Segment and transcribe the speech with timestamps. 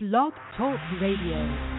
[0.00, 1.77] Blog Talk Radio.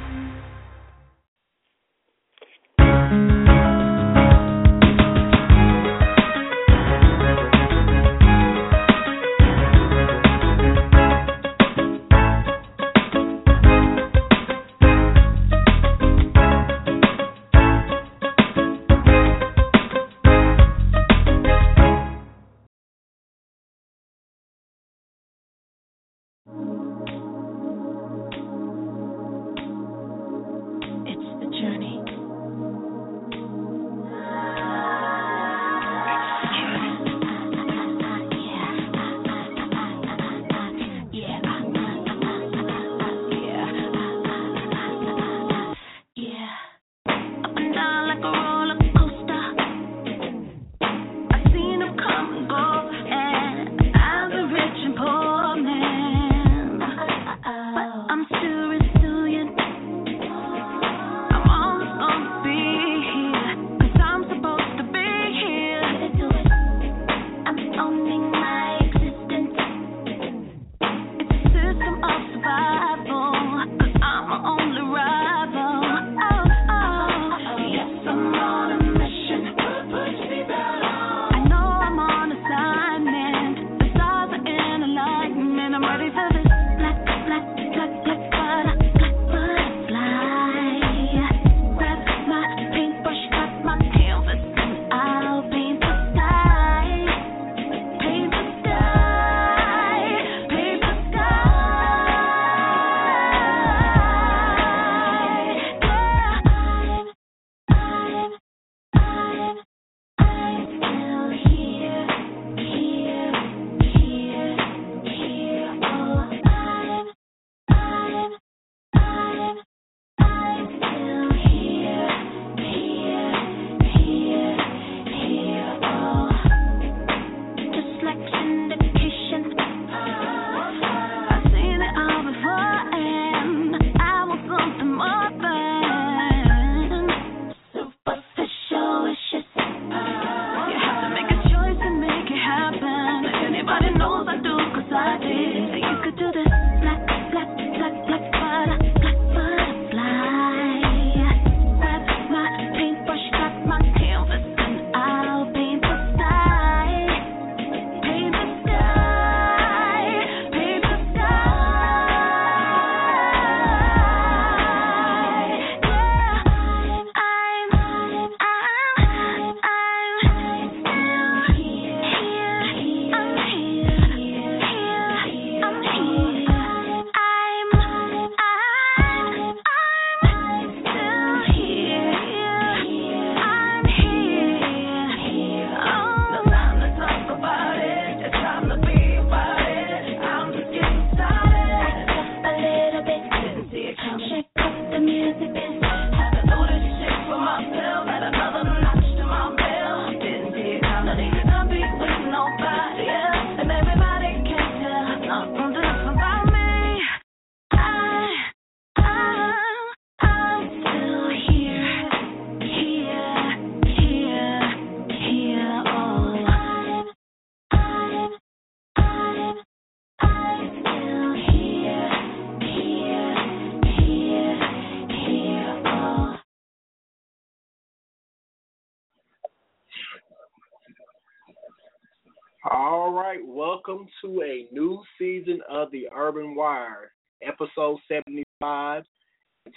[233.89, 237.11] Welcome to a new season of the Urban Wire,
[237.41, 239.03] episode 75.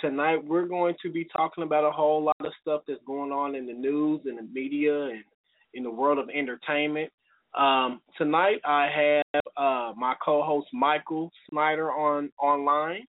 [0.03, 3.55] Tonight we're going to be talking about a whole lot of stuff that's going on
[3.55, 5.25] in the news and the media and
[5.73, 7.11] in the world of entertainment.
[7.57, 13.07] Um, tonight I have uh, my co-host Michael Snyder on online,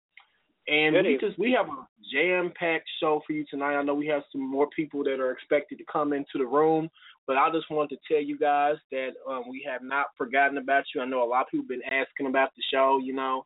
[0.66, 3.74] and Good we just we have a jam-packed show for you tonight.
[3.74, 6.88] I know we have some more people that are expected to come into the room,
[7.26, 10.84] but I just wanted to tell you guys that um, we have not forgotten about
[10.94, 11.00] you.
[11.00, 13.00] I know a lot of people have been asking about the show.
[13.02, 13.44] You know,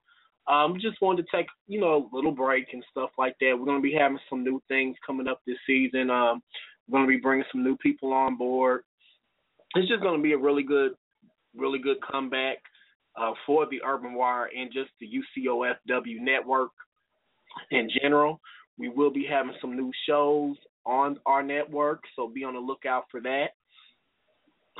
[0.48, 3.56] um, just wanted to take you know a little break and stuff like that.
[3.58, 6.10] We're going to be having some new things coming up this season.
[6.10, 6.42] Um,
[6.88, 8.82] we're going to be bringing some new people on board.
[9.76, 10.92] It's just going to be a really good,
[11.56, 12.58] really good comeback
[13.16, 16.70] uh, for the Urban Wire and just the UCOFW network
[17.70, 18.40] in general.
[18.78, 20.56] We will be having some new shows
[20.86, 23.50] on our network, so be on the lookout for that.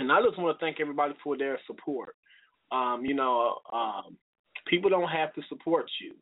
[0.01, 2.17] And I just want to thank everybody for their support.
[2.73, 4.17] Um, you know, um,
[4.67, 6.15] people don't have to support you.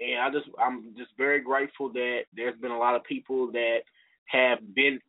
[0.00, 3.80] and I just I'm just very grateful that there's been a lot of people that
[4.26, 5.00] have been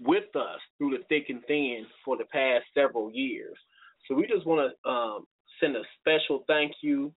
[0.00, 3.56] with us through the thick and thin for the past several years.
[4.06, 5.26] So we just want to um,
[5.60, 7.12] send a special thank you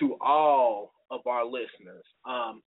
[0.00, 2.04] to all of our listeners.
[2.26, 2.62] Um,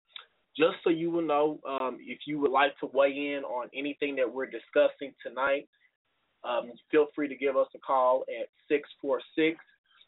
[0.57, 4.15] just so you will know, um, if you would like to weigh in on anything
[4.17, 5.67] that we're discussing tonight,
[6.43, 9.57] um, feel free to give us a call at 646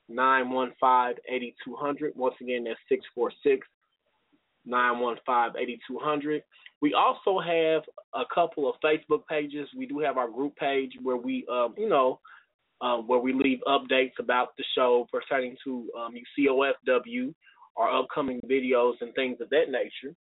[0.10, 2.16] 915 8200.
[2.16, 3.68] Once again, that's 646
[4.66, 6.44] 915 8200.
[6.82, 7.84] We also have
[8.14, 9.68] a couple of Facebook pages.
[9.76, 12.20] We do have our group page where we, um, you know,
[12.82, 17.34] um, where we leave updates about the show pertaining to um, UCOFW,
[17.78, 20.14] our upcoming videos, and things of that nature.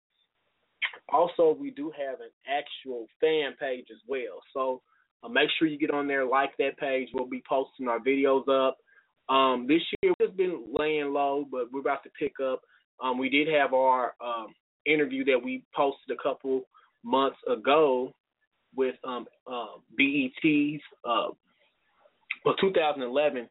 [1.09, 4.39] Also, we do have an actual fan page as well.
[4.53, 4.81] So
[5.25, 7.09] uh, make sure you get on there, like that page.
[7.13, 8.77] We'll be posting our videos up.
[9.27, 12.61] Um, this year we've been laying low, but we're about to pick up.
[13.03, 14.53] Um, we did have our um,
[14.85, 16.61] interview that we posted a couple
[17.03, 18.13] months ago
[18.75, 21.29] with um, uh, BET's uh,
[22.43, 23.49] well 2011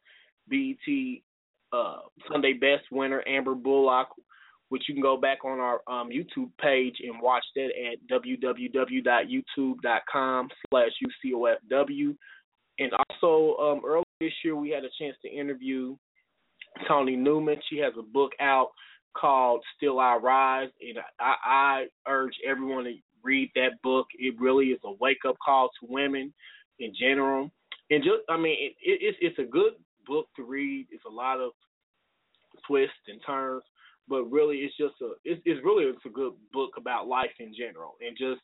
[0.49, 1.23] BET
[1.73, 1.99] uh,
[2.31, 4.09] Sunday Best winner Amber Bullock,
[4.69, 10.49] which you can go back on our um, YouTube page and watch that at www.youtube.com
[10.71, 10.91] slash
[11.27, 12.17] UCOFW.
[12.79, 15.97] And also um, earlier this year we had a chance to interview
[16.89, 17.57] Toni Newman.
[17.71, 18.71] She has a book out
[19.17, 24.07] called Still I Rise, and I, I urge everyone to read that book.
[24.19, 26.33] It really is a wake up call to women
[26.79, 27.51] in general,
[27.91, 29.75] and just I mean it, it, it's it's a good
[30.07, 30.87] book to read.
[30.91, 31.53] It's a lot of
[32.67, 33.63] twists and turns,
[34.09, 37.55] but really it's just a it's, it's really it's a good book about life in
[37.57, 38.43] general and just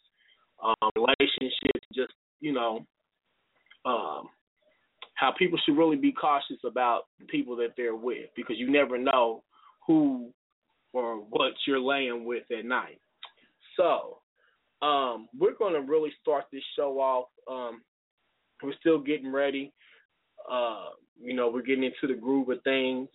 [0.62, 2.86] um, relationships, just you know.
[3.84, 4.28] Um,
[5.20, 8.96] how people should really be cautious about the people that they're with because you never
[8.96, 9.42] know
[9.86, 10.30] who
[10.94, 12.98] or what you're laying with at night.
[13.76, 14.18] So,
[14.80, 17.28] um, we're going to really start this show off.
[17.50, 17.82] Um,
[18.62, 19.72] we're still getting ready.
[20.50, 20.86] Uh,
[21.22, 23.08] you know, we're getting into the groove of things.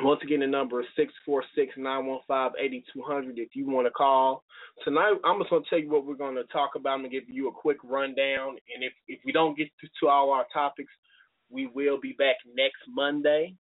[0.00, 3.38] Once again, the number is six four six nine one five eighty two hundred.
[3.38, 4.42] If you want to call
[4.84, 6.94] tonight, I'm just going to tell you what we're going to talk about.
[6.94, 9.88] I'm going to give you a quick rundown, and if if we don't get to,
[10.00, 10.92] to all our topics,
[11.50, 13.54] we will be back next Monday.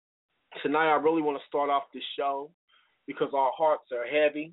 [0.62, 2.50] Tonight, I really want to start off the show
[3.06, 4.52] because our hearts are heavy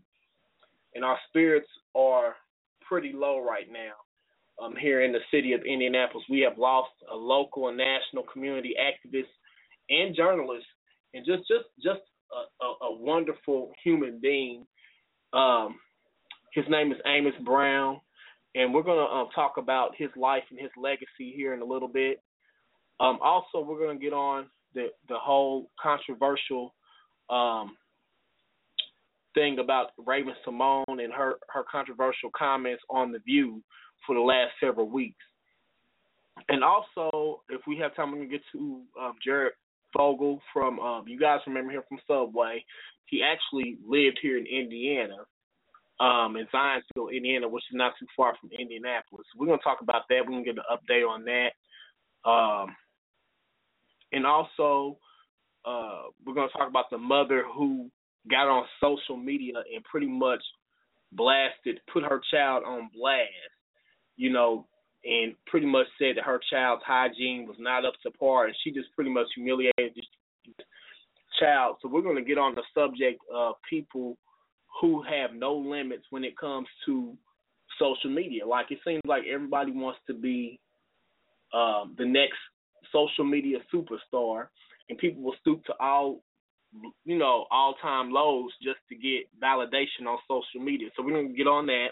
[0.95, 2.35] and our spirits are
[2.87, 3.93] pretty low right now.
[4.61, 8.75] Um, here in the city of Indianapolis, we have lost a local and national community
[8.79, 9.29] activist
[9.89, 10.65] and journalist,
[11.13, 12.01] and just just just
[12.31, 14.65] a, a, a wonderful human being.
[15.33, 15.79] Um,
[16.53, 17.99] his name is Amos Brown,
[18.55, 21.87] and we're to um, talk about his life and his legacy here in a little
[21.87, 22.21] bit.
[22.99, 26.73] Um, also, we're to get on the the whole controversial
[27.29, 27.77] um,
[29.33, 33.61] thing about Raven-Symoné and her her controversial comments on the View
[34.05, 35.23] for the last several weeks.
[36.47, 39.53] And also, if we have time, we're gonna get to um, Jared
[39.95, 42.63] Fogle from um, you guys remember him from Subway.
[43.05, 45.17] He actually lived here in Indiana,
[45.99, 49.25] um, in Zionsville, Indiana, which is not too far from Indianapolis.
[49.35, 50.21] We're gonna talk about that.
[50.21, 52.29] We're gonna get an update on that.
[52.29, 52.75] Um,
[54.11, 54.97] and also,
[55.65, 57.89] uh, we're gonna talk about the mother who
[58.29, 60.41] got on social media and pretty much
[61.11, 63.29] blasted, put her child on blast,
[64.17, 64.67] you know,
[65.03, 68.71] and pretty much said that her child's hygiene was not up to par, and she
[68.71, 70.05] just pretty much humiliated this
[71.39, 71.77] child.
[71.81, 74.17] So we're going to get on the subject of people
[74.81, 77.15] who have no limits when it comes to
[77.77, 78.45] social media.
[78.45, 80.59] Like it seems like everybody wants to be
[81.53, 82.37] um, the next
[82.91, 84.47] social media superstar,
[84.89, 86.21] and people will stoop to all
[87.05, 90.89] you know, all time lows just to get validation on social media.
[90.95, 91.89] So we're gonna get on that.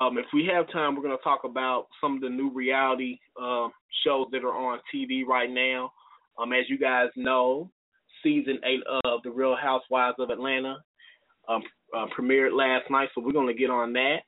[0.00, 3.68] Um, if we have time, we're gonna talk about some of the new reality uh,
[4.04, 5.92] shows that are on TV right now.
[6.38, 7.70] Um, as you guys know,
[8.22, 10.76] season eight of The Real Housewives of Atlanta
[11.48, 11.62] um,
[11.96, 14.18] uh, premiered last night, so we're gonna get on that.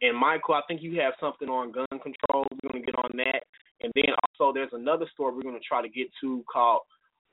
[0.00, 2.46] And Michael, I think you have something on gun control.
[2.62, 3.42] We're gonna get on that.
[3.82, 6.82] And then also, there's another story we're gonna try to get to called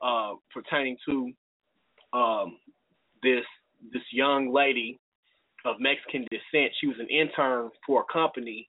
[0.02, 1.32] uh, pertaining to
[2.12, 2.58] um,
[3.24, 3.46] this
[3.94, 5.00] this young lady
[5.66, 6.72] of Mexican descent.
[6.80, 8.70] She was an intern for a company,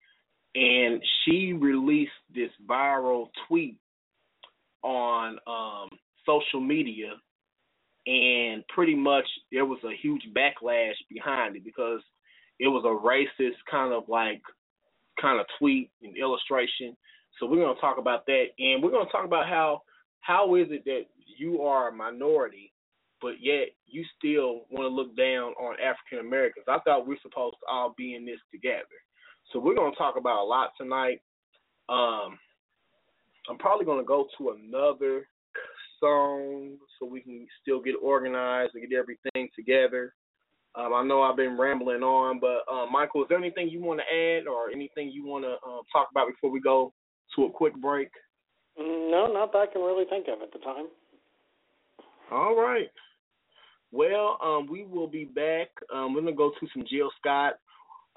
[0.55, 3.77] and she released this viral tweet
[4.83, 5.89] on um,
[6.25, 7.13] social media,
[8.05, 12.01] and pretty much there was a huge backlash behind it because
[12.59, 14.41] it was a racist kind of like
[15.19, 16.97] kind of tweet and illustration.
[17.39, 19.81] So we're going to talk about that, and we're going to talk about how
[20.19, 21.03] how is it that
[21.37, 22.72] you are a minority,
[23.23, 26.65] but yet you still want to look down on African Americans.
[26.67, 28.99] I thought we are supposed to all be in this together.
[29.51, 31.21] So we're going to talk about a lot tonight.
[31.87, 32.37] Um,
[33.49, 35.25] I'm probably going to go to another
[36.01, 40.13] song so we can still get organized and get everything together.
[40.75, 44.01] Um, I know I've been rambling on, but uh, Michael, is there anything you want
[44.01, 46.91] to add or anything you want to uh, talk about before we go
[47.35, 48.09] to a quick break?
[48.77, 50.87] Mm, no, not that I can really think of at the time.
[52.31, 52.89] All right.
[53.93, 55.69] Well, um, we will be back.
[55.93, 57.59] Um, we're gonna go to some Jill Scott.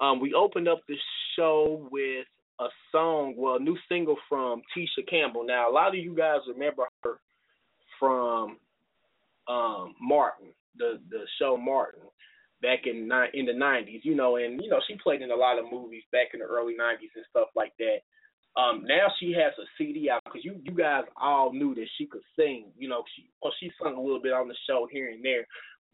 [0.01, 0.95] Um, we opened up the
[1.35, 2.25] show with
[2.59, 5.45] a song, well, a new single from Tisha Campbell.
[5.45, 7.19] Now, a lot of you guys remember her
[7.99, 8.57] from
[9.47, 12.01] um, Martin, the the show Martin,
[12.63, 13.99] back in in the '90s.
[14.01, 16.47] You know, and you know she played in a lot of movies back in the
[16.47, 17.97] early '90s and stuff like that.
[18.57, 22.07] Um, now she has a CD out because you you guys all knew that she
[22.07, 22.65] could sing.
[22.77, 25.45] You know, she well she sung a little bit on the show here and there,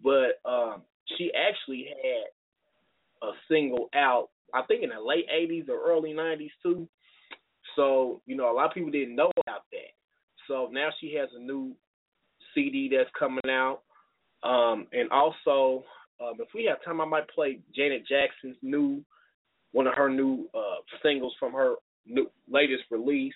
[0.02, 0.84] but um,
[1.18, 4.30] she actually had a single out.
[4.54, 6.88] I think in the late '80s or early '90s too.
[7.76, 9.92] So you know, a lot of people didn't know about that.
[10.48, 11.76] So now she has a new
[12.56, 13.82] CD that's coming out,
[14.44, 15.84] um, and also
[16.22, 19.04] um, if we have time, I might play Janet Jackson's new
[19.74, 23.34] one of her new uh, singles from her new, latest release.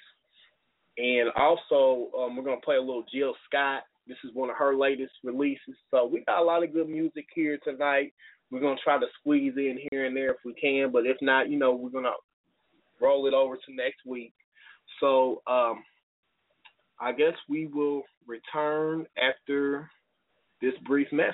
[0.98, 3.84] And also, um, we're gonna play a little Jill Scott.
[4.08, 5.76] This is one of her latest releases.
[5.92, 8.14] So we got a lot of good music here tonight.
[8.50, 11.50] We're gonna try to squeeze in here and there if we can, but if not,
[11.50, 12.14] you know, we're gonna
[13.00, 14.34] roll it over to next week.
[15.00, 15.84] So um,
[17.00, 19.90] I guess we will return after
[20.62, 21.34] this brief message.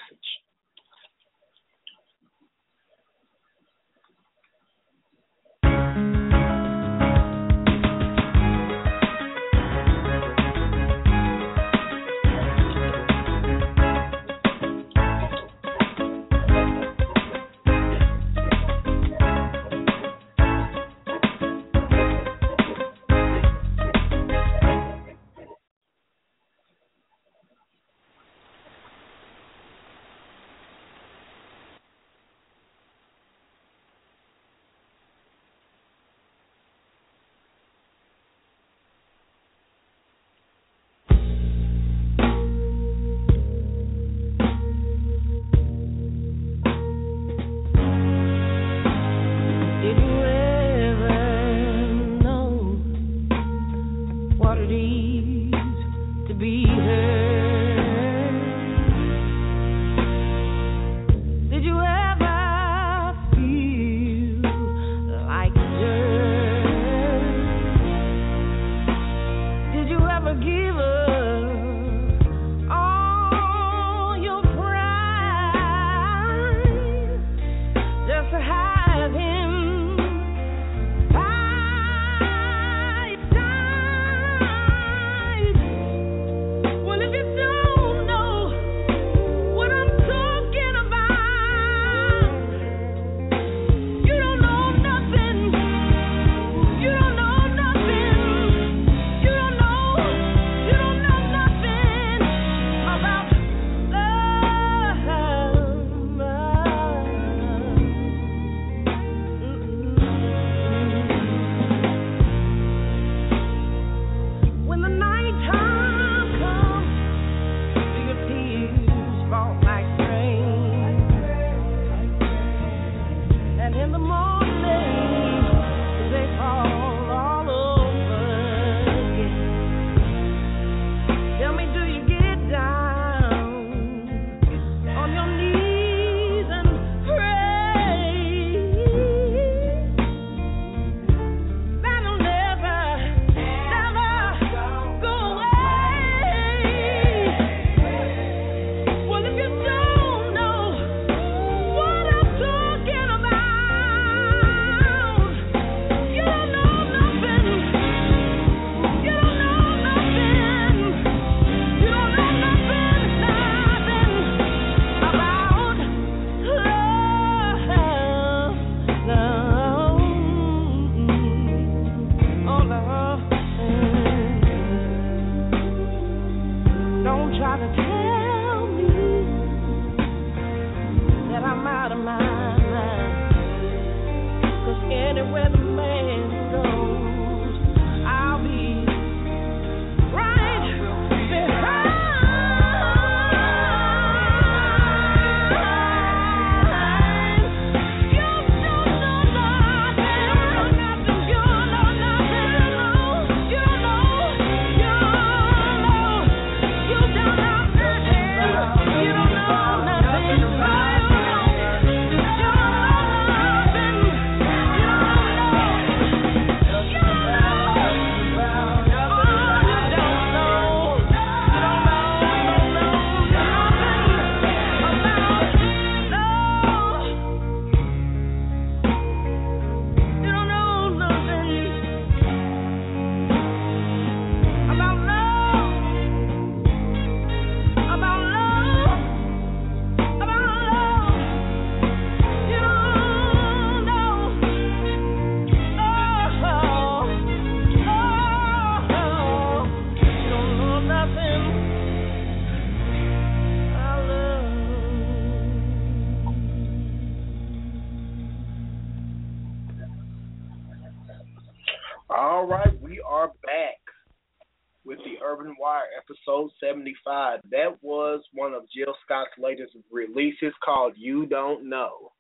[265.24, 267.40] Urban Wire episode 75.
[267.52, 272.12] That was one of Jill Scott's latest releases called You Don't Know.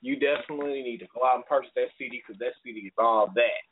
[0.00, 3.30] You definitely need to go out and purchase that CD because that CD is all
[3.34, 3.62] that.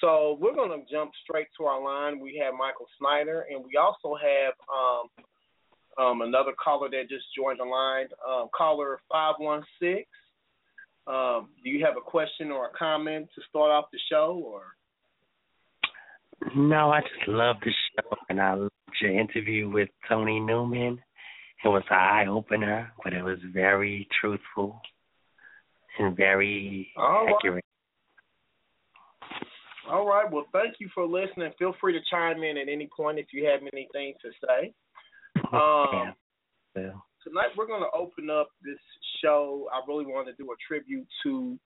[0.00, 2.20] So we're going to jump straight to our line.
[2.20, 7.58] We have Michael Snyder, and we also have um, um, another caller that just joined
[7.60, 10.04] the line, um, caller 516.
[11.06, 14.77] Um, do you have a question or a comment to start off the show, or?
[16.54, 21.00] No, I just love the show, and I loved your interview with Toni Newman.
[21.64, 24.80] It was an eye opener, but it was very truthful
[25.98, 27.34] and very All right.
[27.34, 27.64] accurate.
[29.90, 30.30] All right.
[30.30, 31.50] Well, thank you for listening.
[31.58, 34.72] Feel free to chime in at any point if you have anything to say.
[35.50, 36.12] Um, yeah.
[36.74, 38.78] Well, tonight we're going to open up this
[39.22, 39.66] show.
[39.72, 41.58] I really wanted to do a tribute to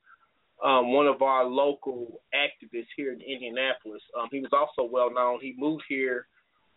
[0.62, 4.02] um, one of our local activists here in Indianapolis.
[4.18, 5.38] Um, he was also well known.
[5.40, 6.26] He moved here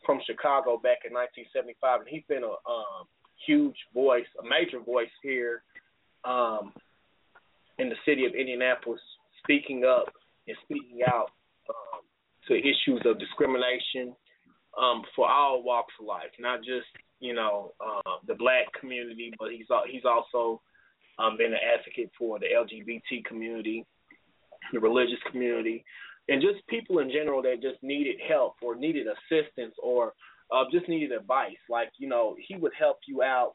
[0.05, 3.05] from Chicago back in 1975, and he's been a um,
[3.45, 5.63] huge voice, a major voice here
[6.23, 6.73] um,
[7.77, 9.01] in the city of Indianapolis,
[9.43, 10.13] speaking up
[10.47, 11.31] and speaking out
[11.69, 12.01] um,
[12.47, 14.15] to issues of discrimination
[14.79, 16.88] um, for all walks of life, not just
[17.19, 20.62] you know uh, the black community, but he's he's also
[21.17, 23.86] um, been an advocate for the LGBT community,
[24.73, 25.84] the religious community,
[26.28, 30.13] and just people in general that just needed help or needed assistance or
[30.51, 31.58] uh, just needed advice.
[31.69, 33.54] Like you know, he would help you out.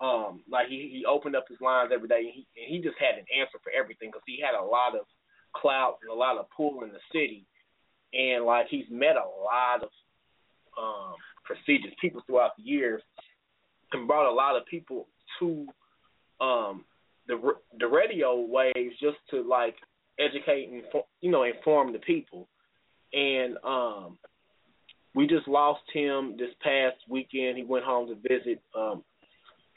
[0.00, 2.18] Um, like he he opened up his lines every day.
[2.18, 4.94] And he and he just had an answer for everything because he had a lot
[4.94, 5.06] of
[5.54, 7.46] clout and a lot of pull in the city,
[8.12, 9.90] and like he's met a lot of
[10.78, 13.02] um, prestigious people throughout the years,
[13.92, 15.08] and brought a lot of people
[15.38, 15.66] to
[16.44, 16.84] um,
[17.26, 17.40] the
[17.78, 19.76] the radio waves just to like
[20.18, 20.82] educate and
[21.20, 22.48] you know inform the people,
[23.12, 24.18] and um,
[25.14, 27.56] we just lost him this past weekend.
[27.56, 29.02] He went home to visit um,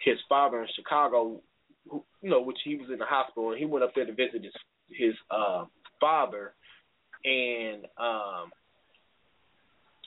[0.04, 1.42] his father in Chicago,
[1.90, 4.14] who, you know, which he was in the hospital, and he went up there to
[4.14, 4.54] visit his
[4.90, 5.66] his uh,
[6.00, 6.54] father,
[7.24, 8.52] and um,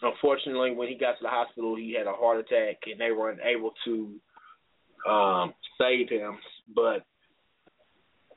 [0.02, 3.40] unfortunately, when he got to the hospital, he had a heart attack, and they weren't
[3.44, 4.20] able to
[5.08, 6.38] um, save him.
[6.74, 7.04] But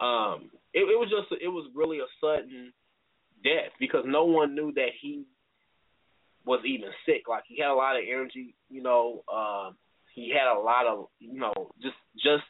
[0.04, 2.74] um, it, it was just it was really a sudden
[3.44, 5.26] death because no one knew that he
[6.46, 7.24] was even sick.
[7.28, 9.24] Like he had a lot of energy, you know.
[9.34, 9.76] Um,
[10.14, 12.44] he had a lot of, you know, just just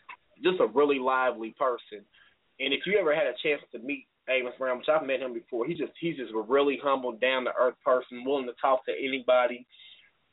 [0.44, 2.06] just a really lively person.
[2.60, 5.34] And if you ever had a chance to meet Amos Brown, which I've met him
[5.34, 8.86] before, he just he's just a really humble, down to earth person, willing to talk
[8.86, 9.66] to anybody,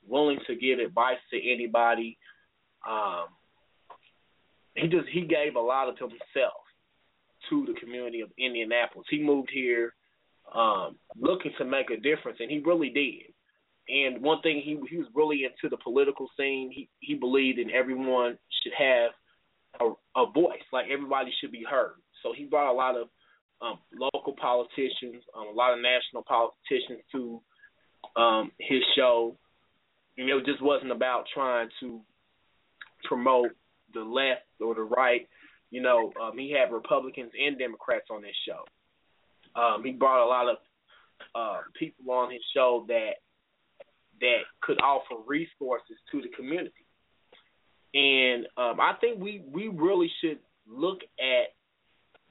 [0.07, 2.19] willing to give advice to anybody.
[2.89, 3.27] Um,
[4.75, 6.63] he just he gave a lot of himself
[7.49, 9.07] to the community of Indianapolis.
[9.11, 9.95] He moved here
[10.55, 13.33] um, looking to make a difference, and he really did.
[13.89, 16.71] And one thing he he was really into the political scene.
[16.73, 19.11] He he believed in everyone should have
[19.81, 21.95] a, a voice, like everybody should be heard.
[22.23, 23.09] So he brought a lot of
[23.63, 27.41] um, local politicians, um, a lot of national politicians to
[28.17, 29.37] um, his show.
[30.19, 32.01] And it just wasn't about trying to
[33.05, 33.51] promote
[33.95, 35.29] the left or the right.
[35.71, 38.65] You know, um, he had Republicans and Democrats on his show.
[39.61, 40.57] Um, he brought a lot of
[41.35, 43.15] uh, people on his show that
[44.21, 46.85] that could offer resources to the community.
[47.95, 51.55] And um, I think we we really should look at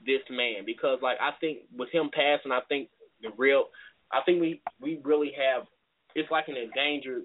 [0.04, 2.88] this man because, like, I think with him passing, I think
[3.20, 3.64] the real,
[4.10, 5.66] I think we we really have.
[6.14, 7.24] It's like an endangered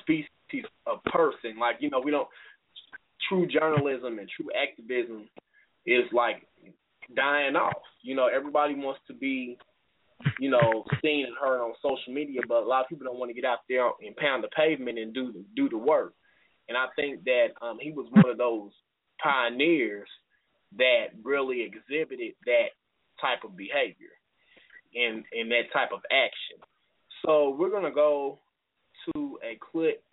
[0.00, 1.58] species of person.
[1.58, 2.28] Like, you know, we don't.
[3.28, 5.28] True journalism and true activism
[5.86, 6.46] is like
[7.14, 7.82] dying off.
[8.02, 9.58] You know, everybody wants to be
[10.38, 13.30] you know, seen and heard on social media, but a lot of people don't want
[13.30, 16.14] to get out there and pound the pavement and do the, do the work.
[16.68, 18.72] And I think that um, he was one of those
[19.22, 20.08] pioneers
[20.76, 22.70] that really exhibited that
[23.20, 24.12] type of behavior
[24.94, 26.58] and and that type of action.
[27.24, 28.38] So we're gonna go
[29.14, 30.04] to a clip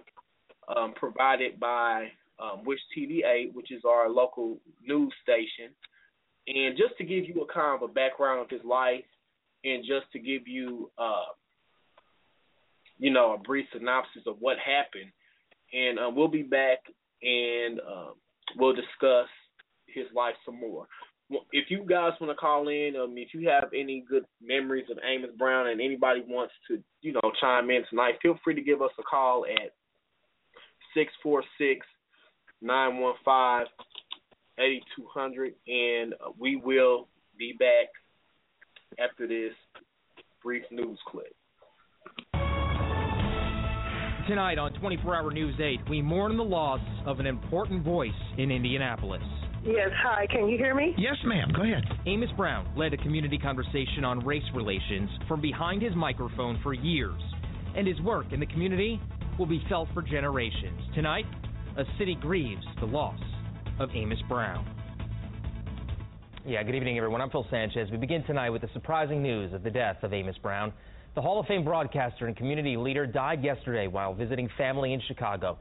[0.73, 5.73] um, provided by um, Wish TV 8, which is our local news station.
[6.47, 9.05] And just to give you a kind of a background of his life
[9.63, 11.33] and just to give you, uh,
[12.99, 15.11] you know, a brief synopsis of what happened.
[15.73, 16.79] And uh, we'll be back
[17.23, 18.11] and uh,
[18.57, 19.27] we'll discuss
[19.87, 20.87] his life some more.
[21.51, 24.99] If you guys want to call in, um, if you have any good memories of
[25.03, 28.83] Amos Brown and anybody wants to, you know, chime in tonight, feel free to give
[28.83, 29.73] us a call at
[30.93, 31.11] six
[32.59, 33.67] four six nine one five
[34.59, 37.89] eighty two hundred, and uh, we will be back
[38.99, 39.53] after this
[40.43, 41.33] brief news clip.
[44.27, 48.49] Tonight on 24 Hour News 8, we mourn the loss of an important voice in
[48.49, 49.21] Indianapolis.
[49.63, 50.95] Yes, hi, can you hear me?
[50.97, 51.51] Yes, ma'am.
[51.55, 51.83] Go ahead.
[52.07, 57.21] Amos Brown led a community conversation on race relations from behind his microphone for years,
[57.75, 58.99] and his work in the community
[59.37, 60.81] will be felt for generations.
[60.95, 61.25] Tonight,
[61.77, 63.19] a city grieves the loss
[63.79, 64.65] of Amos Brown.
[66.45, 67.19] Yeah, good evening, everyone.
[67.19, 67.89] I'm Phil Sanchez.
[67.91, 70.71] We begin tonight with the surprising news of the death of Amos Brown.
[71.15, 75.57] The Hall of Fame broadcaster and community leader died yesterday while visiting family in Chicago.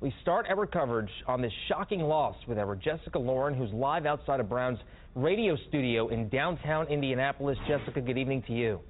[0.00, 4.40] We start our coverage on this shocking loss with our Jessica Lauren, who's live outside
[4.40, 4.78] of Brown's
[5.14, 7.58] radio studio in downtown Indianapolis.
[7.68, 8.80] Jessica, good evening to you.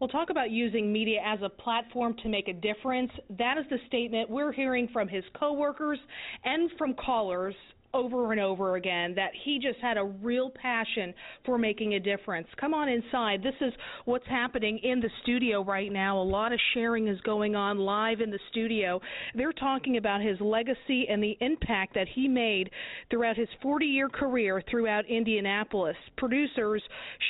[0.00, 3.10] We'll talk about using media as a platform to make a difference.
[3.38, 5.98] That is the statement we're hearing from his coworkers
[6.42, 7.54] and from callers
[7.92, 11.12] over and over again that he just had a real passion
[11.44, 12.46] for making a difference.
[12.60, 13.42] Come on inside.
[13.42, 13.72] This is
[14.04, 16.20] what's happening in the studio right now.
[16.20, 19.00] A lot of sharing is going on live in the studio.
[19.34, 22.70] They're talking about his legacy and the impact that he made
[23.10, 25.96] throughout his 40 year career throughout Indianapolis.
[26.16, 26.82] Producers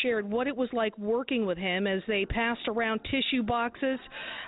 [0.02, 3.98] shared what it was like working with him as they passed around tissue boxes.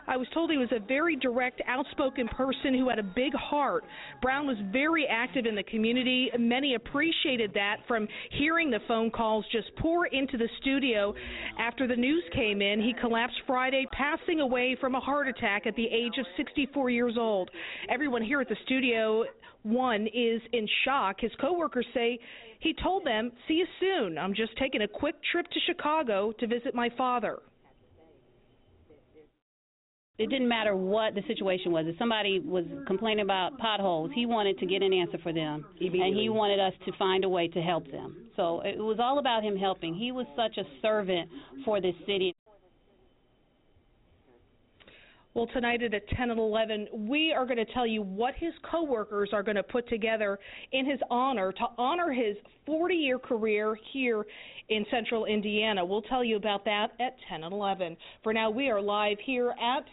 [0.07, 3.85] I was told he was a very direct, outspoken person who had a big heart.
[4.21, 6.31] Brown was very active in the community community.
[6.39, 11.15] Many appreciated that from hearing the phone calls just pour into the studio
[11.59, 12.81] after the news came in.
[12.81, 17.15] He collapsed Friday, passing away from a heart attack at the age of 64 years
[17.19, 17.51] old.
[17.89, 19.25] Everyone here at the studio
[19.63, 21.21] one is in shock.
[21.21, 22.19] His coworkers say
[22.59, 24.19] he told them, "See you soon.
[24.19, 27.41] I'm just taking a quick trip to Chicago to visit my father."
[30.23, 31.87] It didn't matter what the situation was.
[31.89, 36.17] If somebody was complaining about potholes, he wanted to get an answer for them, and
[36.17, 38.17] he wanted us to find a way to help them.
[38.37, 39.97] So it was all about him helping.
[39.97, 41.29] He was such a servant
[41.65, 42.37] for this city.
[45.35, 49.31] Well, tonight at 10 and 11, we are going to tell you what his coworkers
[49.33, 50.39] are going to put together
[50.73, 54.27] in his honor to honor his 40 year career here
[54.69, 55.85] in central Indiana.
[55.85, 57.97] We'll tell you about that at 10 and 11.
[58.23, 59.85] For now, we are live here at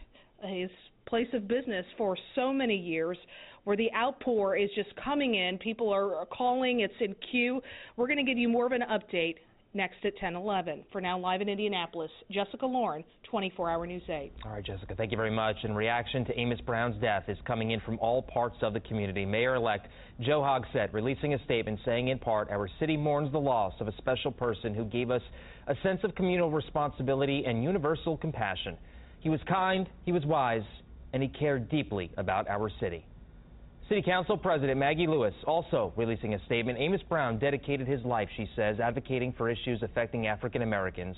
[0.43, 0.69] his
[1.07, 3.17] place of business for so many years
[3.63, 5.57] where the outpour is just coming in.
[5.57, 7.61] People are calling, it's in queue.
[7.97, 9.35] We're going to give you more of an update
[9.73, 10.83] next at 10:11.
[10.91, 14.31] For now, live in Indianapolis, Jessica Lauren, 24-hour News 8.
[14.43, 15.57] All right, Jessica, thank you very much.
[15.63, 19.25] And reaction to Amos Brown's death is coming in from all parts of the community.
[19.25, 19.87] Mayor-elect
[20.21, 23.95] Joe Hogsett releasing a statement saying, in part, our city mourns the loss of a
[23.97, 25.21] special person who gave us
[25.67, 28.75] a sense of communal responsibility and universal compassion.
[29.19, 30.63] He was kind, he was wise,
[31.13, 33.05] and he cared deeply about our city.
[33.89, 36.77] City Council President Maggie Lewis also releasing a statement.
[36.79, 41.15] Amos Brown dedicated his life, she says, advocating for issues affecting African Americans.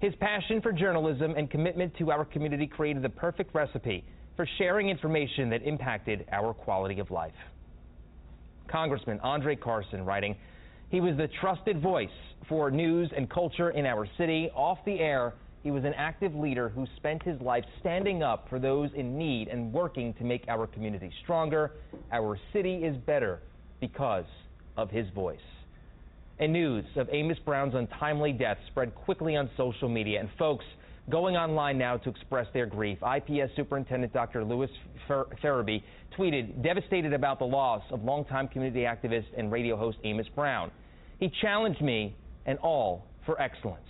[0.00, 4.04] His passion for journalism and commitment to our community created the perfect recipe
[4.36, 7.32] for sharing information that impacted our quality of life.
[8.68, 10.34] Congressman Andre Carson writing,
[10.88, 12.08] he was the trusted voice
[12.48, 15.34] for news and culture in our city, off the air
[15.68, 19.48] he was an active leader who spent his life standing up for those in need
[19.48, 21.72] and working to make our community stronger.
[22.10, 23.40] Our city is better
[23.78, 24.24] because
[24.78, 25.36] of his voice.
[26.38, 30.64] And news of Amos Brown's untimely death spread quickly on social media, and folks
[31.10, 32.96] going online now to express their grief.
[33.02, 34.44] IPS Superintendent Dr.
[34.44, 34.70] Lewis
[35.06, 35.82] Ferebee
[36.18, 40.70] tweeted, devastated about the loss of longtime community activist and radio host Amos Brown.
[41.20, 43.82] He challenged me and all for excellence.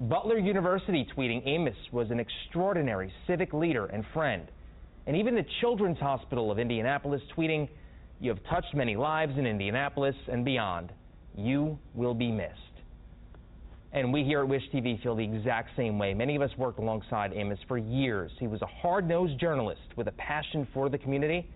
[0.00, 4.48] Butler University tweeting Amos was an extraordinary civic leader and friend.
[5.06, 7.68] And even the Children's Hospital of Indianapolis tweeting,
[8.18, 10.90] You have touched many lives in Indianapolis and beyond.
[11.36, 12.54] You will be missed.
[13.92, 16.14] And we here at Wish TV feel the exact same way.
[16.14, 18.30] Many of us worked alongside Amos for years.
[18.38, 21.46] He was a hard nosed journalist with a passion for the community.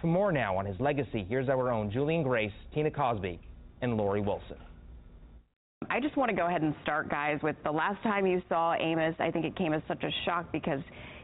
[0.00, 3.40] For more now on his legacy, here's our own Julian Grace, Tina Cosby,
[3.82, 4.58] and Lori Wilson.
[5.88, 8.74] I just want to go ahead and start, guys, with the last time you saw
[8.74, 9.14] Amos.
[9.18, 10.80] I think it came as such a shock because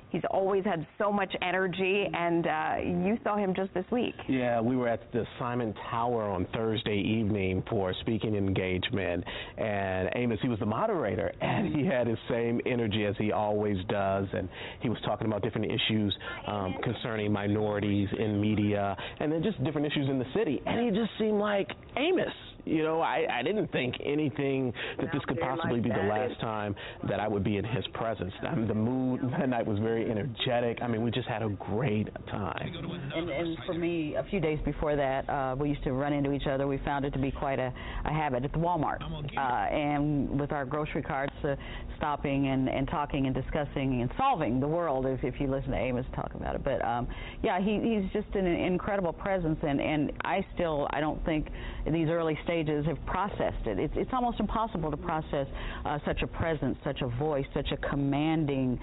[0.08, 4.14] he's always had so much energy, and uh, you saw him just this week.
[4.30, 9.24] Yeah, we were at the Simon Tower on Thursday evening for a speaking engagement,
[9.58, 13.76] and Amos, he was the moderator, and he had his same energy as he always
[13.90, 14.48] does, and
[14.80, 16.16] he was talking about different issues
[16.46, 20.98] um, concerning minorities in media, and then just different issues in the city, and he
[20.98, 22.32] just seemed like Amos
[22.66, 26.74] You know, I, I didn't think anything that this could possibly be the last time
[27.08, 28.32] that I would be in his presence.
[28.42, 30.82] I mean, the mood that night was very energetic.
[30.82, 32.72] I mean, we just had a great time.
[33.14, 36.32] And, and for me, a few days before that, uh, we used to run into
[36.32, 36.66] each other.
[36.66, 37.72] We found it to be quite a,
[38.04, 41.54] a habit at the Walmart, uh, and with our grocery carts, uh,
[41.98, 45.06] stopping and, and talking and discussing and solving the world.
[45.06, 47.06] If, if you listen to Amos talk about it, but um,
[47.44, 51.46] yeah, he, he's just an incredible presence, and and I still I don't think
[51.86, 53.78] in these early stages have processed it.
[53.78, 55.46] It's it's almost impossible to process
[55.84, 58.78] uh, such a presence, such a voice, such a commanding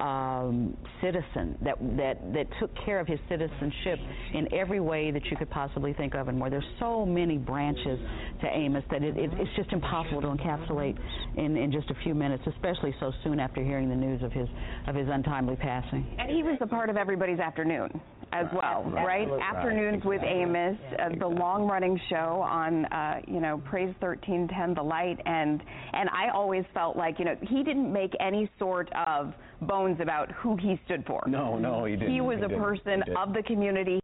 [0.00, 3.98] um, citizen that that that took care of his citizenship
[4.34, 6.50] in every way that you could possibly think of and more.
[6.50, 7.98] There's so many branches
[8.40, 10.98] to Amos that it, it, it's just impossible to encapsulate
[11.36, 14.48] in, in just a few minutes, especially so soon after hearing the news of his
[14.86, 16.06] of his untimely passing.
[16.18, 18.00] And he was a part of everybody's afternoon
[18.32, 19.22] as well, right?
[19.22, 19.42] Absolutely.
[19.42, 25.18] Afternoons with Amos, uh, the long-running show on, uh, you know, Praise 1310, The Light,
[25.26, 25.62] and
[25.92, 30.30] and I always felt like, you know, he didn't make any sort of bones about
[30.32, 31.22] who he stood for.
[31.26, 32.12] No, no, he didn't.
[32.12, 32.62] He was He a didn't.
[32.62, 34.00] person of the community.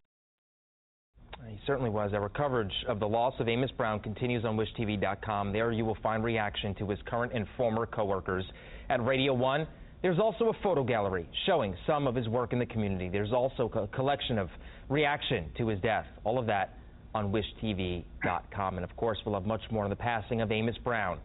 [1.49, 2.13] He certainly was.
[2.15, 5.53] Our coverage of the loss of Amos Brown continues on WishTV.com.
[5.53, 8.45] There you will find reaction to his current and former coworkers.
[8.89, 9.67] At Radio 1,
[10.05, 13.09] there's also a photo gallery showing some of his work in the community.
[13.09, 14.51] There's also a collection of
[14.91, 16.05] reaction to his death.
[16.25, 16.79] All of that
[17.15, 18.77] on WishTV.com.
[18.77, 21.21] And of course, we'll have much more on the passing of Amos Brown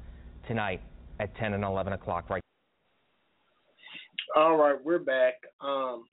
[0.47, 0.79] tonight
[1.19, 2.29] at 10 and 11 o'clock.
[2.29, 2.41] Right.
[4.37, 5.33] All right, we're back.
[5.59, 6.05] Um,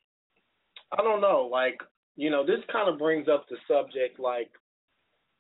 [0.92, 1.79] I don't know, like
[2.16, 4.50] you know, this kind of brings up the subject, like,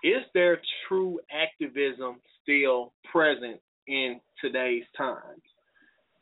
[0.04, 3.58] is there true activism still present
[3.88, 5.42] in today's times?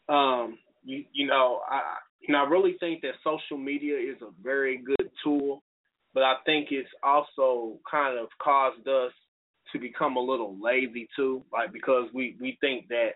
[0.09, 1.81] Um, you you know, I
[2.21, 5.63] you know, I really think that social media is a very good tool,
[6.15, 9.13] but I think it's also kind of caused us
[9.73, 13.11] to become a little lazy too, like because we we think that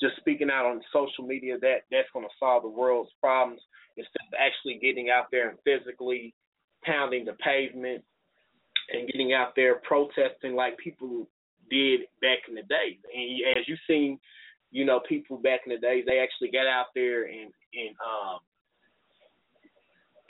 [0.00, 3.60] just speaking out on social media that that's going to solve the world's problems
[3.96, 6.34] instead of actually getting out there and physically
[6.84, 8.02] pounding the pavement
[8.92, 11.28] and getting out there protesting like people
[11.70, 12.98] did back in the day.
[13.14, 14.18] And as you've seen,
[14.70, 18.38] you know, people back in the days, they actually got out there and and um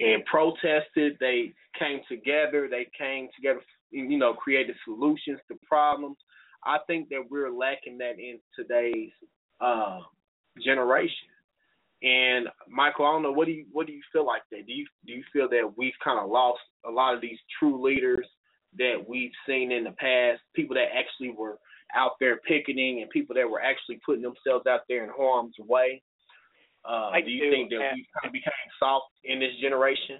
[0.00, 1.16] and protested.
[1.20, 2.68] They came together.
[2.70, 6.16] They came together, you know, created solutions to problems.
[6.64, 9.10] I think that we're lacking that in today's
[9.60, 10.00] uh,
[10.64, 11.28] generation.
[12.02, 14.66] And Michael, I don't know what do you what do you feel like that?
[14.66, 17.82] Do you do you feel that we've kind of lost a lot of these true
[17.82, 18.26] leaders
[18.78, 21.58] that we've seen in the past, people that actually were
[21.94, 26.02] out there picketing and people that were actually putting themselves out there in harm's way?
[26.84, 30.18] Uh, do you do, think that we kind of became soft in this generation?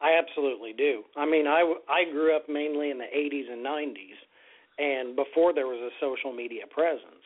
[0.00, 1.02] I absolutely do.
[1.16, 4.18] I mean, I I grew up mainly in the 80s and 90s,
[4.78, 7.24] and before there was a social media presence,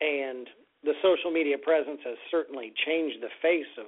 [0.00, 0.48] and
[0.84, 3.86] the social media presence has certainly changed the face of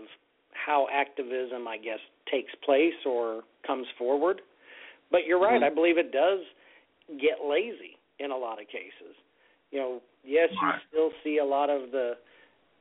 [0.53, 4.43] how activism, I guess, takes place or comes forward.
[5.11, 5.61] But you're right.
[5.61, 5.67] Mhm.
[5.67, 6.41] I believe it does
[7.19, 9.17] get lazy in a lot of cases.
[9.71, 12.15] You know, yes, you still see a lot of the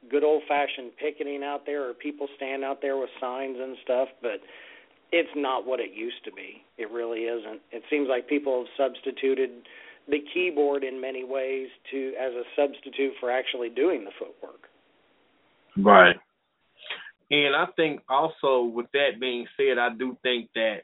[0.09, 4.09] good old fashioned picketing out there or people stand out there with signs and stuff,
[4.21, 4.41] but
[5.11, 6.63] it's not what it used to be.
[6.77, 7.61] It really isn't.
[7.71, 9.49] It seems like people have substituted
[10.07, 14.67] the keyboard in many ways to as a substitute for actually doing the footwork.
[15.77, 16.15] Right.
[17.29, 20.79] And I think also with that being said, I do think that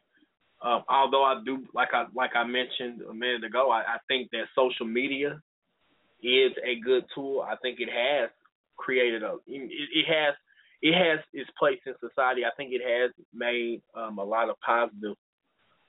[0.68, 4.30] um, although I do like I like I mentioned a minute ago, I, I think
[4.32, 5.42] that social media
[6.22, 7.42] is a good tool.
[7.42, 8.30] I think it has
[8.76, 10.36] created a it, it has
[10.82, 12.44] it has its place in society.
[12.44, 15.16] I think it has made um, a lot of positive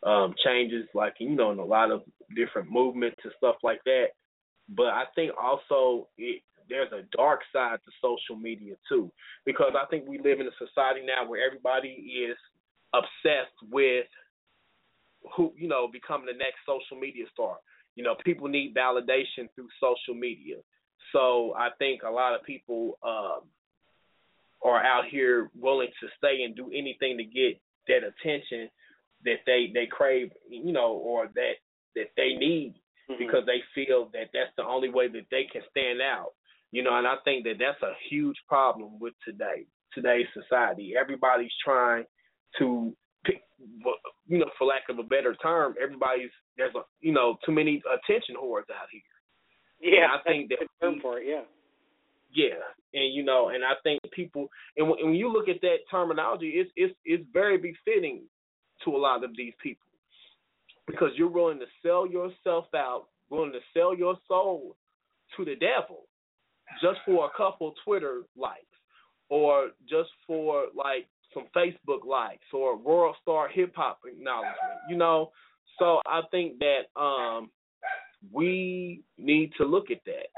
[0.04, 2.02] um, changes, like you know, in a lot of
[2.36, 4.10] different movements and stuff like that.
[4.68, 9.10] But I think also it, there's a dark side to social media too,
[9.44, 11.88] because I think we live in a society now where everybody
[12.28, 12.36] is
[12.94, 14.06] obsessed with
[15.36, 17.56] who you know becoming the next social media star.
[17.94, 20.56] You know, people need validation through social media.
[21.12, 23.40] So I think a lot of people um,
[24.62, 28.68] are out here willing to stay and do anything to get that attention
[29.24, 31.54] that they they crave, you know, or that
[31.96, 32.74] that they need
[33.18, 36.32] because they feel that that's the only way that they can stand out.
[36.70, 40.94] You know, and I think that that's a huge problem with today today's society.
[40.98, 42.04] Everybody's trying
[42.58, 42.94] to
[43.28, 43.42] pick,
[44.28, 47.82] you know, for lack of a better term, everybody's there's a you know too many
[47.86, 49.02] attention whores out here.
[49.80, 51.26] Yeah, And I think that that's good term for it.
[51.28, 51.44] Yeah.
[52.34, 52.60] yeah,
[52.94, 56.50] and you know, and I think people, and when, when you look at that terminology,
[56.56, 58.22] it's it's it's very befitting
[58.84, 59.86] to a lot of these people.
[60.86, 64.76] because you're willing to sell yourself out, willing to sell your soul
[65.36, 66.06] to the devil
[66.82, 68.64] just for a couple Twitter likes
[69.30, 74.56] or just for like some Facebook likes or World Star Hip Hop acknowledgement.
[74.88, 75.30] You know,
[75.78, 77.50] so I think that um
[78.32, 80.28] we need to look at that.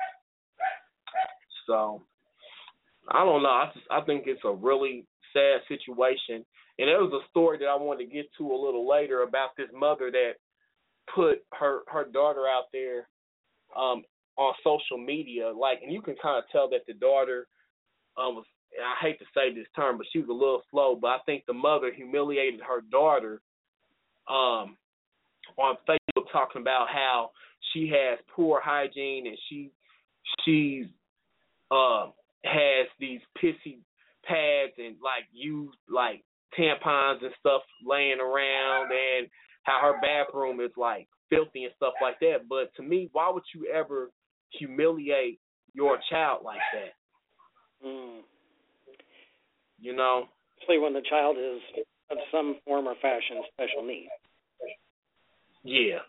[1.66, 2.02] So
[3.08, 3.48] I don't know.
[3.48, 6.44] I just I think it's a really sad situation.
[6.78, 9.50] And there was a story that I wanted to get to a little later about
[9.56, 10.32] this mother that
[11.14, 13.08] put her her daughter out there
[13.76, 14.02] um
[14.36, 17.46] on social media like and you can kind of tell that the daughter
[18.16, 18.44] um was
[18.78, 21.44] I hate to say this term but she was a little slow but I think
[21.46, 23.40] the mother humiliated her daughter
[24.28, 24.76] um
[25.56, 27.30] on Facebook talking about how
[27.72, 29.70] she has poor hygiene and she
[30.44, 30.86] she's
[31.70, 32.12] um
[32.44, 33.78] has these pissy
[34.24, 36.24] pads and like used like
[36.58, 39.28] tampons and stuff laying around and
[39.64, 42.48] how her bathroom is like filthy and stuff like that.
[42.48, 44.10] But to me, why would you ever
[44.50, 45.40] humiliate
[45.72, 47.86] your child like that?
[47.86, 48.20] Mm.
[49.80, 50.24] You know?
[50.60, 51.60] Especially when the child is
[52.10, 54.10] of some form or fashion special needs.
[55.64, 56.00] Yeah.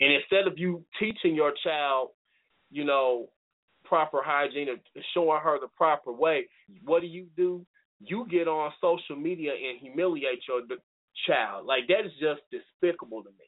[0.00, 2.10] And instead of you teaching your child,
[2.70, 3.28] you know,
[3.84, 4.80] proper hygiene and
[5.14, 6.48] showing her the proper way,
[6.84, 7.64] what do you do?
[8.00, 10.62] You get on social media and humiliate your
[11.26, 11.66] child.
[11.66, 13.46] Like that is just despicable to me.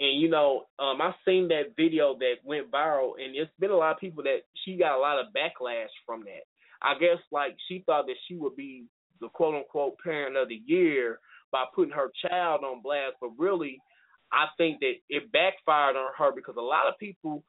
[0.00, 3.76] And you know, um, I seen that video that went viral, and it's been a
[3.76, 6.46] lot of people that she got a lot of backlash from that.
[6.82, 8.84] I guess like she thought that she would be
[9.20, 11.18] the quote unquote parent of the year
[11.50, 13.78] by putting her child on blast, but really,
[14.32, 17.42] I think that it backfired on her because a lot of people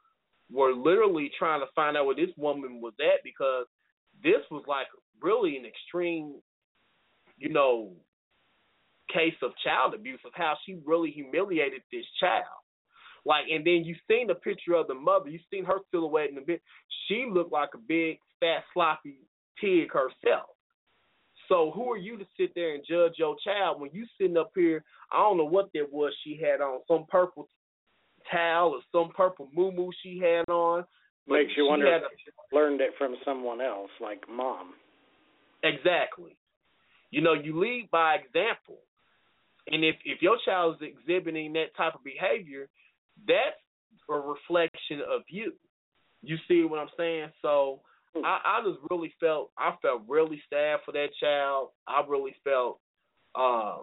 [0.52, 3.66] were literally trying to find out where this woman was at because
[4.24, 4.88] this was like
[5.22, 6.36] really an extreme,
[7.38, 7.92] you know,
[9.14, 12.46] case of child abuse of how she really humiliated this child.
[13.26, 15.30] Like, and then you seen the picture of the mother.
[15.30, 16.62] You seen her silhouette in the bit.
[17.08, 19.18] She looked like a big, fat, sloppy
[19.60, 20.48] pig herself.
[21.48, 24.52] So who are you to sit there and judge your child when you sitting up
[24.56, 24.84] here?
[25.12, 27.50] I don't know what that was she had on, some purple
[28.32, 30.86] towel or some purple moo she had on.
[31.28, 34.74] Makes you wonder if she learned it from someone else, like mom.
[35.64, 36.38] Exactly.
[37.12, 38.78] You know, you lead by example.
[39.68, 42.68] And if if your child is exhibiting that type of behavior,
[43.28, 43.56] that's
[44.10, 45.54] a reflection of you.
[46.22, 47.30] You see what I'm saying?
[47.42, 47.82] So
[48.16, 51.70] I, I just really felt I felt really sad for that child.
[51.88, 52.80] I really felt
[53.36, 53.78] uh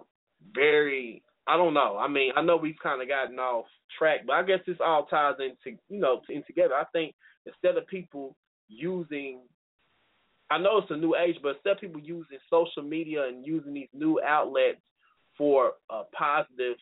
[0.53, 1.97] very I don't know.
[1.97, 3.65] I mean, I know we've kind of gotten off
[3.97, 6.75] track, but I guess this all ties into you know in together.
[6.75, 8.35] I think instead of people
[8.67, 9.39] using
[10.49, 13.73] I know it's a new age, but instead of people using social media and using
[13.73, 14.79] these new outlets
[15.37, 16.77] for a positive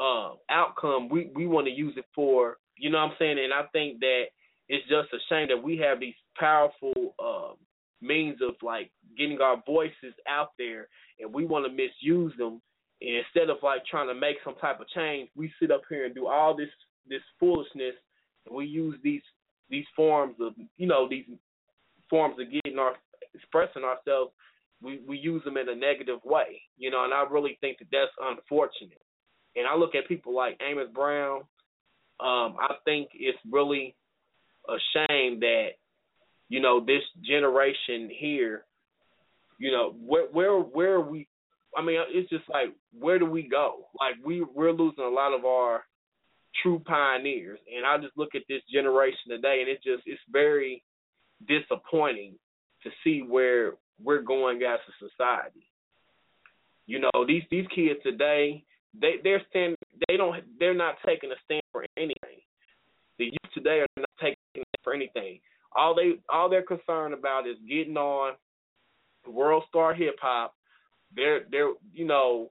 [0.00, 3.38] uh, outcome, we we want to use it for you know what I'm saying.
[3.38, 4.24] And I think that
[4.68, 7.54] it's just a shame that we have these powerful uh,
[8.00, 10.88] means of like getting our voices out there,
[11.20, 12.60] and we want to misuse them.
[13.00, 16.06] And instead of like trying to make some type of change, we sit up here
[16.06, 16.70] and do all this
[17.08, 17.94] this foolishness,
[18.46, 19.22] and we use these
[19.70, 21.24] these forms of you know these
[22.10, 22.94] forms of getting our
[23.34, 24.32] expressing ourselves
[24.84, 27.88] we we use them in a negative way, you know, and I really think that
[27.90, 29.00] that's unfortunate.
[29.56, 31.42] And I look at people like Amos Brown.
[32.20, 33.94] Um, I think it's really
[34.68, 35.70] a shame that
[36.48, 38.64] you know this generation here,
[39.58, 41.28] you know, where where where are we?
[41.76, 43.86] I mean, it's just like where do we go?
[43.98, 45.84] Like we we're losing a lot of our
[46.62, 50.82] true pioneers, and I just look at this generation today, and it just it's very
[51.48, 52.34] disappointing
[52.84, 55.66] to see where we're going as a society.
[56.86, 58.64] You know, these these kids today,
[59.00, 59.76] they they're stand
[60.08, 62.40] they don't they're not taking a stand for anything.
[63.18, 65.40] The youth today are not taking for anything.
[65.74, 68.34] All they all they're concerned about is getting on
[69.26, 70.54] World Star Hip Hop.
[71.14, 72.50] They're they're you know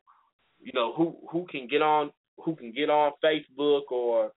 [0.61, 2.11] you know who who can get on
[2.43, 4.31] who can get on Facebook or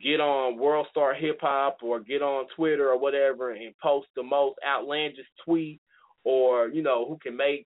[0.00, 4.22] get on World Star Hip Hop or get on Twitter or whatever and post the
[4.22, 5.80] most outlandish tweet
[6.24, 7.66] or you know who can make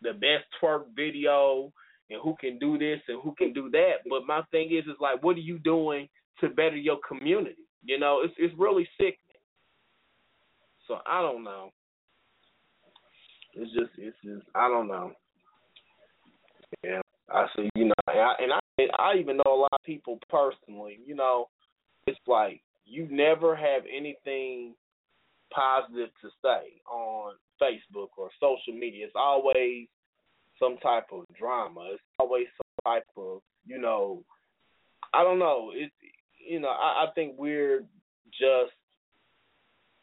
[0.00, 1.72] the best twerk video
[2.10, 3.96] and who can do this and who can do that.
[4.08, 6.08] But my thing is, is like, what are you doing
[6.40, 7.56] to better your community?
[7.84, 9.14] You know, it's it's really sickening.
[10.86, 11.70] So I don't know.
[13.54, 15.12] It's just it's just I don't know.
[16.82, 17.00] Yeah,
[17.30, 17.68] I see.
[17.74, 18.58] You know, and I, and I
[18.98, 20.98] I even know a lot of people personally.
[21.06, 21.48] You know,
[22.06, 24.74] it's like you never have anything
[25.52, 29.06] positive to say on Facebook or social media.
[29.06, 29.86] It's always
[30.58, 31.90] some type of drama.
[31.92, 34.22] It's always some type of, you know,
[35.14, 35.72] I don't know.
[35.74, 35.90] It
[36.48, 37.80] you know I, I think we're
[38.30, 38.72] just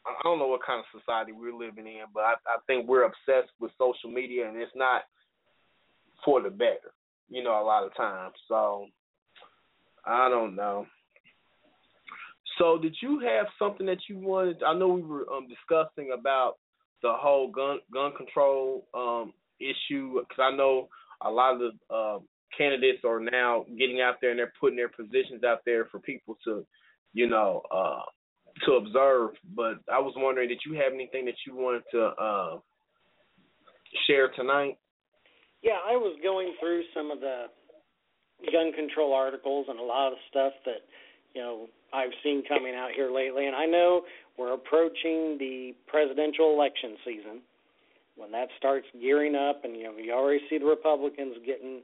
[0.06, 3.04] I don't know what kind of society we're living in, but I, I think we're
[3.04, 5.02] obsessed with social media, and it's not
[6.24, 6.92] for the better.
[7.28, 8.34] You know, a lot of times.
[8.48, 8.86] So
[10.04, 10.86] I don't know.
[12.58, 14.62] So, did you have something that you wanted?
[14.62, 16.54] I know we were um, discussing about
[17.02, 20.88] the whole gun gun control um, issue because I know
[21.22, 22.18] a lot of the uh,
[22.56, 26.36] candidates are now getting out there and they're putting their positions out there for people
[26.44, 26.64] to,
[27.12, 28.02] you know, uh,
[28.64, 29.30] to observe.
[29.54, 32.58] But I was wondering, did you have anything that you wanted to uh,
[34.06, 34.78] share tonight?
[35.62, 37.46] Yeah, I was going through some of the
[38.52, 40.84] gun control articles and a lot of stuff that
[41.34, 44.02] you know I've seen coming out here lately, and I know
[44.38, 47.40] we're approaching the presidential election season
[48.16, 51.82] when that starts gearing up, and you know you already see the Republicans getting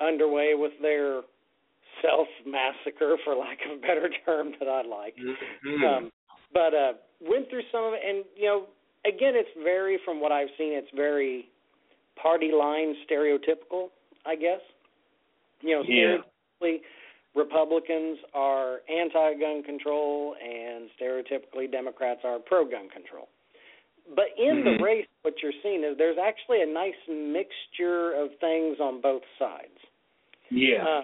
[0.00, 1.22] underway with their
[2.02, 5.14] self massacre, for lack of a better term that I like.
[5.16, 5.84] Mm-hmm.
[5.84, 6.10] Um,
[6.52, 8.64] but uh, went through some of it, and you know,
[9.06, 11.48] again, it's very from what I've seen, it's very
[12.20, 13.88] party line stereotypical,
[14.26, 14.60] I guess.
[15.60, 16.18] You know, Yeah.
[16.62, 16.80] stereotypically,
[17.34, 23.28] Republicans are anti-gun control, and stereotypically, Democrats are pro-gun control.
[24.14, 24.64] But in Mhm.
[24.78, 29.24] the race, what you're seeing is there's actually a nice mixture of things on both
[29.38, 29.78] sides.
[30.50, 30.86] Yeah.
[30.86, 31.02] Uh,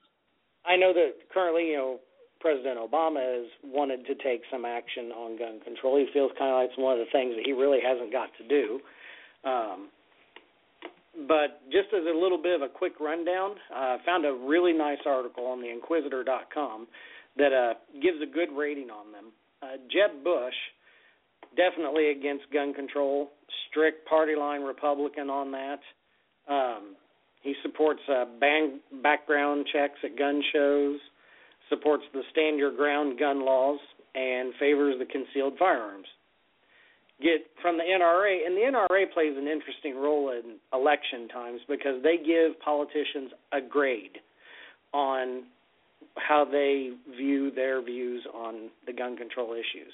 [0.64, 2.00] I know that currently, you know,
[2.40, 5.96] President Obama has wanted to take some action on gun control.
[5.96, 8.34] He feels kind of like it's one of the things that he really hasn't got
[8.36, 8.80] to do.
[9.44, 9.90] Um,
[11.28, 14.72] but just as a little bit of a quick rundown, uh, I found a really
[14.72, 16.88] nice article on the Inquisitr.com
[17.36, 19.32] that uh, gives a good rating on them.
[19.62, 20.54] Uh, Jeb Bush,
[21.56, 23.30] definitely against gun control,
[23.68, 25.80] strict party line Republican on that.
[26.48, 26.96] Um,
[27.42, 30.98] he supports uh, ban- background checks at gun shows,
[31.68, 33.78] supports the stand your ground gun laws,
[34.14, 36.06] and favors the concealed firearms.
[37.20, 42.02] Get from the NRA, and the NRA plays an interesting role in election times because
[42.02, 44.18] they give politicians a grade
[44.92, 45.44] on
[46.16, 49.92] how they view their views on the gun control issues.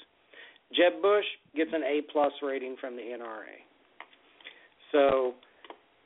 [0.75, 3.59] Jeb Bush gets an A plus rating from the NRA.
[4.91, 5.33] So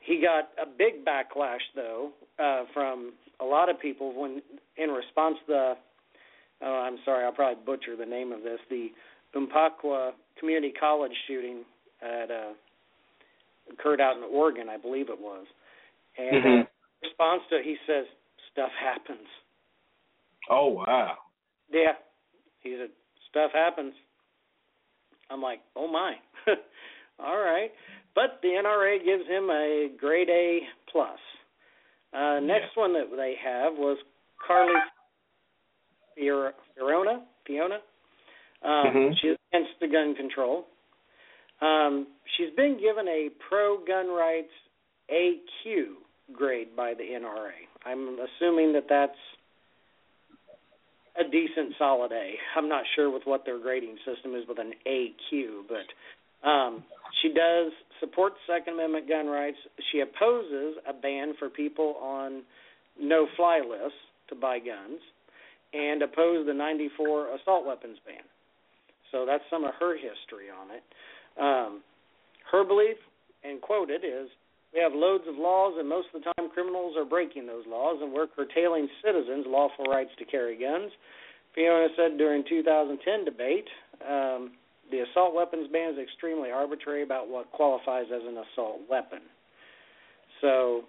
[0.00, 4.40] he got a big backlash though uh, from a lot of people when
[4.76, 5.74] in response to the
[6.62, 8.88] oh I'm sorry I'll probably butcher the name of this the
[9.34, 11.64] Umpqua Community College shooting
[12.00, 12.52] at uh,
[13.72, 15.46] occurred out in Oregon I believe it was
[16.18, 16.46] and Mhm.
[16.46, 16.66] uh, in
[17.02, 18.06] response to it he says
[18.52, 19.26] stuff happens
[20.48, 21.16] Oh wow.
[21.72, 21.94] yeah
[22.60, 22.90] he said
[23.28, 23.92] stuff happens
[25.30, 26.14] I'm like oh my
[27.18, 27.70] all right
[28.14, 30.60] but the NRA gives him a grade A
[30.90, 31.18] plus.
[32.14, 33.98] Uh, next one that they have was
[34.46, 34.72] Carly
[36.16, 37.22] Fior- Fiona.
[37.46, 37.78] Fiona.
[38.62, 39.16] Um, Mhm.
[39.20, 40.66] She's against the gun control.
[41.60, 42.06] Um,
[42.36, 44.52] she's been given a pro gun rights
[45.10, 45.96] AQ
[46.32, 47.52] grade by the NRA.
[47.84, 49.18] I'm assuming that that's
[51.18, 52.34] a decent solid A.
[52.56, 56.84] I'm not sure with what their grading system is with an AQ, but um,
[57.22, 59.56] she does support Second Amendment gun rights.
[59.92, 62.42] She opposes a ban for people on
[63.00, 63.98] no-fly lists
[64.28, 65.00] to buy guns,
[65.72, 68.24] and opposed the '94 assault weapons ban.
[69.12, 70.82] So that's some of her history on it.
[71.40, 71.82] Um,
[72.50, 72.96] her belief,
[73.44, 74.28] and quoted, is
[74.76, 77.96] we have loads of laws, and most of the time criminals are breaking those laws,
[78.02, 80.92] and we're curtailing citizens' lawful rights to carry guns.
[81.54, 83.64] Fiona said during 2010 debate,
[84.06, 84.52] um,
[84.90, 89.20] the assault weapons ban is extremely arbitrary about what qualifies as an assault weapon.
[90.42, 90.84] So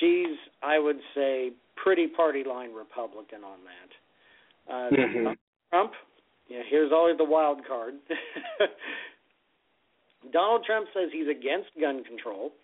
[0.00, 3.90] she's, I would say, pretty party line Republican on that.
[4.72, 5.36] Uh, Mhm.
[5.68, 5.92] Trump,
[6.48, 7.98] yeah, here's always the wild card.
[10.32, 12.54] Donald Trump says he's against gun control,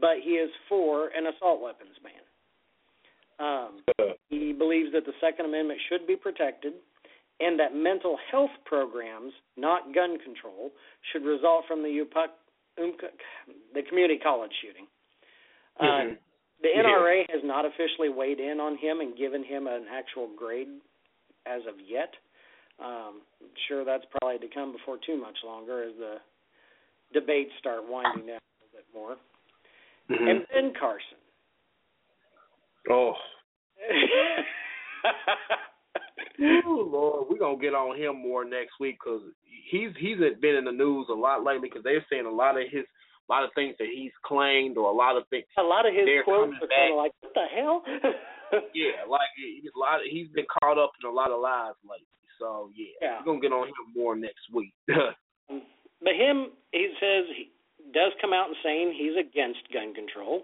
[0.00, 2.12] but he is for an assault weapons ban.
[3.38, 3.84] Um,
[4.28, 6.74] he believes that the Second Amendment should be protected
[7.40, 10.72] and that mental health programs, not gun control,
[11.12, 12.28] should result from the UPUC,
[13.74, 14.86] the community college shooting.
[15.78, 16.18] Uh, Mhm.
[16.60, 16.80] the Yeah.
[16.80, 20.80] NRA has not officially weighed in on him and given him an actual grade
[21.44, 22.16] as of yet.
[22.78, 26.20] Um, I'm sure that's probably to come before too much longer as the
[27.12, 29.18] debates start winding down a little bit more.
[30.10, 30.30] Mhm.
[30.30, 31.18] And Ben Carson.
[32.90, 33.14] Oh.
[36.40, 39.22] Ooh, Lord, we're gonna get on him more next week because
[39.70, 42.64] he's he's been in the news a lot lately because they're saying a lot of
[42.70, 42.84] his
[43.28, 45.44] a lot of things that he's claimed or a lot of things.
[45.58, 47.82] A lot of his quotes are kind of like, "What the hell?"
[48.74, 49.96] yeah, like a lot.
[50.00, 52.06] Of, he's been caught up in a lot of lies lately.
[52.38, 53.18] So yeah, Yeah.
[53.20, 54.74] we're gonna get on him more next week.
[56.02, 57.50] But him, he says he
[57.92, 60.42] does come out and saying he's against gun control.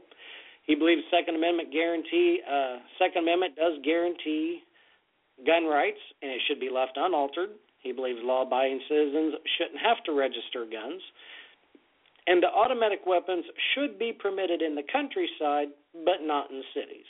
[0.66, 4.62] He believes Second Amendment guarantee uh, Second Amendment does guarantee
[5.47, 7.51] gun rights, and it should be left unaltered.
[7.82, 11.03] He believes law-abiding citizens shouldn't have to register guns,
[12.26, 15.74] and the automatic weapons should be permitted in the countryside,
[16.05, 17.07] but not in cities.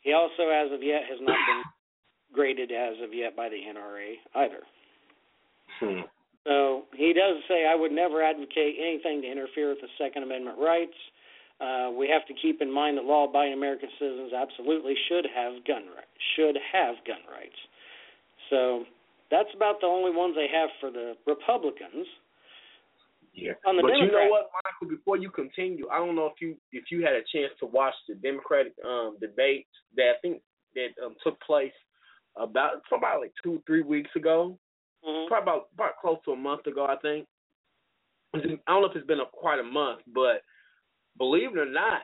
[0.00, 1.62] He also, as of yet, has not been
[2.32, 4.62] graded as of yet by the NRA either.
[5.78, 6.00] Hmm.
[6.44, 10.58] So he does say, I would never advocate anything to interfere with the Second Amendment
[10.58, 10.96] rights.
[11.60, 15.86] Uh, we have to keep in mind that law-abiding American citizens absolutely should have gun
[15.94, 16.18] rights.
[16.34, 17.54] Should have gun rights.
[18.50, 18.84] So
[19.30, 22.06] that's about the only ones they have for the Republicans.
[23.32, 23.52] Yeah.
[23.64, 24.94] On the but you know what, Michael?
[24.94, 27.94] Before you continue, I don't know if you if you had a chance to watch
[28.06, 29.66] the Democratic um debate
[29.96, 30.42] that I think
[30.74, 31.72] that um took place
[32.36, 34.58] about probably like two three weeks ago.
[35.04, 35.28] Mhm.
[35.28, 37.26] Probably about about close to a month ago, I think.
[38.34, 40.42] I don't know if it's been a, quite a month, but
[41.18, 42.02] believe it or not,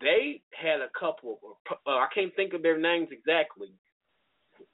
[0.00, 1.38] they had a couple.
[1.70, 3.68] Of, uh, I can't think of their names exactly.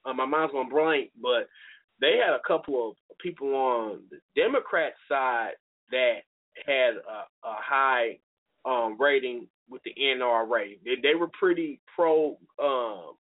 [0.05, 1.49] Uh, my mind's going blank, but
[2.01, 5.53] they had a couple of people on the Democrat side
[5.91, 6.20] that
[6.66, 8.18] had a, a high
[8.64, 10.79] um, rating with the NRA.
[10.85, 13.14] They, they were pretty pro, um,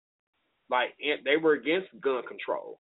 [0.70, 2.80] like they were against gun control.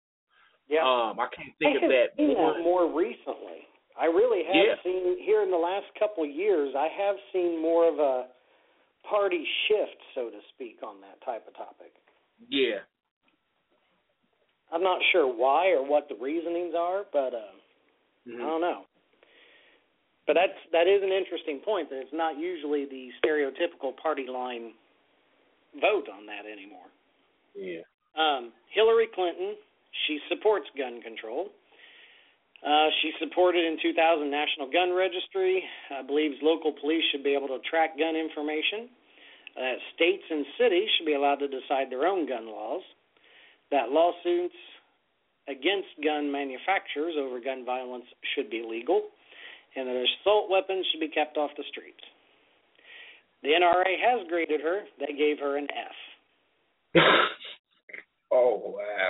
[0.68, 0.82] Yeah.
[0.82, 2.07] Um, I can't think I of have that.
[2.18, 2.57] seen one.
[2.57, 3.68] that more recently.
[3.97, 4.76] I really have Yeah.
[4.84, 6.74] seen here in the last couple of years.
[6.76, 8.28] I have seen more of a
[9.03, 11.93] party shift, so to speak, on that type of topic.
[12.49, 12.80] Yeah.
[14.72, 17.51] I'm not sure why or what the reasonings are, but uh,
[18.28, 18.41] Mhm.
[18.41, 18.86] I don't know.
[20.26, 24.74] But that's that is an interesting point that it's not usually the stereotypical party line
[25.80, 26.88] vote on that anymore.
[27.53, 27.82] Yeah.
[28.16, 29.55] Um, Hillary Clinton,
[30.08, 31.50] she supports gun control.
[32.66, 35.64] Uh, she supported in 2000 National Gun Registry.
[35.91, 38.89] Uh, believes local police should be able to track gun information.
[39.56, 42.82] Uh, states and cities should be allowed to decide their own gun laws.
[43.72, 44.56] That lawsuits
[45.48, 49.04] against gun manufacturers over gun violence should be legal,
[49.76, 52.02] and that assault weapons should be kept off the streets.
[53.43, 54.82] The NRA has graded her.
[55.00, 57.02] They gave her an F.
[58.32, 59.10] oh wow.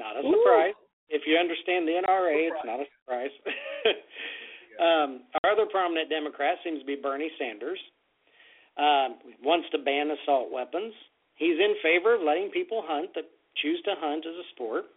[0.00, 0.72] Not a surprise.
[1.12, 3.34] If you understand the NRA, it's not a surprise.
[4.80, 7.78] um, our other prominent Democrat seems to be Bernie Sanders.
[8.80, 10.94] Um, wants to ban assault weapons.
[11.36, 13.28] He's in favor of letting people hunt that
[13.60, 14.88] choose to hunt as a sport.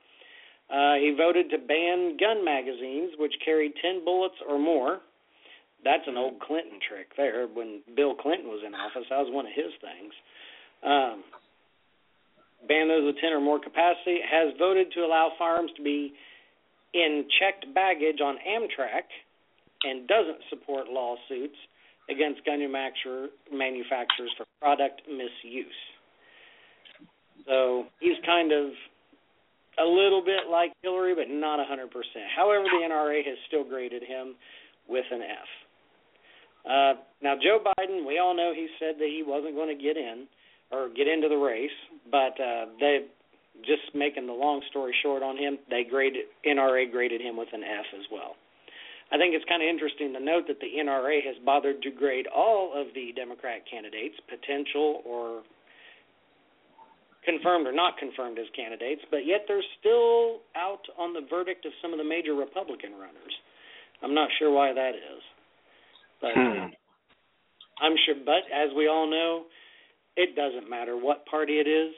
[0.72, 5.00] Uh, he voted to ban gun magazines which carried 10 bullets or more.
[5.84, 7.48] That's an old Clinton trick there.
[7.48, 10.14] When Bill Clinton was in office, that was one of his things.
[10.80, 11.24] Um,
[12.68, 16.14] ban those with 10 or more capacity, has voted to allow firearms to be
[16.94, 19.10] in checked baggage on Amtrak,
[19.84, 21.58] and doesn't support lawsuits
[22.10, 25.80] against gun manufacturer, manufacturers for product misuse.
[27.46, 28.72] So he's kind of
[29.80, 31.90] a little bit like Hillary, but not a 100%.
[32.36, 34.36] However, the NRA has still graded him
[34.88, 35.50] with an F.
[36.64, 39.98] Uh, now, Joe Biden, we all know he said that he wasn't going to get
[39.98, 40.28] in
[40.74, 41.78] or get into the race,
[42.10, 43.06] but uh, they
[43.62, 47.64] just making the long story short on him, they graded NRA graded him with an
[47.64, 48.36] F as well.
[49.12, 52.26] I think it's kind of interesting to note that the NRA has bothered to grade
[52.26, 55.44] all of the Democrat candidates, potential or
[57.24, 61.72] confirmed or not confirmed as candidates, but yet they're still out on the verdict of
[61.82, 63.34] some of the major Republican runners.
[64.02, 65.22] I'm not sure why that is.
[66.20, 66.74] But Hmm.
[67.80, 69.46] I'm sure but as we all know,
[70.16, 71.94] it doesn't matter what party it is.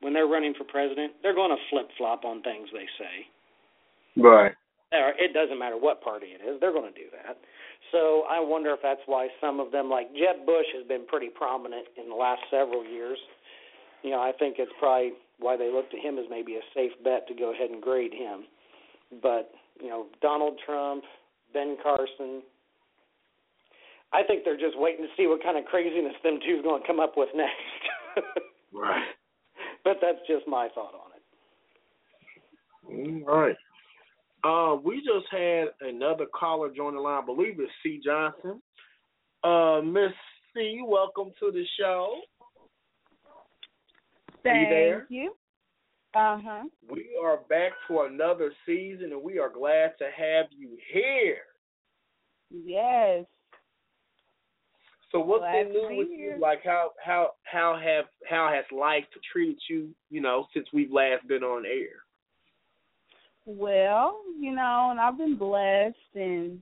[0.00, 4.20] When they're running for president, they're going to flip flop on things they say.
[4.20, 4.52] Right.
[4.92, 7.38] It doesn't matter what party it is, they're going to do that.
[7.92, 11.28] So I wonder if that's why some of them, like Jeb Bush, has been pretty
[11.28, 13.18] prominent in the last several years.
[14.02, 16.92] You know, I think it's probably why they look to him as maybe a safe
[17.04, 18.44] bet to go ahead and grade him.
[19.22, 21.04] But you know, Donald Trump,
[21.54, 22.42] Ben Carson.
[24.12, 26.86] I think they're just waiting to see what kind of craziness them two's going to
[26.86, 28.16] come up with next.
[28.74, 29.04] Right.
[29.84, 31.22] but that's just my thought on it.
[33.28, 33.56] All right.
[34.44, 37.22] Uh, we just had another caller join the line.
[37.22, 38.00] I believe it's C.
[38.02, 38.62] Johnson.
[39.44, 40.12] Uh, Miss
[40.54, 42.14] C, welcome to the show.
[44.42, 45.06] Thank you there?
[45.10, 45.32] you.
[46.14, 46.62] Uh huh.
[46.90, 51.36] We are back for another season, and we are glad to have you here.
[52.50, 53.24] Yes.
[55.12, 56.36] So what's Glad been new with you?
[56.40, 59.90] Like how how how have how has life treated you?
[60.10, 62.02] You know, since we've last been on air.
[63.44, 66.60] Well, you know, and I've been blessed and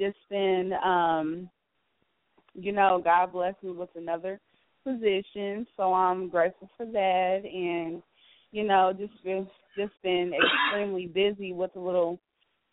[0.00, 1.50] just been um
[2.54, 4.40] you know, God blessed me with another
[4.84, 8.02] position, so I'm grateful for that and
[8.52, 10.32] you know, just been just been
[10.72, 12.18] extremely busy with a little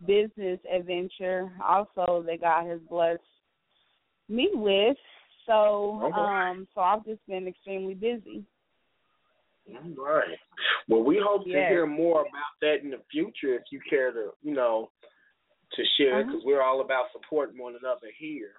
[0.07, 3.19] business adventure also that God has blessed
[4.29, 4.97] me with.
[5.45, 8.45] So um so I've just been extremely busy.
[9.69, 10.37] All right.
[10.87, 14.31] Well, we hope to hear more about that in the future if you care to,
[14.41, 14.89] you know,
[15.73, 16.31] to share Uh-huh.
[16.31, 18.53] because we're all about supporting one another here.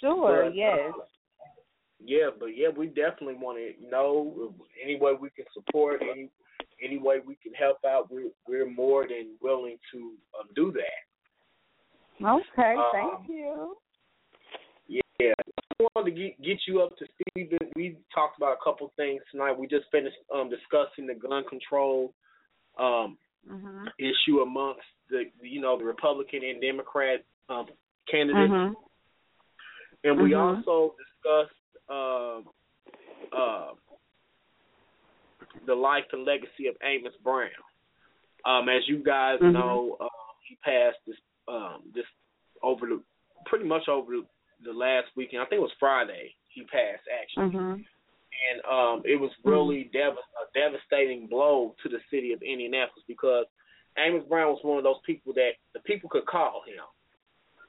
[0.00, 0.94] Sure, But, yes.
[0.96, 1.02] uh,
[2.02, 6.30] yeah, but yeah, we definitely want to know any way we can support, any
[6.82, 8.10] any way we can help out.
[8.10, 9.98] We're we're more than willing to
[10.38, 12.26] um, do that.
[12.26, 13.76] Okay, Um, thank you.
[15.20, 15.34] Yeah,
[15.78, 17.52] I wanted to get get you up to speed.
[17.76, 19.52] We talked about a couple things tonight.
[19.52, 22.14] We just finished um, discussing the gun control
[22.78, 23.86] um, Mhm.
[23.98, 27.66] issue amongst the you know the Republican and Democrat um,
[28.10, 28.76] candidates, Mhm.
[30.04, 30.40] and we Mhm.
[30.40, 31.54] also discussed
[31.90, 32.48] um
[33.32, 33.74] uh,
[35.66, 37.50] the life and legacy of Amos Brown.
[38.44, 39.52] Um, as you guys Mhm.
[39.52, 40.08] know, uh,
[40.48, 42.06] he passed this um, this
[42.62, 43.02] over the
[43.44, 44.14] pretty much over
[44.64, 45.42] the, last weekend.
[45.42, 46.34] I think it was Friday.
[46.48, 47.84] He passed actually Mhm.
[48.50, 53.46] and um, it was really dev- a devastating blow to the city of Indianapolis because
[53.98, 56.84] Amos Brown was one of those people that the people could call him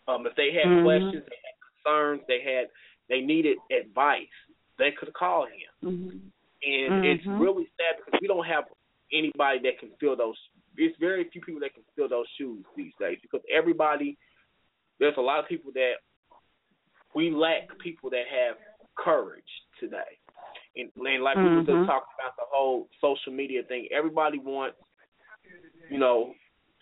[0.07, 0.83] um, if they had Mhm.
[0.83, 2.69] questions, they had concerns, they had
[3.07, 4.31] they needed advice,
[4.77, 5.69] they could call him.
[5.83, 6.31] Mhm.
[6.63, 7.39] And it's Mhm.
[7.39, 8.69] really sad because we don't have
[9.11, 10.37] anybody that can fill those.
[10.77, 14.17] It's very few people that can fill those shoes these days because everybody.
[14.99, 15.99] There's a lot of people that
[17.15, 18.57] we lack people that have
[18.95, 19.43] courage
[19.79, 20.17] today.
[20.75, 21.65] And, and like we were Mhm.
[21.65, 24.77] just talking about the whole social media thing, everybody wants,
[25.89, 26.33] you know,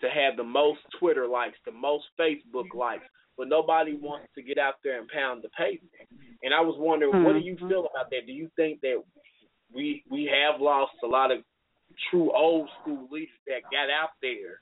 [0.01, 3.05] to have the most Twitter likes, the most Facebook likes,
[3.37, 5.91] but nobody wants to get out there and pound the pavement.
[6.43, 7.67] And I was wondering, what do you Mhm.
[7.69, 8.25] feel about that?
[8.25, 9.03] Do you think that
[9.73, 11.43] we we have lost a lot of
[12.09, 14.61] true old school leaders that got out there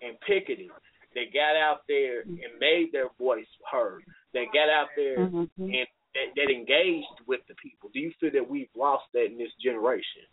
[0.00, 0.70] and picketed,
[1.18, 4.02] that got out there and made their voice heard,
[4.34, 5.50] that got out there Mhm.
[5.58, 7.90] and that, that engaged with the people.
[7.92, 10.26] Do you feel that we've lost that in this generation?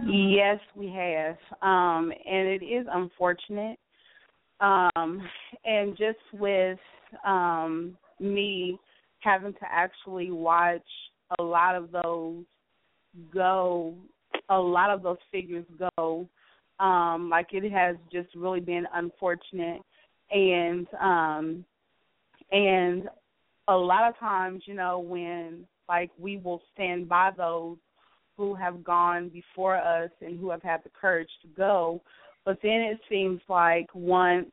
[0.00, 1.38] Yes, we have.
[1.62, 3.78] Um, and it is unfortunate.
[4.60, 5.28] Um,
[5.64, 6.78] and just with
[7.24, 8.78] um, me
[9.20, 10.86] having to actually watch
[11.38, 12.44] a lot of those
[13.32, 13.94] go,
[14.48, 15.64] a lot of those figures
[15.96, 16.28] go,
[16.80, 19.82] um, like it has just really been unfortunate.
[20.30, 21.64] And um,
[22.50, 23.08] and
[23.68, 27.76] a lot of times, you know, when like we will stand by those
[28.36, 32.00] who have gone before us and who have had the courage to go.
[32.44, 34.50] But then it seems like once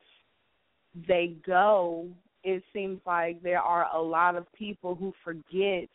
[1.08, 2.08] they go,
[2.44, 5.88] it seems like there are a lot of people who forget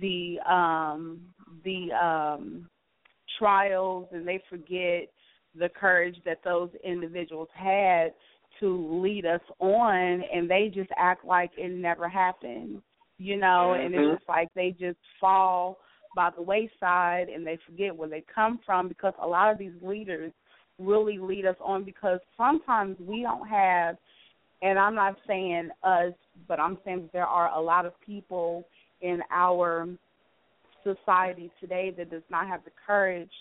[0.00, 1.20] the um
[1.64, 2.68] the um
[3.38, 5.08] trials and they forget
[5.58, 8.12] the courage that those individuals had
[8.60, 12.80] to lead us on and they just act like it never happened
[13.18, 14.12] you know and Mhm.
[14.12, 15.78] it's just like they just fall
[16.14, 19.74] by the wayside and they forget where they come from because a lot of these
[19.82, 20.32] leaders
[20.78, 23.96] really lead us on because sometimes we don't have
[24.62, 26.14] and I'm not saying us
[26.46, 28.66] but I'm saying that there are a lot of people
[29.00, 29.88] in our
[30.84, 33.32] society today that does not have the courage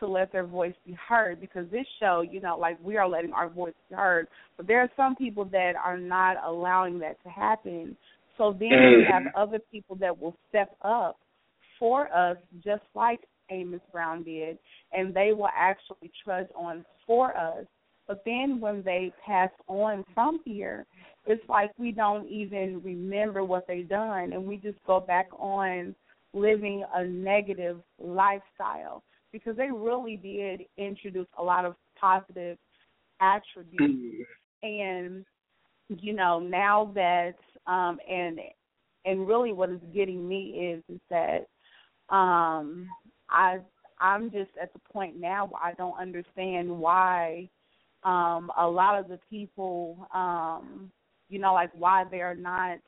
[0.00, 3.32] to let their voice be heard because this show, you know, like we are letting
[3.32, 4.26] our voice be heard,
[4.56, 7.96] but there are some people that are not allowing that to happen.
[8.36, 9.10] So then we mm.
[9.12, 11.18] have other people that will step up
[11.78, 13.20] for us just like
[13.50, 14.58] Amos Brown did
[14.92, 17.66] and they will actually trudge on for us.
[18.06, 20.84] But then when they pass on from here,
[21.26, 25.94] it's like we don't even remember what they've done and we just go back on
[26.32, 29.02] living a negative lifestyle
[29.32, 32.58] because they really did introduce a lot of positive
[33.20, 34.26] attributes.
[34.62, 35.24] And
[35.98, 37.34] you know now that
[37.66, 38.38] um and
[39.04, 41.46] and really what is getting me is is that
[42.14, 42.88] um
[43.28, 43.58] i
[43.98, 47.48] i'm just at the point now where i don't understand why
[48.04, 50.90] um a lot of the people um
[51.28, 52.78] you know like why they're not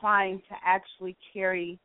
[0.00, 1.78] trying to actually carry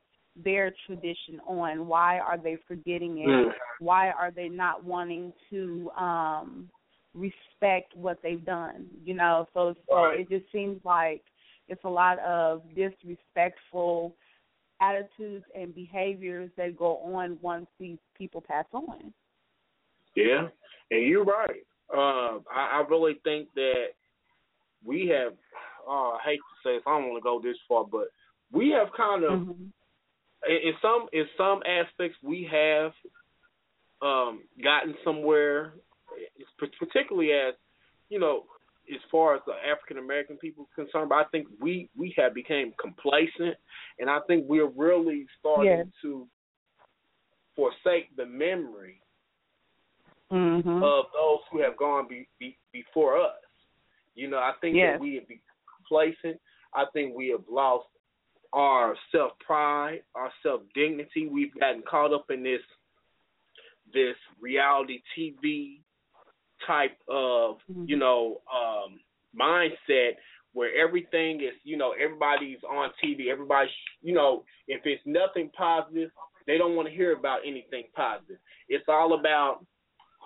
[0.43, 3.51] their tradition on why are they forgetting it Mm.
[3.79, 6.69] why are they not wanting to um
[7.13, 10.19] respect what they've done you know so so Right.
[10.21, 11.23] it just seems like
[11.67, 14.15] it's a lot of disrespectful
[14.81, 19.13] attitudes and behaviors that go on once these people pass on.
[20.15, 20.47] Yeah,
[20.91, 21.63] and you're right.
[21.93, 23.87] Uh, I, I really think that
[24.83, 25.33] we have.
[25.87, 28.07] Uh, I hate to say this, I don't want to go this far, but
[28.51, 29.63] we have kind of, Mm-hmm.
[30.47, 32.91] In, some in some aspects, we have
[34.01, 35.73] um, gotten somewhere,
[36.57, 37.55] particularly as
[38.09, 38.43] you know,
[38.93, 41.09] as far as the African American people is concerned.
[41.09, 43.57] But I think we we have become complacent,
[43.99, 45.85] and I think we're really starting Yes.
[46.03, 46.27] to
[47.55, 49.01] forsake the memory
[50.31, 50.83] Mm-hmm.
[50.83, 53.33] of those who have gone be, be, before us.
[54.13, 54.93] You know, I think Yes.
[54.93, 55.41] that we have become
[55.75, 56.39] complacent.
[56.75, 57.87] I think we have lost
[58.53, 61.27] our self pride, our self dignity.
[61.27, 62.61] We've gotten caught up in this
[63.93, 65.79] this reality TV
[66.67, 68.99] type of you know um
[69.39, 70.11] mindset
[70.53, 73.29] where everything is you know everybody's on TV.
[73.31, 73.71] Everybody's
[74.01, 76.09] you know if it's nothing positive,
[76.47, 78.37] they don't want to hear about anything positive.
[78.67, 79.65] It's all about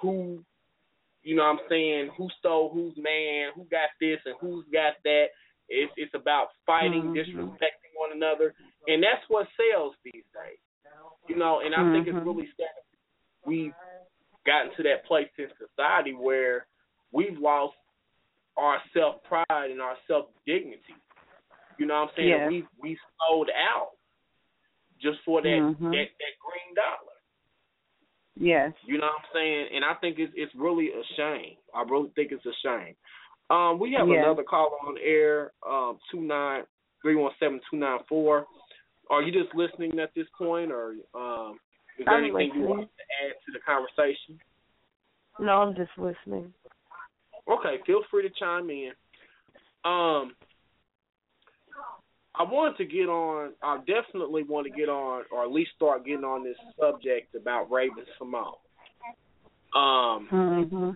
[0.02, 0.44] who
[1.24, 4.94] you know what I'm saying, who stole whose man, who got this and who's got
[5.04, 5.26] that.
[5.70, 7.16] It's it's about fighting, Mhm.
[7.16, 8.54] disrespecting one another.
[8.88, 10.60] And that's what sells these days.
[11.28, 12.26] You know, and I think it's Mhm.
[12.26, 12.84] really sad
[13.46, 13.74] we've
[14.46, 16.68] gotten to that place in society where
[17.12, 17.76] we've lost
[18.58, 20.96] our self pride and our self dignity.
[21.78, 22.30] You know what I'm saying?
[22.30, 22.50] Yes.
[22.50, 23.92] We we sold out
[25.02, 25.92] just for that Mhm.
[25.92, 27.14] that that green dollar.
[28.36, 28.74] Yes.
[28.84, 29.68] You know what I'm saying?
[29.74, 31.58] And I think it's it's really a shame.
[31.74, 32.96] I really think it's a shame.
[33.50, 34.20] Um, we have Yeah.
[34.20, 36.66] another caller on air, um, two nine
[37.04, 38.48] three one seven two nine four.
[39.12, 41.60] Are you just listening at this point, or um,
[42.00, 44.40] is there I'm anything you want to add to the conversation?
[45.40, 46.52] No, I'm just listening.
[47.48, 48.92] Okay, feel free to chime in.
[49.86, 50.34] Um,
[52.36, 53.52] I wanted to get on.
[53.62, 57.70] I definitely want to get on, or at least start getting on this subject about
[57.70, 58.58] Raven Symone.
[59.76, 60.92] Um, Mm-hmm.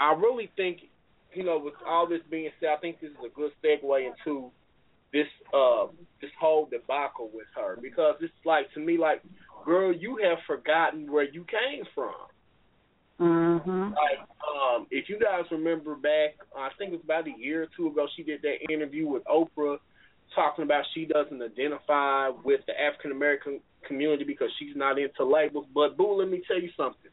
[0.00, 0.78] I really think,
[1.34, 4.50] you know, with all this being said, I think this is a good segue into
[5.12, 5.86] this uh
[6.20, 9.22] this whole debacle with her because it's like to me like,
[9.64, 12.14] girl, you have forgotten where you came from.
[13.20, 13.94] Mhm.
[13.94, 17.68] Like, um, if you guys remember back, I think it was about a year or
[17.76, 19.78] two ago, she did that interview with Oprah
[20.34, 25.66] talking about she doesn't identify with the African American community because she's not into labels.
[25.74, 27.10] But boo, let me tell you something.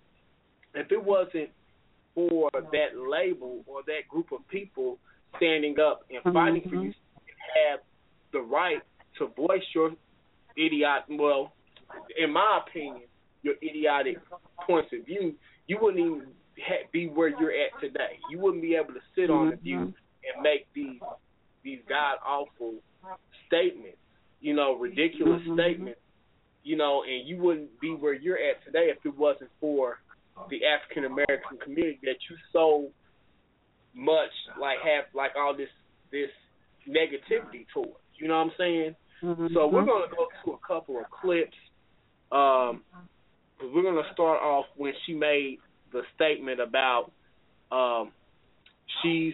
[0.75, 1.49] If it wasn't
[2.15, 4.97] for that label or that group of people
[5.35, 6.93] standing up and fighting for you
[7.55, 7.79] have
[8.33, 8.81] the right
[9.19, 9.91] to voice your
[10.57, 11.53] idiot well,
[12.17, 13.01] in my opinion,
[13.43, 14.17] your idiotic
[14.65, 15.33] points of view,
[15.67, 16.27] you wouldn't even
[16.59, 18.19] ha- be where you're at today.
[18.29, 20.99] You wouldn't be able to sit on the view and make these
[21.63, 22.75] these god awful
[23.47, 23.97] statements,
[24.39, 25.53] you know, ridiculous Mhm.
[25.55, 25.99] statements,
[26.63, 29.99] you know, and you wouldn't be where you're at today if it wasn't for
[30.49, 32.91] the African American community that you so
[33.93, 35.69] much like have like all this
[36.11, 36.31] this
[36.89, 37.93] negativity towards.
[38.19, 38.95] You know what I'm saying?
[39.53, 41.57] So we're gonna go to a couple of clips.
[42.31, 42.83] Um,
[43.61, 45.57] we're gonna start off when she made
[45.91, 47.11] the statement about
[47.71, 48.11] um,
[49.01, 49.33] she's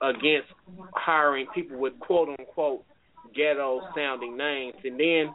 [0.00, 0.48] against
[0.94, 2.84] hiring people with quote unquote
[3.34, 5.34] ghetto sounding names, and then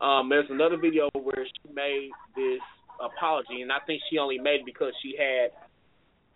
[0.00, 2.60] um, there's another video where she made this
[3.00, 5.50] apology, and I think she only made it because she had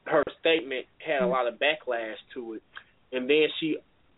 [0.07, 2.63] her statement had a lot of backlash to it,
[3.13, 3.77] and then she,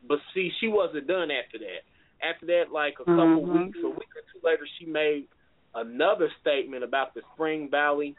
[0.08, 1.82] but see, she wasn't done after that.
[2.22, 3.66] After that, like a couple Mhm.
[3.66, 5.28] weeks, a week or two later, she made
[5.74, 8.16] another statement about the Spring Valley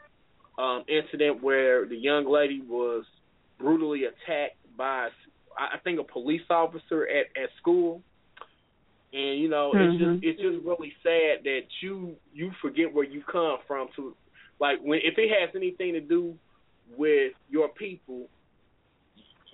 [0.58, 3.04] um, incident where the young lady was
[3.58, 5.08] brutally attacked by,
[5.58, 8.02] I think, a police officer at at school.
[9.12, 9.98] And you know, it's Mhm.
[9.98, 13.88] just it's just really sad that you you forget where you come from.
[13.96, 14.16] To
[14.60, 16.38] like when if it has anything to do
[16.96, 18.28] with your people,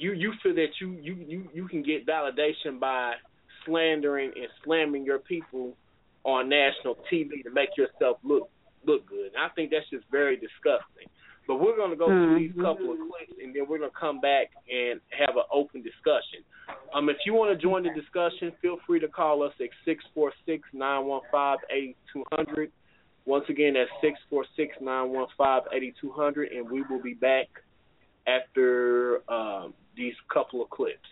[0.02, 3.14] you you feel that you you you you can get validation by
[3.64, 5.76] slandering and slamming your people
[6.24, 8.50] on national TV to make yourself look
[8.84, 9.26] look good.
[9.26, 11.08] And I think that's just very disgusting.
[11.46, 12.62] But we're going to go through these Mhm.
[12.62, 16.44] couple of clips, and then we're going to come back and have an open discussion.
[16.94, 20.04] Um, if you want to join the discussion, feel free to call us at six
[20.14, 22.70] four six nine one five eighty two hundred.
[23.24, 27.02] Once again, that's six four six nine one five eighty two hundred, and we will
[27.02, 27.48] be back
[28.26, 31.08] after um, these couple of clips.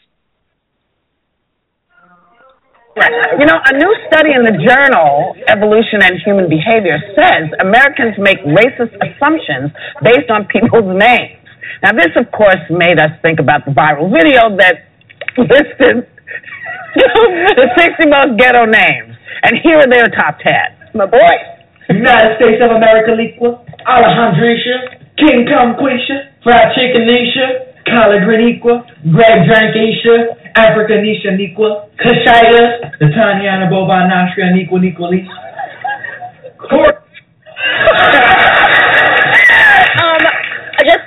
[3.38, 8.42] You know, a new study in the journal Evolution and Human Behavior says Americans make
[8.42, 9.70] racist assumptions
[10.02, 11.38] based on people's names.
[11.86, 14.90] Now, this, of course, made us think about the viral video that
[15.38, 16.04] listed
[16.98, 19.14] the 60 most ghetto names.
[19.46, 20.98] And here are their top 10.
[20.98, 21.34] My boy.
[21.88, 29.47] United States of America Liqua, Alejandrisha, King Kong Quisha, Fried Chicken Nisha, Collard Green Greg
[29.47, 35.11] Drank Isha, Africa Nisha Niqua, Kashaya, the Tanyana Boba Nashria Niqua Niqua
[36.59, 36.97] Court.
[39.91, 40.29] Um, just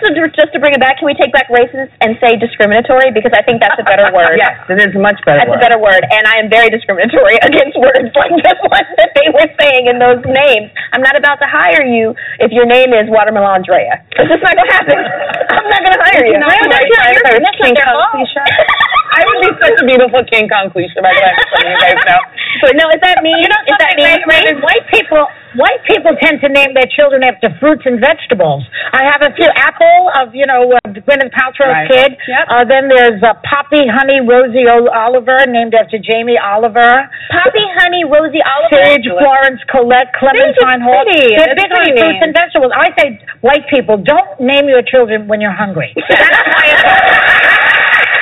[0.04, 3.32] to just to bring it back, can we take back racist and say discriminatory because
[3.32, 4.36] I think that's a better word.
[4.44, 5.62] yes, it is a much better That's word.
[5.62, 9.28] a better word, and I am very discriminatory against words like the one that they
[9.32, 10.74] were saying in those names.
[10.92, 12.12] I'm not about to hire you
[12.44, 14.04] if your name is Watermelon Andrea.
[14.20, 15.00] It's just not gonna happen.
[15.56, 16.36] I'm not gonna hire you.
[16.38, 19.03] No, that's not your- if I was that's not their fault.
[19.14, 21.34] I would be such a beautiful King Kong Quisha, by the way.
[21.34, 22.22] I'm you guys know.
[22.66, 23.30] But no, is that me?
[23.34, 24.30] You know is that something, me?
[24.30, 24.56] Raven?
[24.64, 25.24] White people,
[25.58, 28.64] white people tend to name their children after fruits and vegetables.
[28.94, 31.90] I have a few apple of you know uh, Gwyneth Paltrow's Right.
[31.90, 32.12] kid.
[32.30, 32.44] Yep.
[32.50, 37.10] Uh, then there's uh, Poppy Honey Rosie o- Oliver, named after Jamie Oliver.
[37.34, 38.82] Poppy Honey Rosie Oliver.
[38.86, 41.04] Sage Florence Colette Clementine Hall.
[41.10, 42.72] They're basically pretty fruits and vegetables.
[42.78, 43.08] I say
[43.42, 45.92] white people don't name your children when you're hungry.
[46.10, 46.66] That's why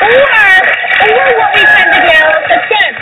[0.01, 2.93] Or, or what we tend to do, it's good.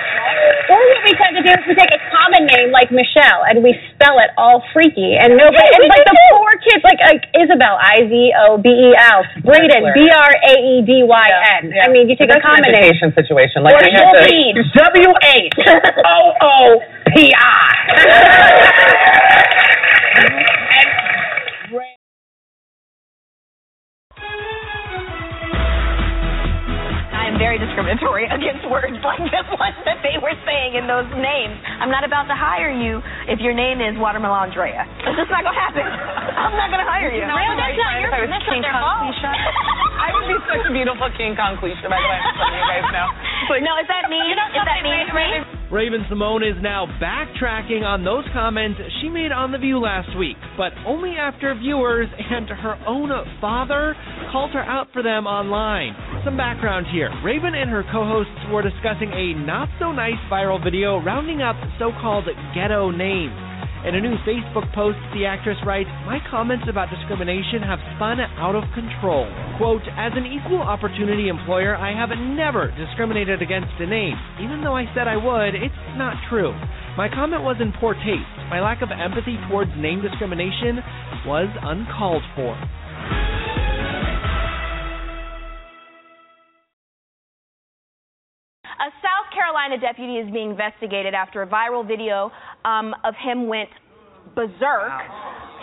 [0.69, 3.63] Or what we tend to do is we take a common name like Michelle and
[3.63, 5.57] we spell it all freaky and nobody.
[5.57, 8.13] Yeah, and like the poor kids, like like Isabel, I Z
[8.45, 11.27] O B E L, Braden, B R A E D Y
[11.63, 11.73] N.
[11.81, 12.93] I mean, you take a That's an common name.
[13.15, 13.63] situation.
[13.63, 15.57] Like Or I have to, W H
[16.05, 16.79] O O
[17.15, 17.67] P I.
[27.39, 31.55] very discriminatory against words like this one that they were saying in those names.
[31.79, 32.99] I'm not about to hire you
[33.31, 34.83] if your name is Watermelon Andrea.
[35.07, 35.87] It's just not gonna happen.
[35.87, 37.23] I'm not gonna hire you.
[37.23, 37.55] You know, Really?
[37.55, 39.39] That's not friend, your if I was that's not King their Kong fault.
[40.05, 42.19] I would be such a beautiful King Kong Quisha, by the way.
[42.19, 43.07] I'm just you guys know.
[43.47, 44.19] But no, is that me?
[44.19, 44.91] Is that me?
[44.99, 45.59] Is me?
[45.69, 50.37] Raven Symone is now backtracking on those comments she made on The View last week,
[50.57, 53.95] but only after viewers and her own father
[54.31, 55.93] called her out for them online.
[56.25, 57.13] Some background here.
[57.29, 62.25] Raven and her co-hosts were discussing a not-so-nice viral video rounding up so-called
[62.57, 63.37] ghetto names.
[63.85, 68.57] In a new Facebook post, the actress writes, My comments about discrimination have spun out
[68.57, 69.29] of control.
[69.61, 74.17] Quote, As an equal opportunity employer, I have never discriminated against a name.
[74.41, 76.49] Even though I said I would, it's not true.
[76.97, 78.33] My comment was in poor taste.
[78.49, 80.81] My lack of empathy towards name discrimination
[81.29, 82.57] was uncalled for.
[88.79, 92.31] A South Carolina deputy is being investigated after a viral video
[92.63, 93.69] um, of him went
[94.35, 94.91] berserk.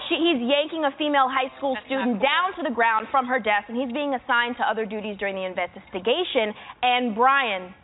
[0.09, 3.69] She, he's yanking a female high school student down to the ground from her desk,
[3.69, 6.53] and he's being assigned to other duties during the investigation.
[6.83, 7.75] And Brian,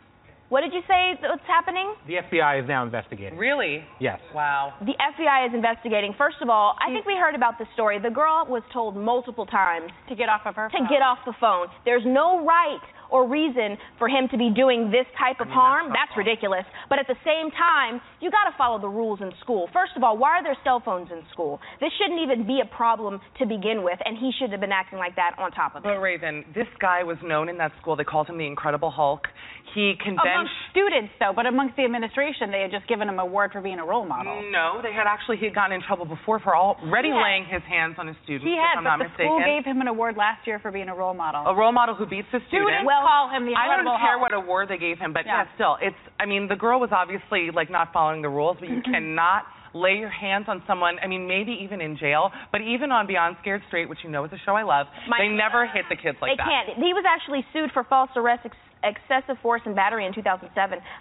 [0.49, 1.95] what did you say what's happening?
[2.05, 3.37] The FBI is now investigating.
[3.37, 3.83] Really?
[3.99, 4.19] Yes.
[4.35, 4.73] Wow.
[4.81, 6.13] The FBI is investigating.
[6.15, 7.97] First of all, I think we heard about the story.
[7.99, 10.87] The girl was told multiple times To get off of her to phone.
[10.87, 11.67] get off the phone.
[11.85, 12.79] There's no right
[13.13, 15.93] or reason for him to be doing this type of harm.
[15.93, 16.65] That's, ridiculous.
[16.89, 19.69] But at the same time, you got to follow the rules in school.
[19.73, 21.59] First of all, why are there cell phones in school?
[21.79, 24.97] This shouldn't even be a problem to begin with, and he shouldn't have been acting
[24.97, 25.87] like that on top of it.
[25.87, 27.95] But Raven, this guy was known in that school.
[27.95, 29.27] They called him the Incredible Hulk.
[29.73, 29.97] He.
[30.05, 33.61] Amongst students, though, but amongst the administration, they had just given him a award for
[33.61, 34.35] being a role model.
[34.51, 37.63] No, they had actually he had gotten in trouble before for already had- laying his
[37.63, 38.45] hands on his students.
[38.45, 40.71] He if had, I'm but not the school gave him an award last year for
[40.71, 41.45] being a role model.
[41.47, 42.83] a role model who beats the students.
[42.83, 45.43] Students call him the I don't care what award they gave him, but Yeah.
[45.49, 45.55] yeah.
[45.55, 45.97] still, it's.
[46.19, 49.43] I mean, the girl was obviously like not following the rules, but you cannot
[49.73, 50.99] lay your hands on someone.
[51.01, 54.23] I mean, maybe even in jail, but even on Beyond Scared Straight, which you know
[54.25, 56.45] is a show I love, My- they never hit the kids like they that.
[56.45, 56.85] They can't.
[56.85, 58.45] He was actually sued for false arrest,
[58.83, 60.51] excessive force, and battery in 2007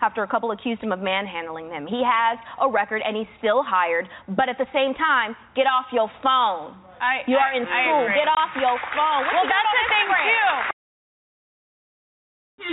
[0.01, 1.87] after a couple accused him of manhandling them.
[1.87, 4.09] He has a record, and he's still hired.
[4.31, 6.79] But at the same time, get off your phone.
[7.03, 8.03] I, You I- are in school.
[8.15, 9.27] Get off your phone.
[9.27, 10.31] What Well, you that's the thing, Instagram?
[10.31, 10.71] too.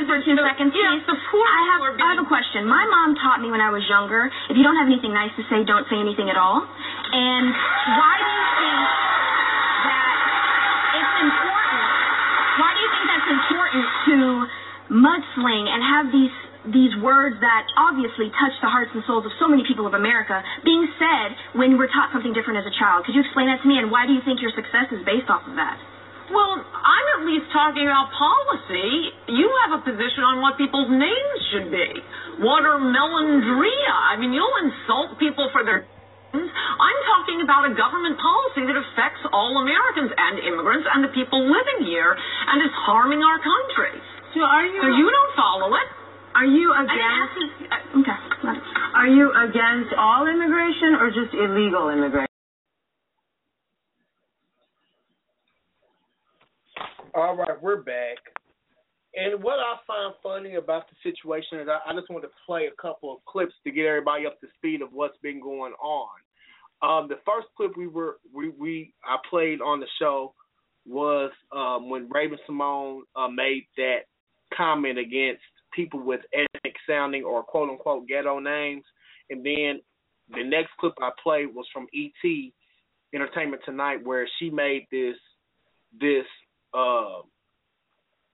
[0.05, 1.01] For two seconds, please.
[1.01, 2.61] I have, I have a question.
[2.69, 5.43] My mom taught me when I was younger, if you don't have anything nice to
[5.49, 6.61] say, don't say anything at all.
[6.61, 7.45] And
[7.97, 8.79] why do you think
[9.89, 10.05] that
[10.93, 11.81] it's important?
[12.61, 14.17] Why do you think that's important to
[14.89, 16.35] mudsling and have these
[16.67, 20.43] these words that obviously touch the hearts and souls of so many people of America
[20.67, 23.07] being said when we're taught something different as a child?
[23.07, 23.79] Could you explain that to me?
[23.79, 25.79] And why do you think your success is based off of that?
[26.29, 29.09] Well, I'm at least talking about policy.
[29.33, 31.89] You have a position on what people's names should be.
[32.43, 33.95] Watermelondria.
[34.13, 36.51] I mean, you'll insult people for their names.
[36.53, 41.41] I'm talking about a government policy that affects all Americans and immigrants and the people
[41.41, 43.88] living here and is harming our country.
[44.39, 44.79] So are you?
[44.79, 45.87] So you don't follow it.
[46.35, 47.19] Are you I didn't against?
[47.19, 47.51] ask this.
[47.67, 48.19] uh, Okay.
[48.43, 48.63] got it.
[48.95, 52.31] Are you against all immigration or just illegal immigration?
[57.15, 58.17] All right, we're back.
[59.15, 62.69] And what I find funny about the situation is I, I just want to play
[62.71, 66.09] a couple of clips to get everybody up to speed of what's been going on.
[66.81, 70.33] Um, the first clip we were we, we I played on the show
[70.85, 74.08] was um, when Raven Symone uh, made that
[74.55, 75.41] comment against
[75.73, 78.83] people with ethnic sounding or quote unquote ghetto names,
[79.29, 79.81] and then
[80.29, 82.51] the next clip I played was from ET
[83.13, 85.15] Entertainment Tonight where she made this
[85.99, 86.25] this
[86.73, 87.21] uh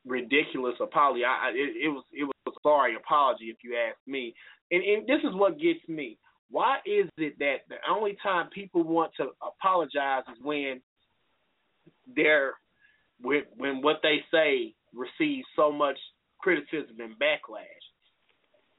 [0.05, 1.24] ridiculous apology.
[1.24, 4.34] I, I it, it was it was a sorry apology if you ask me.
[4.72, 6.18] And and this is what gets me.
[6.51, 10.82] Why is it that the only time people want to apologize is when
[12.16, 12.53] they're
[13.22, 15.97] when when what they say receives so much
[16.39, 17.85] criticism and backlash.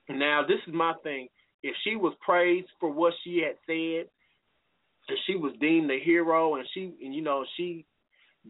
[0.09, 1.29] Now this is my thing.
[1.63, 4.09] If she was praised for what she had said,
[5.09, 7.85] if she was deemed a hero and she and you know she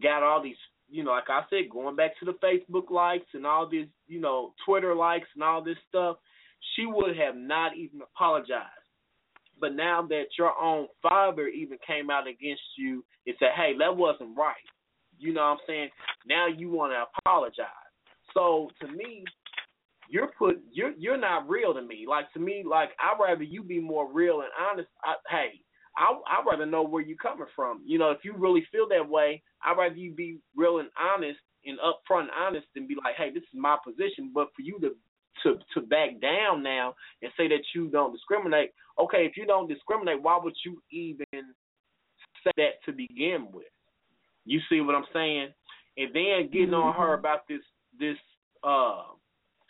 [0.01, 0.55] got all these
[0.89, 4.21] you know, like I said, going back to the Facebook likes and all this, you
[4.21, 6.17] know, Twitter likes and all this stuff,
[6.75, 8.71] she would have not even apologized.
[9.59, 13.97] But now that your own father even came out against you and said, hey, that
[13.97, 14.55] wasn't right,
[15.19, 15.89] you know what I'm saying?
[16.27, 17.67] Now you want to apologize.
[18.33, 19.23] So to me,
[20.09, 22.05] you're put you're you're not real to me.
[22.07, 24.89] Like to me, like I'd rather you be more real and honest.
[25.03, 25.61] I, hey,
[25.97, 27.81] I I'd rather know where you're coming from.
[27.85, 31.39] You know, if you really feel that way, I'd rather you be real and honest
[31.65, 34.31] and upfront and honest and be like, hey, this is my position.
[34.33, 34.95] But for you to
[35.43, 39.67] to to back down now and say that you don't discriminate, okay, if you don't
[39.67, 41.25] discriminate, why would you even
[42.43, 43.65] say that to begin with?
[44.47, 45.49] You see what I'm saying?
[45.97, 47.61] And then getting on her about this
[47.99, 48.17] this
[48.63, 49.03] uh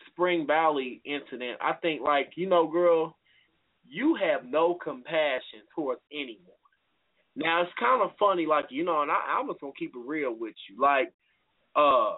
[0.08, 3.16] Spring Valley incident, I think like, you know, girl,
[3.88, 6.42] you have no compassion towards anyone.
[7.36, 10.08] Now it's kind of funny, like you know, and I, I'm just gonna keep it
[10.08, 10.82] real with you.
[10.82, 11.14] Like,
[11.76, 12.16] uh,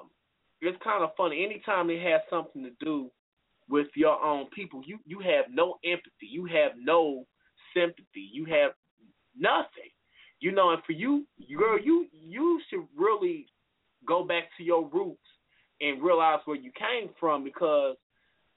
[0.61, 1.43] it's kind of funny.
[1.43, 3.11] Anytime it has something to do
[3.69, 7.25] with your own people, you you have no empathy, you have no
[7.73, 8.71] sympathy, you have
[9.37, 9.91] nothing.
[10.39, 11.25] You know, and for you,
[11.57, 13.47] girl, you you should really
[14.05, 15.19] go back to your roots
[15.81, 17.95] and realize where you came from because,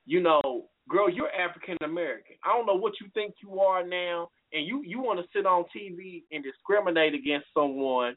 [0.06, 2.36] you know, girl, you're African American.
[2.44, 5.46] I don't know what you think you are now, and you you want to sit
[5.46, 8.16] on TV and discriminate against someone,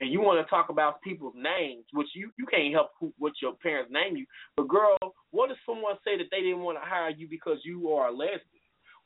[0.00, 3.34] and you want to talk about people's names, which you you can't help who, what
[3.42, 4.26] your parents name you.
[4.56, 4.96] But girl,
[5.30, 8.12] what if someone say that they didn't want to hire you because you are a
[8.12, 8.40] lesbian?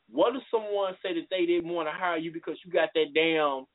[0.09, 3.13] What if someone say that they didn't want to hire you because you got that
[3.13, 3.65] damn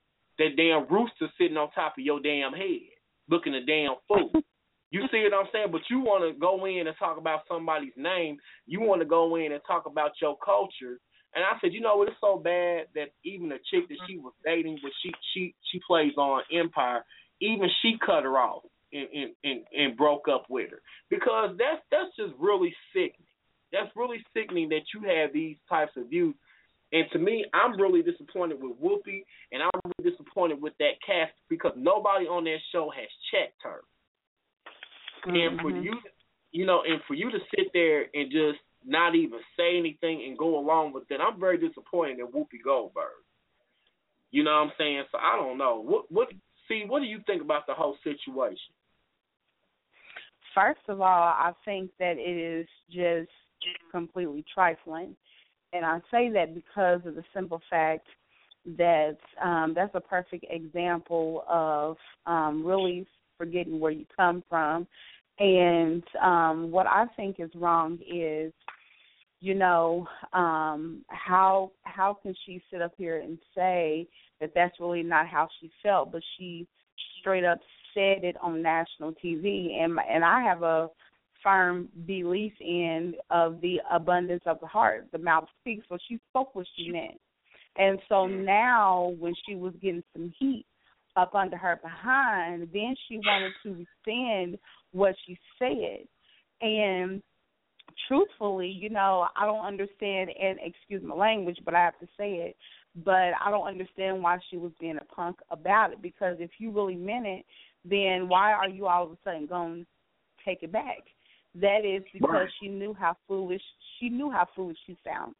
[0.42, 2.90] that damn rooster sitting on top of your damn head,
[3.28, 4.42] looking a damn fool?
[4.90, 5.72] You see what I'm saying?
[5.72, 8.36] But you want to go in and talk about somebody's name.
[8.66, 11.00] You want to go in and talk about your culture.
[11.34, 12.08] And I said, you know, what?
[12.08, 15.80] it's so bad that even the chick that she was dating, but she she she
[15.86, 17.04] plays on Empire,
[17.40, 21.80] even she cut her off and and and, and broke up with her because that's
[21.90, 23.32] that's just really sickening.
[23.72, 26.34] That's really sickening that you have these types of views.
[26.92, 31.32] And to me, I'm really disappointed with Whoopi, and I'm really disappointed with that cast
[31.48, 33.80] because nobody on that show has checked her.
[35.24, 35.82] And for mm-hmm.
[35.82, 35.94] you,
[36.50, 40.36] you know, and for you to sit there and just not even say anything and
[40.36, 43.06] go along with it, I'm very disappointed in Whoopi Goldberg.
[44.32, 45.04] You know what I'm saying?
[45.12, 45.82] So I don't know.
[45.82, 46.28] What what
[46.68, 48.74] see, what do you think about the whole situation?
[50.54, 53.30] First of all, I think that it is just
[53.90, 55.16] completely trifling.
[55.72, 58.06] And I say that because of the simple fact
[58.76, 61.96] that um, that's a perfect example of
[62.26, 63.06] um, really
[63.38, 64.86] forgetting where you come from.
[65.38, 68.52] And um, what I think is wrong is,
[69.40, 74.06] you know, um, how how can she sit up here and say
[74.40, 76.66] that that's really not how she felt, but she
[77.18, 77.58] straight up
[77.94, 80.88] said it on national TV, and and I have a
[81.42, 85.08] firm belief in of the abundance of the heart.
[85.12, 87.18] The mouth speaks, so she spoke what she meant.
[87.76, 90.66] And so now, when she was getting some heat
[91.16, 94.58] up under her behind, then she wanted to rescind
[94.92, 96.06] what she said.
[96.60, 97.22] And
[98.08, 102.34] truthfully, you know, I don't understand, and excuse my language, but I have to say
[102.34, 102.56] it.
[103.04, 106.02] But I don't understand why she was being a punk about it.
[106.02, 107.44] Because if you really meant it,
[107.84, 110.98] then why are you all of a sudden going to take it back?
[111.54, 112.52] That is because Right.
[112.60, 113.62] she knew how foolish
[113.98, 115.36] she knew how foolish she sounds.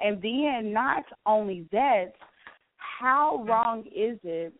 [0.00, 2.12] And then not only that,
[2.76, 4.52] how wrong is it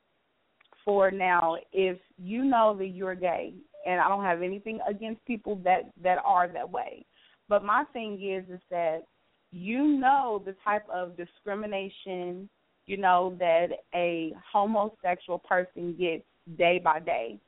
[0.84, 3.54] for now if you know that you're gay
[3.86, 7.04] and I don't have anything against people that that are that way.
[7.48, 9.04] But my thing is is that
[9.52, 12.48] you know the type of discrimination,
[12.86, 16.24] you know, that a homosexual person gets
[16.59, 17.38] day by day.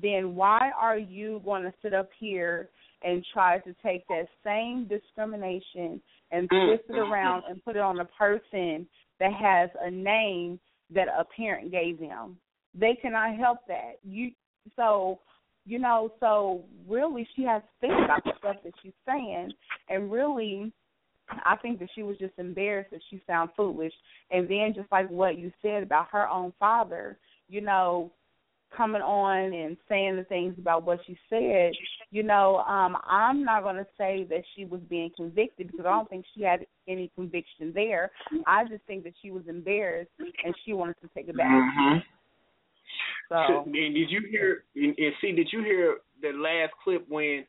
[0.00, 2.68] Then why are you going to sit up here
[3.02, 7.10] and try to take that same discrimination and mm, twist it mm, mm.
[7.10, 8.86] around and put it on a person
[9.20, 10.58] that has a name
[10.94, 12.36] that a parent gave them?
[12.74, 13.98] They cannot help that.
[14.04, 14.30] You
[14.76, 15.20] so
[15.64, 19.52] you know, so really she has to think about the stuff that she's saying
[19.88, 20.72] and really
[21.44, 23.92] I think that she was just embarrassed that she sounded foolish.
[24.30, 27.18] And then just like what you said about her own father,
[27.48, 28.12] you know,
[28.76, 31.72] coming on and saying the things about what she said,
[32.10, 35.90] you know, um, I'm not going to say that she was being convicted because I
[35.90, 38.10] don't think she had any conviction there.
[38.46, 41.50] I just think that she was embarrassed and she wanted to take it back.
[41.50, 41.98] Mm-hmm.
[43.28, 44.64] So, and did you hear?
[44.76, 47.44] And, and see, did you hear the last clip when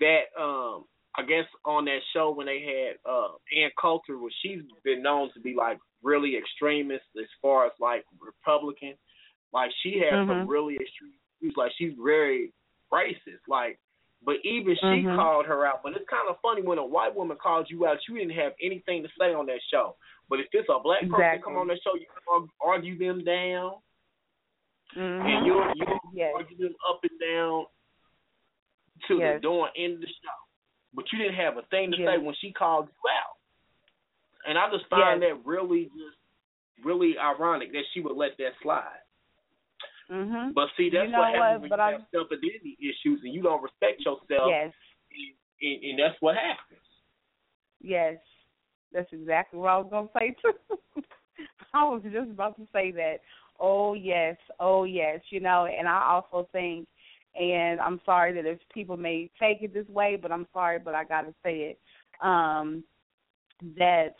[0.00, 0.84] that um
[1.16, 5.30] I guess on that show when they had uh Ann Coulter, where she's been known
[5.34, 8.94] to be like really extremist as far as like Republican.
[9.52, 10.48] Like she has some Mhm.
[10.48, 11.54] really extreme views.
[11.56, 12.52] Like she's very
[12.92, 13.42] racist.
[13.48, 13.78] Like,
[14.22, 15.16] but even she Mhm.
[15.16, 15.82] called her out.
[15.82, 18.54] But it's kind of funny when a white woman calls you out, you didn't have
[18.60, 19.96] anything to say on that show.
[20.28, 21.42] But if it's a black person Exactly.
[21.42, 22.06] come on that show, you
[22.60, 23.80] argue them down,
[24.94, 25.24] mhm.
[25.24, 26.34] and you you Yes.
[26.34, 27.66] argue them up and down
[29.06, 29.36] to Yes.
[29.36, 30.28] the door end of the show.
[30.92, 32.08] But you didn't have a thing to Yes.
[32.08, 33.36] say when she called you out.
[34.46, 36.16] And I just find that really just
[36.82, 39.02] really ironic that she would let that slide.
[40.10, 40.54] Mhm.
[40.54, 42.76] But see, that's You know what happens what, when but you I- have self identity
[42.80, 44.48] issues and you don't respect yourself.
[44.48, 44.72] Yes.
[45.60, 46.80] And, and that's what happens.
[47.80, 48.16] Yes,
[48.92, 51.02] that's exactly what I was going to say too.
[51.74, 53.16] I was just about to say that.
[53.60, 56.86] Oh yes, oh yes, you know, and I also think,
[57.38, 60.94] and I'm sorry that if people may take it this way, but I'm sorry, but
[60.94, 61.78] I got to say it,
[62.22, 62.84] um,
[63.76, 64.14] that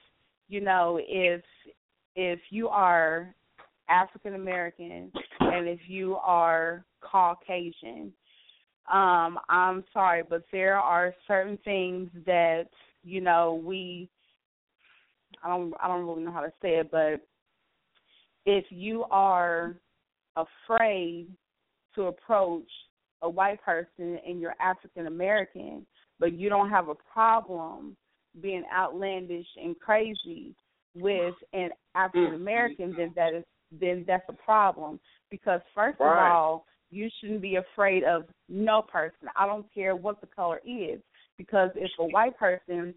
[0.48, 1.42] you know, if
[2.16, 3.32] if you are
[3.88, 5.12] African American
[5.52, 8.12] and if you are Caucasian,
[8.92, 12.68] um, I'm sorry, but there are certain things that
[13.04, 14.08] you know we.
[15.42, 15.74] I don't.
[15.80, 17.20] I don't really know how to say it, but
[18.46, 19.76] if you are
[20.36, 21.28] afraid
[21.94, 22.68] to approach
[23.22, 25.86] a white person and you're African American,
[26.18, 27.96] but you don't have a problem
[28.40, 30.54] being outlandish and crazy
[30.94, 33.44] with an African American, then that is
[33.80, 34.98] then that's a problem.
[35.30, 39.28] Because first of all, you shouldn't be afraid of no person.
[39.36, 41.00] I don't care what the color is.
[41.36, 42.94] Because if a white person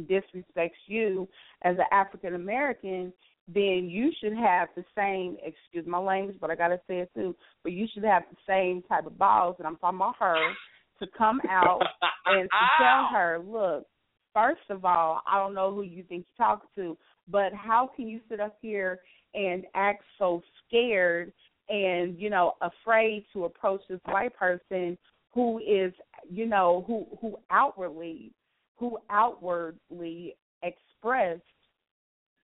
[0.00, 1.28] disrespects you
[1.62, 3.12] as an African American,
[3.48, 7.34] then you should have the same excuse my language, but I gotta say it too,
[7.62, 10.36] but you should have the same type of balls and I'm talking about her
[11.00, 11.80] to come out
[12.26, 13.86] and to tell her, Look,
[14.34, 16.98] first of all, I don't know who you think you're talking to,
[17.28, 19.00] but how can you sit up here
[19.34, 21.32] and act so scared
[21.68, 24.96] and, you know, afraid to approach this white person
[25.32, 25.92] who is,
[26.30, 28.32] you know, who who outwardly
[28.76, 31.42] who outwardly expressed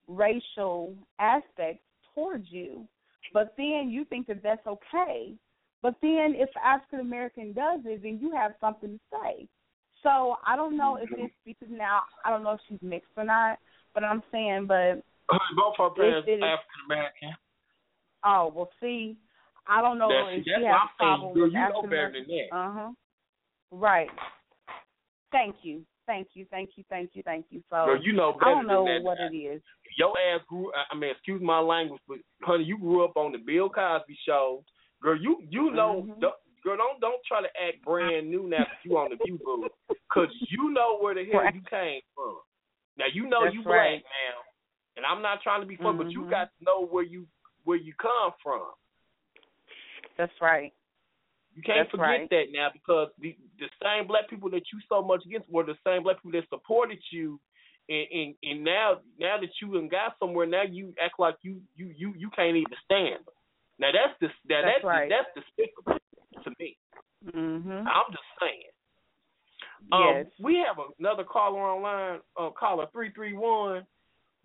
[0.08, 1.84] racial aspects
[2.14, 2.86] towards you,
[3.32, 5.34] but then you think that that's okay.
[5.82, 9.48] But then if African American does it, then you have something to say.
[10.02, 11.24] So I don't know if mm-hmm.
[11.26, 13.58] it's because now I don't know if she's mixed or not,
[13.94, 15.02] but I'm saying, but
[15.56, 17.34] Both her parents It- it is- African American.
[18.24, 19.16] Oh well, see,
[19.66, 22.12] I don't know That's- if that's she has I'm a problem with you know better
[22.12, 22.56] than that.
[22.56, 22.90] Uh huh.
[23.70, 24.08] Right.
[25.30, 27.62] Thank you, thank you, thank you, thank you, thank you.
[27.70, 29.02] So Girl, you know better I don't know than that.
[29.02, 29.62] what it is.
[29.96, 30.70] Your ass grew.
[30.90, 34.62] I mean, excuse my language, but honey, you grew up on the Bill Cosby show.
[35.02, 36.02] Girl, you you know.
[36.06, 36.20] Mm-hmm.
[36.20, 39.38] Don't, girl, don't don't try to act brand new now that you on the View
[39.42, 39.68] boo,
[40.12, 42.36] cause you know where the hell you came from.
[42.98, 44.00] Now you know That's you right.
[44.00, 44.36] black now,
[44.98, 46.30] and I'm not trying to be funny, but you Mhm.
[46.30, 47.26] got to know where you
[47.64, 48.62] where you come from.
[50.18, 50.72] That's right.
[51.54, 52.30] You can't That's forget right.
[52.30, 55.76] that now because the the same black people that you so much against were the
[55.86, 57.38] same black people that supported you,
[57.88, 61.60] and and, and now now that you done got somewhere, now you act like you
[61.76, 63.34] you you you can't even stand them.
[63.78, 65.10] Now that's the now That's that's right.
[65.10, 65.98] that's despicable
[66.44, 66.76] to me.
[67.26, 67.86] Mhm.
[67.86, 68.62] I'm just saying.
[69.92, 70.26] Um, Yes.
[70.40, 73.86] we have another caller online, uh, caller three three one.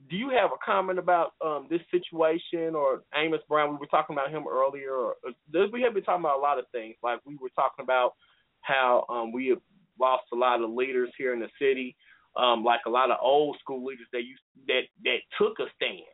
[0.09, 3.71] Do you have a comment about um, this situation or Amos Brown?
[3.71, 4.93] We were talking about him earlier.
[4.93, 6.95] Or, uh, we have been talking about a lot of things.
[7.01, 8.13] Like we were talking about
[8.61, 9.59] how um, we have
[9.99, 11.95] lost a lot of leaders here in the city,
[12.35, 16.05] um, like a lot of old school leaders that used that that took a stand.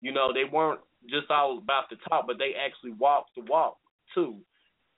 [0.00, 0.80] You know, they weren't
[1.10, 3.78] just all about the talk, but they actually walked the walk
[4.14, 4.36] too.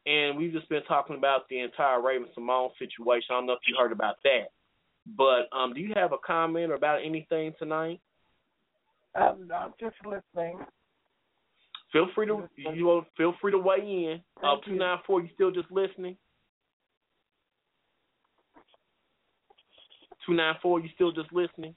[0.07, 3.29] And we've just been talking about the entire Raven Symone situation.
[3.31, 4.49] I don't know if you heard about that.
[5.07, 8.01] But um, do you have a comment about anything tonight?
[9.15, 10.59] Um, I'm just listening.
[11.93, 14.21] Feel free to you will feel free to weigh in.
[14.43, 15.21] Uh, two nine four.
[15.21, 16.17] You still just listening?
[20.25, 20.81] Two nine four.
[20.81, 21.75] You still just listening?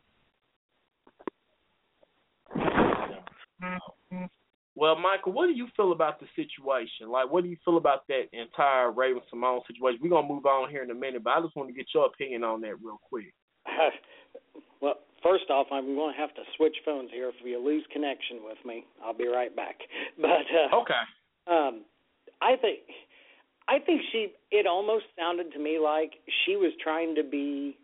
[4.76, 7.10] Well, Michael, what do you feel about the situation?
[7.10, 10.00] Like, what do you feel about that entire Raven Symone situation?
[10.02, 12.08] We're gonna move on here in a minute, but I just want to get your
[12.08, 13.34] opinion on that real quick.
[14.82, 17.30] well, first off, I'm going to have to switch phones here.
[17.30, 19.78] If you lose connection with me, I'll be right back.
[20.22, 21.04] But uh, okay,
[21.48, 21.82] um,
[22.42, 22.80] I think
[23.68, 24.34] I think she.
[24.52, 26.12] It almost sounded to me like
[26.46, 27.78] she was trying to be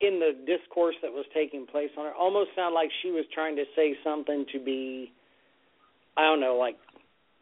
[0.00, 2.14] in the discourse that was taking place on her.
[2.14, 5.12] Almost sounded like she was trying to say something to be,
[6.16, 6.76] I don't know, like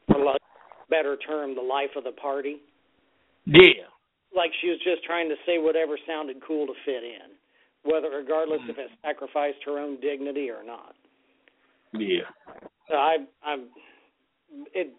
[0.06, 2.56] for lack a better term, the life of the party.
[3.46, 3.90] Yeah.
[4.34, 7.34] Like she was just trying to say whatever sounded cool to fit in,
[7.84, 10.94] whether regardless if it sacrificed her own dignity or not.
[11.92, 12.30] Yeah.
[12.88, 13.66] So I I'm
[14.74, 14.92] it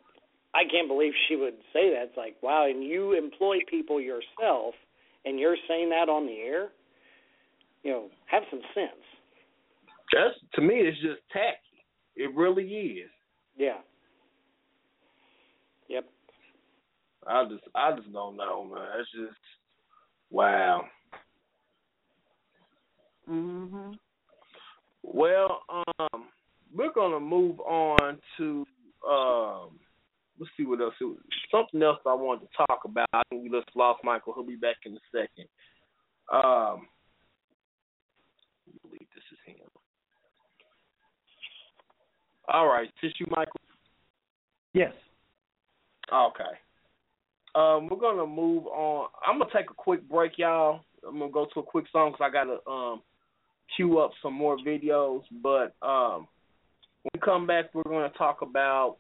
[0.54, 2.04] I can't believe she would say that.
[2.04, 4.76] It's like, wow, and you employ people yourself
[5.26, 6.70] and you're saying that on the air?
[7.84, 9.04] You know, have some sense.
[10.14, 11.58] That's to me, it's just tacky.
[12.16, 13.10] It really is.
[13.58, 13.78] Yeah.
[15.90, 16.06] Yep.
[17.28, 18.84] I just, I just don't know, man.
[19.00, 19.40] It's just,
[20.30, 20.84] wow.
[23.30, 23.98] Mhm.
[25.04, 26.30] Well, um,
[26.74, 28.66] we're gonna move on to
[29.08, 29.80] um,
[30.40, 30.94] let's see what else.
[31.52, 33.08] Something else I wanted to talk about.
[33.14, 34.34] I think we just lost Michael.
[34.34, 35.48] He'll be back in a second.
[36.32, 36.88] Um,
[38.68, 39.68] I believe this is him.
[42.48, 43.62] All right, tissue, Michael.
[44.74, 44.94] Yes.
[46.12, 46.44] Okay.
[47.56, 49.10] Um, we're gonna move on.
[49.26, 50.82] I'm gonna take a quick break, y'all.
[51.08, 53.02] I'm gonna go to a quick song because I gotta um
[53.76, 55.22] queue up some more videos.
[55.42, 56.28] But um,
[57.04, 58.98] when we come back, we're gonna talk about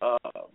[0.00, 0.48] um,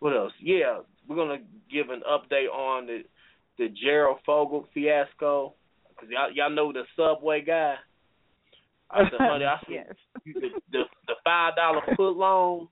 [0.00, 0.32] what else?
[0.40, 1.38] Yeah, we're gonna
[1.70, 3.02] give an update on the
[3.58, 5.54] the Jared Fogle fiasco
[5.88, 7.76] because y'all y'all know the Subway guy.
[8.90, 9.94] I said, honey, I said yes.
[10.24, 12.68] the the, the five dollar foot long.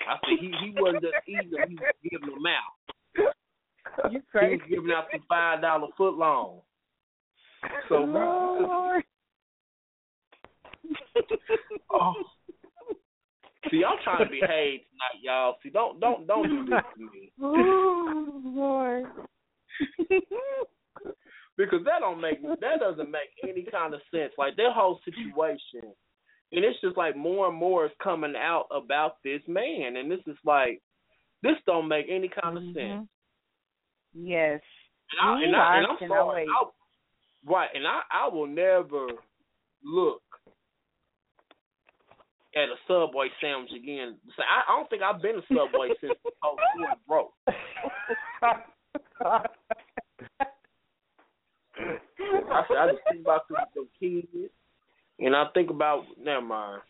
[0.00, 3.32] I said he he wasn't just eating them, he was giving them out.
[4.12, 4.56] You He crazy?
[4.56, 6.60] was giving out the five dollar foot long.
[7.88, 9.02] So Lord.
[11.92, 12.14] oh.
[13.70, 15.56] See, I'm trying to behave tonight, y'all.
[15.62, 19.04] See, don't don't don't do this to me Oh, Lord.
[21.56, 24.32] because that don't make that doesn't make any kind of sense.
[24.38, 25.92] Like that whole situation,
[26.52, 30.20] and it's just like more and more is coming out about this man, and this
[30.26, 30.80] is like
[31.42, 32.98] this don't make any kind of mm-hmm.
[32.98, 33.08] sense.
[34.14, 34.60] Yes.
[35.20, 36.44] And, I, and, I, and I'm sorry.
[36.44, 36.64] I,
[37.46, 37.68] right?
[37.74, 39.08] And I I will never
[39.84, 40.22] look
[42.54, 44.16] at a Subway sandwich again.
[44.36, 47.32] So I, I don't think I've been to Subway since the whole store broke.
[52.50, 54.50] I I just think about the, the kids,
[55.18, 56.82] and I think about never mind.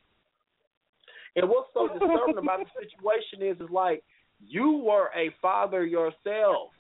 [1.36, 4.02] And what's so disturbing about the situation is, is like
[4.40, 6.70] you were a father yourself,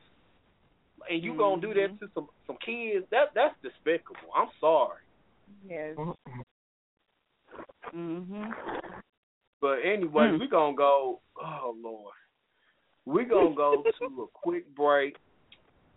[1.10, 3.06] and you gonna do that to some some kids.
[3.10, 4.30] That that's despicable.
[4.34, 5.00] I'm sorry.
[5.68, 5.96] Yes.
[7.94, 8.52] Mhm.
[9.60, 10.38] But anyway, Mm.
[10.40, 11.20] we're gonna go.
[11.40, 12.14] Oh Lord,
[13.06, 15.16] we're gonna go to a quick break.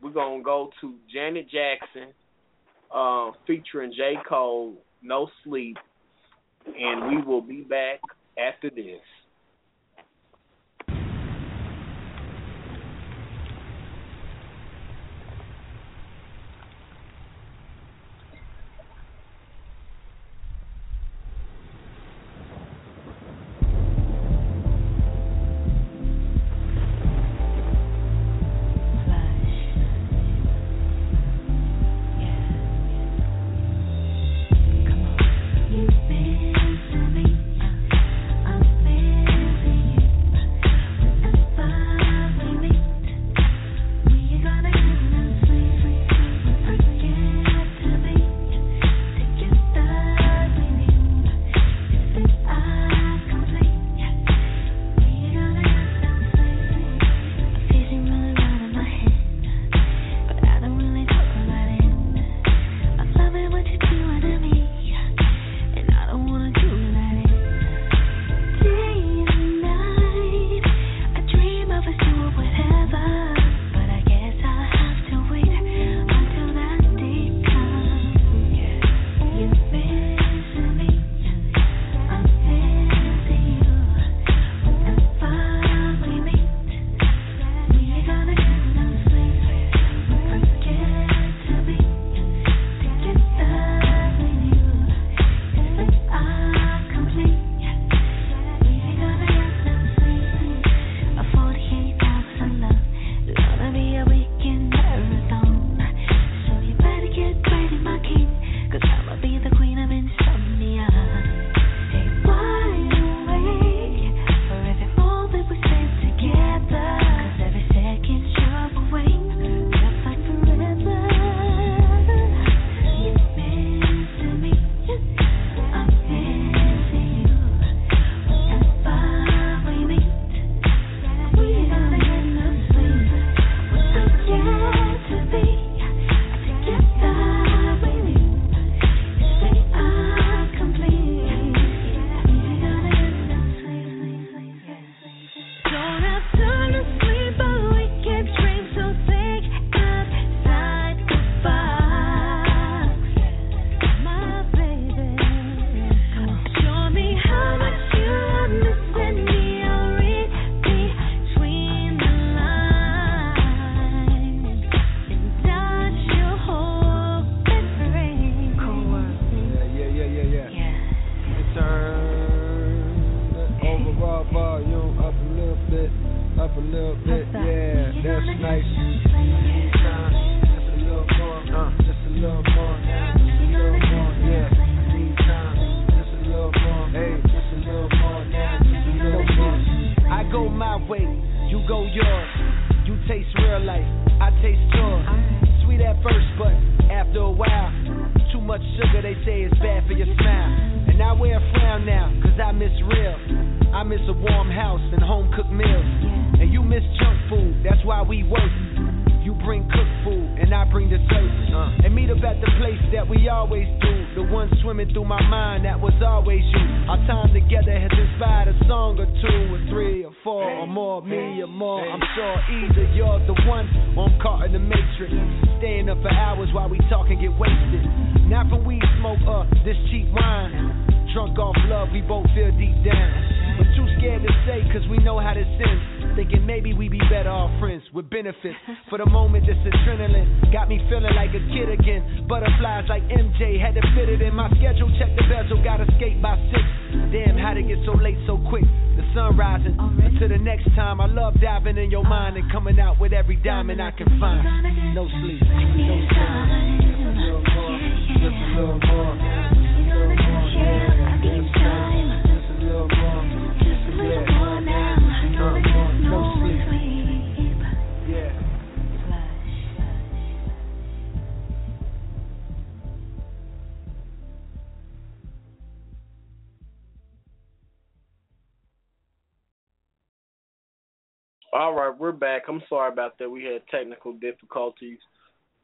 [0.02, 2.14] We're gonna go to Janet Jackson,
[2.92, 5.78] uh, featuring J Cole, "No Sleep,"
[6.66, 8.00] and we will be back
[8.38, 9.02] after this.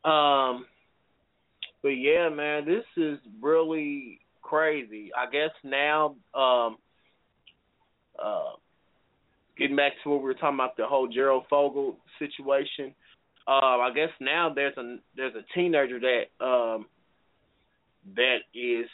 [0.07, 0.65] Um,
[1.83, 5.11] but yeah, man, this is really crazy.
[5.15, 6.77] I guess now, um,
[8.21, 8.53] uh,
[9.57, 12.93] getting back to what we were talking about the whole Jared Fogle situation.
[13.47, 16.85] Uh, I guess now there's a there's a teenager that um
[18.15, 18.89] that is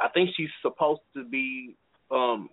[0.00, 1.76] I think she's supposed to be
[2.10, 2.48] um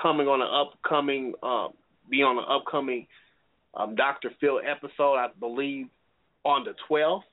[0.00, 1.72] coming on an upcoming um
[2.10, 3.06] be on an upcoming
[3.74, 4.30] um Dr.
[4.40, 5.88] Phil episode, I believe
[6.46, 7.26] on the twelfth.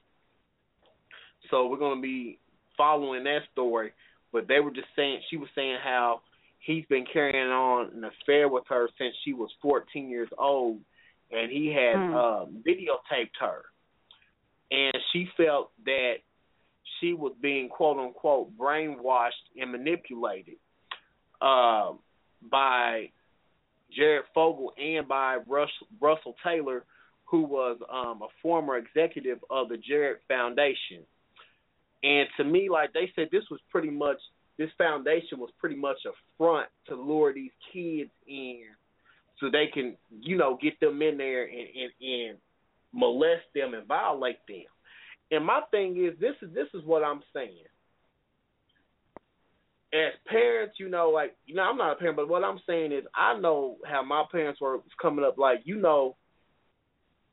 [1.51, 2.39] So we're gonna be
[2.75, 3.91] following that story.
[4.31, 6.21] But they were just saying she was saying how
[6.59, 10.79] he's been carrying on an affair with her since she was 14 years old,
[11.31, 12.15] and he had Hmm.
[12.15, 13.65] um, videotaped her,
[14.71, 16.15] and she felt that
[16.99, 20.55] she was being quote unquote brainwashed and manipulated
[21.41, 21.91] uh,
[22.49, 23.11] by
[23.91, 25.69] Jared Fogle and by Russ,
[26.01, 26.85] Russell Taylor,
[27.33, 31.01] who was um, a former executive of the Jared Foundation.
[32.03, 34.17] And to me, like they said, this was pretty much
[34.59, 38.65] this foundation was pretty much a front to lure these kids in,
[39.39, 42.37] so they can, you know, get them in there and and, and
[42.93, 44.69] molest them and violate them.
[45.31, 47.65] And my thing is, this is this is what I'm saying.
[49.91, 52.91] As parents, you know, like you know, I'm not a parent, but what I'm saying
[52.91, 55.39] is, I know how my parents were coming up.
[55.39, 56.15] Like, you know,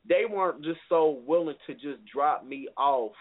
[0.09, 3.13] they weren't just so willing to just drop me off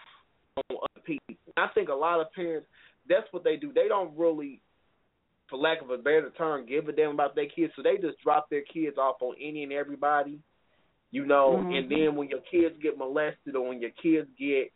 [0.56, 1.36] on other people.
[1.56, 2.66] I think a lot of parents,
[3.08, 3.72] that's what they do.
[3.72, 4.60] They don't really,
[5.48, 7.72] for lack of a better term, give a damn about their kids.
[7.76, 10.38] So they just drop their kids off on any and everybody,
[11.10, 11.58] you know.
[11.62, 11.78] Mhm.
[11.78, 14.72] And then when your kids get molested or when your kids get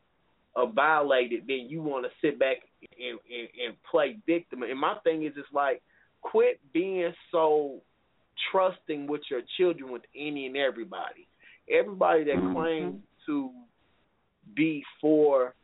[0.56, 2.58] uh, violated, then you want to sit back
[2.98, 4.62] and, and and play victim.
[4.62, 5.82] And my thing is, it's like,
[6.22, 7.80] quit being so
[8.50, 11.26] trusting with your children with any and everybody.
[11.70, 13.50] Everybody that claims to
[14.54, 15.54] be for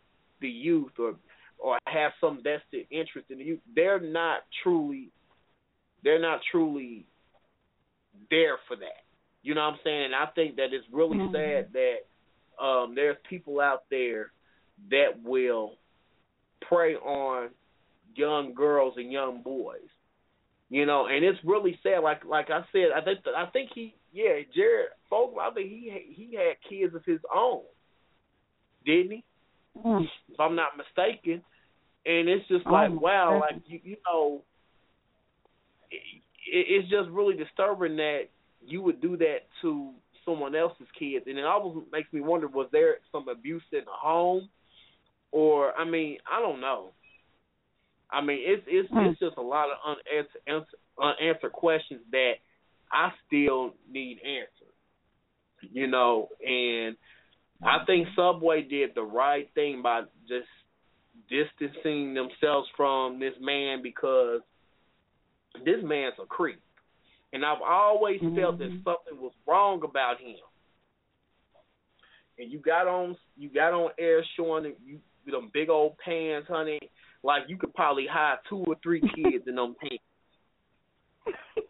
[0.40, 1.14] the youth or
[1.58, 5.10] or have some vested interest in the youth, they're not truly
[6.02, 7.04] they're not truly
[8.30, 9.04] there for that.
[9.42, 10.04] You know what I'm saying?
[10.06, 11.32] And I think that it's really Mhm.
[11.32, 14.32] sad that um there's people out there
[14.90, 15.78] that will
[16.62, 17.50] prey on
[18.14, 19.88] young girls and young boys.
[20.68, 22.02] You know, and it's really sad.
[22.02, 25.40] Like like I said, I think I think he yeah Jared Fogle.
[25.40, 27.62] I think he he had kids of his own,
[28.84, 29.24] didn't he?
[29.84, 30.04] Mm.
[30.32, 31.42] If I'm not mistaken.
[32.06, 33.62] And it's just Oh, like my wow, goodness.
[33.68, 34.42] like you you know,
[35.90, 36.00] it,
[36.46, 38.22] it's just really disturbing that
[38.66, 39.90] you would do that to
[40.24, 43.90] someone else's kids, and it almost makes me wonder: was there some abuse in the
[43.90, 44.48] home,
[45.30, 46.90] or I mean, I don't know.
[48.10, 48.98] I mean, it's it's hmm.
[49.00, 50.66] it's just a lot of unanswered
[50.98, 52.32] unanswered questions that
[52.92, 54.74] I still need answers.
[55.72, 56.96] You know, and
[57.62, 60.48] I think Subway did the right thing by just
[61.28, 64.40] distancing themselves from this man because
[65.64, 66.60] this man's a creep.
[67.32, 68.82] and I've always felt that Mhm.
[68.82, 70.36] something was wrong about him.
[72.38, 76.48] And you got on you got on air showing you with them big old pants,
[76.48, 76.80] honey.
[77.22, 80.02] Like you could probably hide two or three kids in them pants.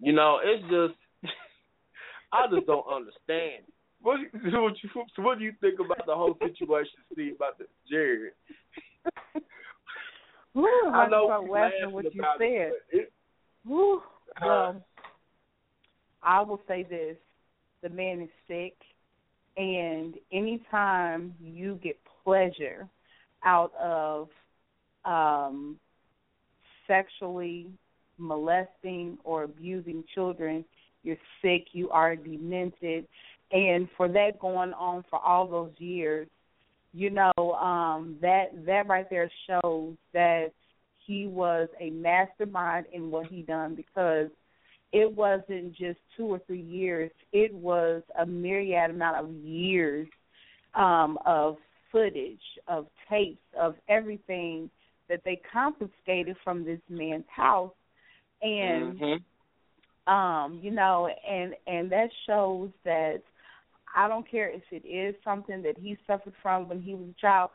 [0.00, 0.94] You know, it's just
[2.32, 3.64] I just don't understand.
[4.02, 7.34] What do you, what you so what do you think about the whole situation, Steve,
[7.36, 8.32] about the Jared?
[10.54, 12.46] Woo, I I know start we laughing laughing what you about said.
[12.48, 13.12] it, but it-
[14.40, 14.84] Uh, Well,
[16.22, 17.16] I will say this:
[17.82, 18.74] the man is sick,
[19.56, 22.88] and anytime you get pleasure
[23.44, 24.28] out of
[25.04, 25.78] um,
[26.86, 27.66] sexually
[28.20, 30.64] molesting or abusing children,
[31.02, 31.68] you're sick.
[31.72, 33.06] You are demented,
[33.52, 36.28] and for that going on for all those years,
[36.92, 40.48] you know um, that that right there shows that
[41.06, 44.28] he was a mastermind in what he done because
[44.92, 50.08] it wasn't just two or three years it was a myriad amount of years
[50.74, 51.56] um of
[51.92, 54.70] footage of tapes of everything
[55.08, 57.72] that they confiscated from this man's house
[58.42, 59.22] and Mhm.
[60.06, 63.22] um you know and and that shows that
[63.94, 67.20] i don't care if it is something that he suffered from when he was a
[67.20, 67.50] child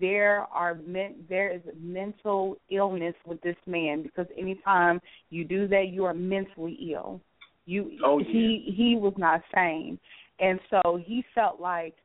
[0.00, 5.00] there are men there is mental illness with this man because anytime
[5.30, 7.20] you do that you are mentally ill
[7.66, 8.26] you Oh, yeah.
[8.32, 9.98] he he was not sane
[10.38, 11.96] and so he felt like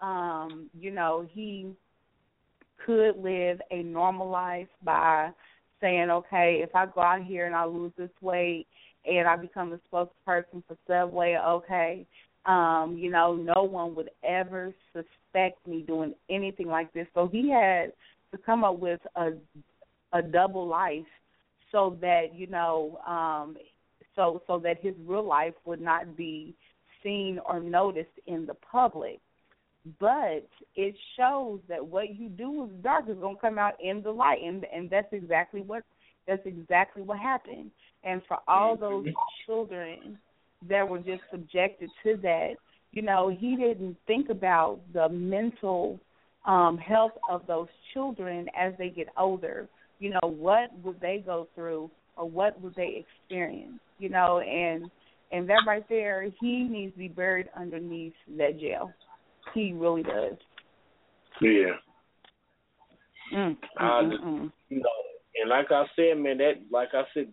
[0.00, 1.72] um you know he
[2.84, 5.30] could live a normal life by
[5.80, 8.66] saying okay if i go out here and i lose this weight
[9.06, 12.06] and i become a spokesperson for subway okay.
[12.46, 17.06] Um you know no one would ever suspect me doing anything like this.
[17.14, 17.92] So he had
[18.32, 19.32] to come up with a
[20.12, 21.04] a double life
[21.70, 23.56] so that you know um
[24.16, 26.54] so so that his real life would not be
[27.02, 29.20] seen or noticed in the public
[30.00, 30.46] but
[30.76, 34.10] it shows that what you do is dark is going to come out in the
[34.10, 35.82] light and and that's exactly what
[36.26, 37.70] that's exactly what happened.
[38.04, 39.06] And for all those
[39.46, 40.18] children
[40.68, 42.54] that were just subjected to that
[42.92, 46.00] you know he didn't think about the mental
[46.46, 49.68] um health of those children as they get older.
[49.98, 54.90] You know what would they go through or what would they experience you know and
[55.30, 58.92] and that right there he needs to be buried underneath that jail
[59.54, 60.36] he really does
[61.40, 61.76] Yeah.
[63.32, 64.52] mm, I mm, just, mm, mm.
[64.68, 64.90] you know,
[65.40, 67.28] and like I said, man, that like I said,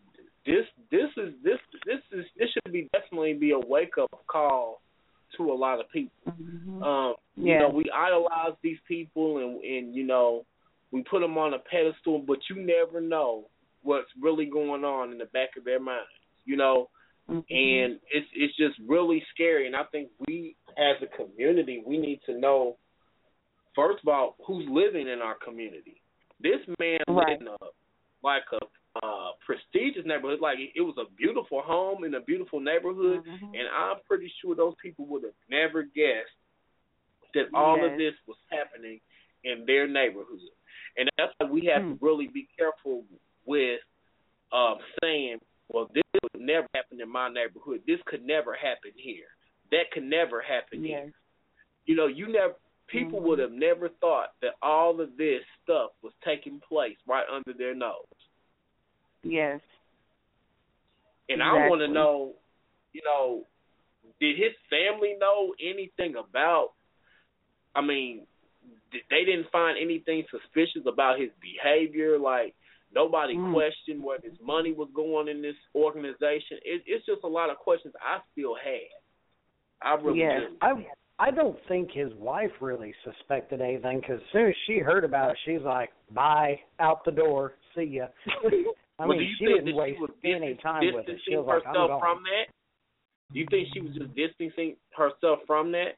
[0.46, 4.82] this this is this this is this should be definitely be a wake up call
[5.38, 6.12] to a lot of people.
[6.28, 6.84] Mhm.
[6.84, 10.46] Um, you know, we idolize these people, and and you know,
[10.92, 13.46] we put them on a pedestal, but you never know
[13.82, 16.10] what's really going on in the back of their minds.
[16.46, 16.90] You know,
[17.30, 17.44] Mhm.
[17.50, 19.66] and it's it's just really scary.
[19.66, 22.78] And I think we, as a community, we need to know
[23.76, 26.02] first of all who's living in our community.
[26.40, 27.30] This man Right.
[27.30, 27.58] lived in a
[28.24, 33.24] like a uh prestigious neighborhood, like it was a beautiful home in a beautiful neighborhood,
[33.26, 33.54] Mhm.
[33.54, 36.32] and I'm pretty sure those people would have never guessed
[37.34, 39.02] that all of this was happening
[39.44, 40.40] in their neighborhood.
[40.98, 41.94] And that's why we have Hmm.
[41.94, 43.06] to really be careful
[43.46, 43.82] with
[44.52, 45.40] um saying,
[45.70, 47.82] Well, this would never happen in my neighborhood.
[47.86, 49.35] This could never happen here.
[49.72, 51.10] That could never happen Yes.
[51.86, 52.56] You know, you never
[52.88, 53.24] people Mhm.
[53.24, 57.74] would have never thought that all of this stuff was taking place right under their
[57.74, 58.06] nose.
[59.24, 59.60] yes
[61.30, 62.36] And I want to know,
[62.94, 63.48] you know,
[64.20, 66.74] did his family know anything about?
[67.74, 68.28] I mean,
[68.92, 72.20] did, they didn't find anything suspicious about his behavior.
[72.20, 72.54] Like
[72.94, 73.52] nobody Mm.
[73.52, 76.60] questioned where his money was going in this organization.
[76.64, 78.92] It, it's just a lot of questions I still had.
[79.86, 80.42] I really Yes.
[80.50, 80.58] do.
[80.62, 80.86] I
[81.18, 85.32] I don't think his wife really suspected anything because as soon as she heard about
[85.32, 88.08] it, she's like, "Bye, out the door, see ya."
[88.98, 91.20] I well, mean, do you she think didn't waste she was any time with it.
[91.26, 92.54] She distancing was like, "I'm herself gone." from that?
[93.32, 95.96] Do you think she was just distancing herself from that?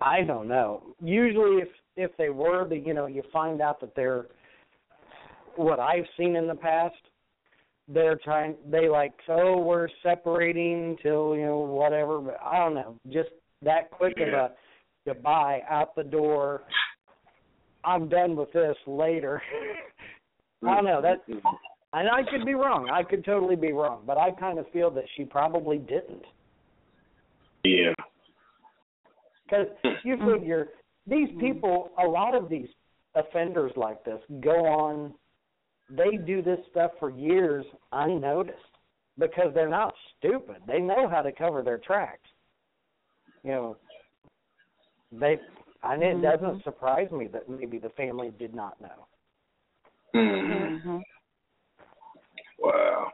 [0.00, 0.94] I don't know.
[1.02, 4.26] Usually, if if they were, the you know, you find out that they're
[5.56, 6.94] what I've seen in the past.
[7.86, 8.56] They're trying.
[8.70, 12.18] They like, so we're separating till you know whatever.
[12.20, 12.96] But I don't know.
[13.12, 13.30] Just
[13.62, 14.50] that quick of a
[15.06, 16.62] goodbye out the door.
[17.84, 19.42] I'm done with this later.
[20.66, 21.46] I don't know that, mm-hmm.
[21.92, 22.88] and I could be wrong.
[22.90, 26.24] I could totally be wrong, but I kind of feel that she probably didn't.
[27.64, 27.92] Yeah.
[29.44, 30.08] Because mm-hmm.
[30.08, 30.68] you figure
[31.06, 32.68] these people, a lot of these
[33.14, 35.12] offenders like this go on.
[35.90, 38.58] They do this stuff for years unnoticed
[39.18, 40.56] because they're not stupid.
[40.66, 42.28] They know how to cover their tracks.
[43.42, 43.76] You know,
[45.12, 45.38] they.
[45.82, 49.06] And it doesn't surprise me that maybe the family did not know.
[50.14, 50.98] Mm-hmm.
[52.58, 53.08] Wow.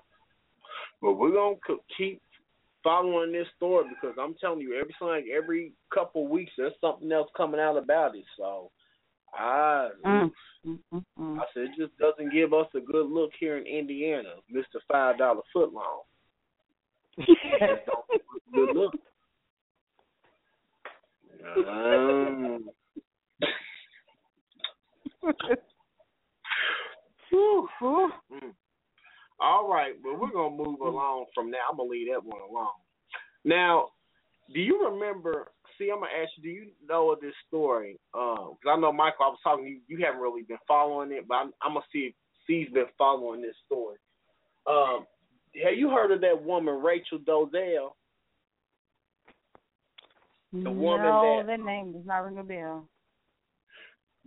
[1.03, 2.23] But we're gonna co- keep
[2.85, 7.11] following this story because I'm telling you, every like every couple of weeks there's something
[7.11, 8.25] else coming out about it.
[8.37, 8.71] So
[9.35, 14.81] I I said it just doesn't give us a good look here in Indiana, Mister
[14.91, 16.03] Five Dollar Foot Long.
[17.19, 18.95] Just don't give us a good look.
[21.67, 22.71] Um,
[27.33, 28.53] Mm.
[29.41, 31.59] All right, well, we're gonna move along from now.
[31.71, 32.69] I'm gonna leave that one alone.
[33.45, 33.89] Now,
[34.53, 35.53] do you remember?
[35.81, 36.43] See, I'm gonna ask you.
[36.43, 37.99] Do you know of this story?
[38.13, 39.25] Because I know Michael.
[39.25, 39.67] I was talking.
[39.67, 42.15] You you haven't really been following it, but I'm, I'm gonna see if
[42.47, 43.97] Cie's been following this story.
[44.67, 45.07] Um,
[45.65, 47.93] have you heard of that woman, Rachel Dolezal?
[50.53, 52.87] The woman no, that that name does not ring a bell.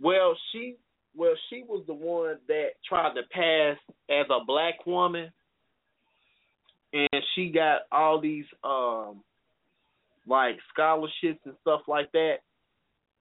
[0.00, 0.74] Well, she
[1.14, 3.76] well she was the one that tried to pass
[4.10, 5.30] as a black woman,
[6.92, 9.22] and she got all these um
[10.26, 12.36] like scholarships and stuff like that,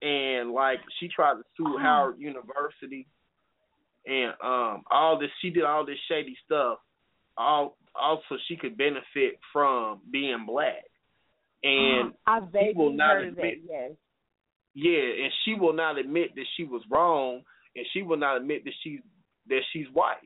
[0.01, 3.07] and like she tried to sue Howard University,
[4.05, 6.79] and um all this she did all this shady stuff,
[7.37, 10.83] all also she could benefit from being black,
[11.63, 13.69] and I she will not admit that.
[13.69, 13.91] Yes.
[14.73, 17.41] yeah, and she will not admit that she was wrong,
[17.75, 18.99] and she will not admit that she's
[19.47, 20.17] that she's white.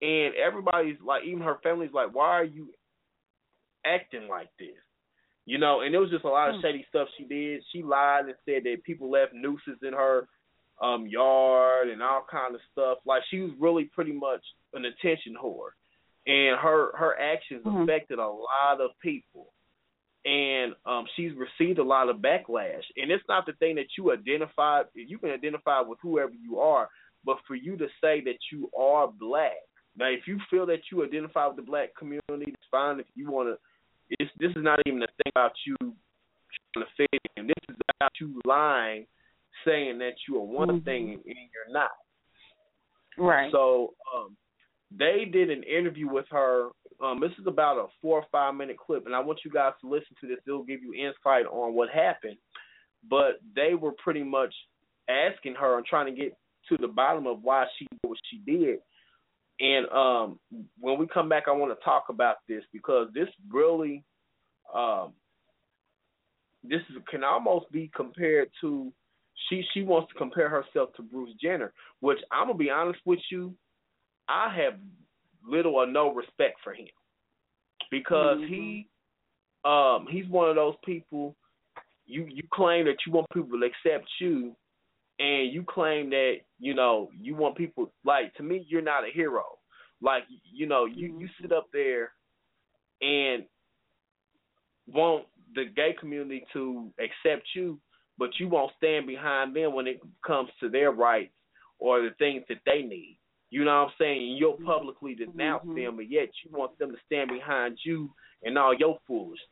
[0.00, 2.68] And everybody's like, even her family's like, why are you
[3.84, 4.76] acting like this?
[5.48, 7.62] You know, and it was just a lot of shady stuff she did.
[7.72, 10.28] She lied and said that people left nooses in her
[10.80, 12.98] um yard and all kind of stuff.
[13.06, 14.42] Like she was really pretty much
[14.74, 15.70] an attention whore.
[16.26, 19.48] And her her actions affected a lot of people
[20.24, 22.84] and um, she's received a lot of backlash.
[22.96, 24.82] And it's not the thing that you identify.
[24.94, 26.88] You can identify with whoever you are,
[27.24, 29.52] but for you to say that you are black.
[29.96, 33.00] Now, if you feel that you identify with the black community, it's fine.
[33.00, 33.62] If you want to, it's
[34.40, 37.46] this is not even a thing about you trying to fit in.
[37.46, 39.06] This is about you lying,
[39.64, 41.90] saying that you are one thing and you're not.
[43.16, 43.50] Right.
[43.52, 44.36] So um,
[44.96, 46.68] they did an interview with her.
[47.02, 49.72] Um, this is about a four or five minute clip, and I want you guys
[49.80, 50.38] to listen to this.
[50.46, 52.36] It'll give you insight on what happened.
[53.08, 54.54] But they were pretty much
[55.08, 56.36] asking her and trying to get
[56.68, 58.78] to the bottom of why she did what she did.
[59.60, 60.38] And um,
[60.78, 64.04] when we come back, I want to talk about this because this really,
[64.74, 65.12] um,
[66.62, 68.92] this is, can almost be compared to.
[69.48, 73.20] She she wants to compare herself to Bruce Jenner, which I'm gonna be honest with
[73.30, 73.54] you.
[74.28, 74.74] I have
[75.46, 76.88] little or no respect for him
[77.90, 78.88] because he
[79.64, 81.34] um he's one of those people
[82.06, 84.54] you you claim that you want people to accept you
[85.18, 89.10] and you claim that you know you want people like to me you're not a
[89.12, 89.44] hero
[90.00, 92.12] like you know you you sit up there
[93.00, 93.44] and
[94.92, 95.24] want
[95.54, 97.78] the gay community to accept you
[98.18, 101.32] but you won't stand behind them when it comes to their rights
[101.78, 103.18] or the things that they need
[103.50, 104.36] you know what I'm saying?
[104.38, 108.10] You'll publicly denounce them, but yet you want them to stand behind you
[108.42, 109.48] and all your foolishness.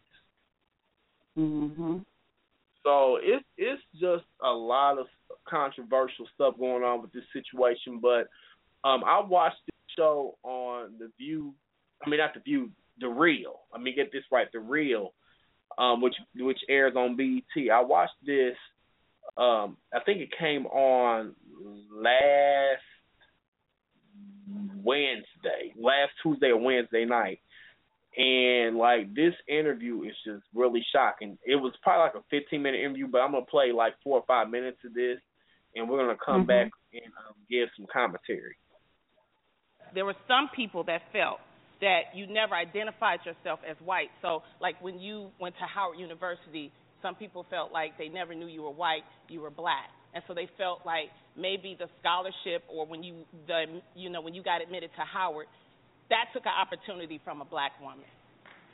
[1.37, 2.05] Mhm.
[2.83, 5.09] So it's it's just a lot of
[5.49, 7.99] controversial stuff going on with this situation.
[7.99, 8.29] But
[8.85, 11.55] um, I watched the show on the View.
[12.05, 13.63] I mean, not the View, the Real.
[13.75, 15.15] I mean, get this right, the Real,
[15.79, 17.71] um, which which airs on BET.
[17.73, 18.57] I watched this.
[19.37, 21.35] Um, I think it came on
[21.93, 22.83] last
[24.83, 27.41] Wednesday, last Tuesday or Wednesday night.
[28.17, 31.37] And like this interview is just really shocking.
[31.45, 34.25] It was probably like a 15 minute interview, but I'm gonna play like four or
[34.27, 35.19] five minutes of this,
[35.75, 36.47] and we're gonna come Mhm.
[36.47, 38.57] back and um, give some commentary.
[39.93, 41.41] there were some people that felt
[41.81, 44.09] that you never identified yourself as white.
[44.23, 46.73] So, like when you went to Howard University,
[47.03, 50.33] some people felt like they never knew you were white, you were black, and so
[50.33, 54.63] they felt like maybe the scholarship or when you the you know when you got
[54.63, 55.47] admitted to Howard,
[56.09, 58.09] that took an opportunity from a black woman.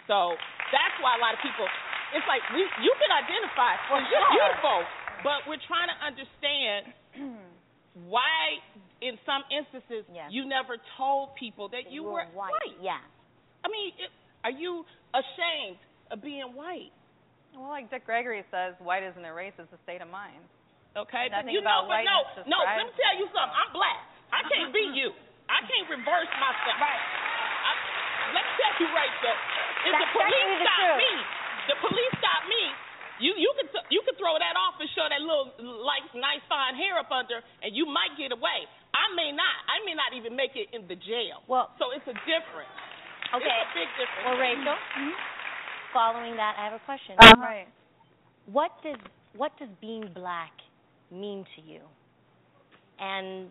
[0.07, 0.39] So
[0.71, 1.67] that's why a lot of people.
[2.15, 4.79] It's like we you can identify For as you're beautiful,
[5.27, 6.81] but we're trying to understand
[8.13, 8.63] why
[9.03, 12.55] in some instances you never told people that you were white.
[12.79, 13.03] Yeah.
[13.63, 14.11] I mean, it,
[14.47, 15.83] are you ashamed
[16.15, 16.95] of being white?
[17.53, 20.41] Well, like Dick Gregory says, white isn't a race; it's a state of mind.
[20.97, 22.59] Okay, but Nothing you know, about but no, whiteness no.
[22.65, 23.59] Let me tell you something.
[23.59, 24.01] I'm black.
[24.33, 25.13] I can't be you.
[25.49, 26.81] I can't reverse myself.
[26.81, 26.97] Right.
[26.97, 27.73] I,
[28.33, 29.41] let me tell you, right though.
[29.83, 31.13] If the police definitely the stop me,
[31.69, 32.63] the police stop me.
[33.21, 35.53] You you could you could throw that off and show that little
[35.85, 38.69] like nice fine hair up under, and you might get away.
[38.93, 39.57] I may not.
[39.69, 41.41] I may not even make it in the jail.
[41.49, 42.77] Well, so it's a difference.
[43.33, 43.49] Okay.
[43.49, 44.25] It's a big difference.
[44.29, 44.77] Well, Rachel,
[45.93, 47.17] following that, I have a question.
[47.19, 47.41] Uh-huh.
[47.41, 47.69] Right.
[48.47, 49.01] What does
[49.37, 50.53] what does being black
[51.11, 51.81] mean to you?
[53.01, 53.49] And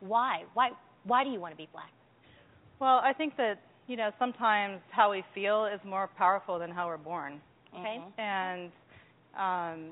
[0.00, 0.44] why?
[0.54, 0.70] Why
[1.04, 1.92] why do you want to be black?
[2.80, 6.86] Well, I think that you know sometimes how we feel is more powerful than how
[6.86, 7.40] we're born.
[7.72, 7.98] Okay.
[8.18, 8.72] And
[9.38, 9.90] um,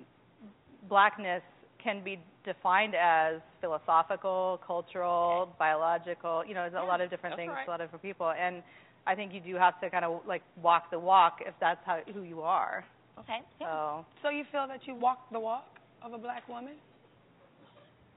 [0.89, 1.43] blackness
[1.83, 6.45] can be defined as philosophical, cultural, biological.
[6.47, 7.67] You know, there's a lot of different things right.
[7.67, 8.63] a lot of different people, and
[9.07, 12.01] I think you do have to kind of like walk the walk if that's how
[12.13, 12.85] who you are.
[13.19, 13.41] Okay.
[13.61, 16.75] So So you feel that you walk the walk of a black woman?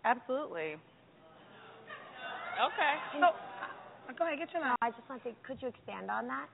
[0.06, 0.76] absolutely.
[2.62, 2.94] Okay.
[3.20, 4.76] So, uh, go ahead, get your line.
[4.82, 5.32] I just want to.
[5.48, 6.48] Could you expand on that?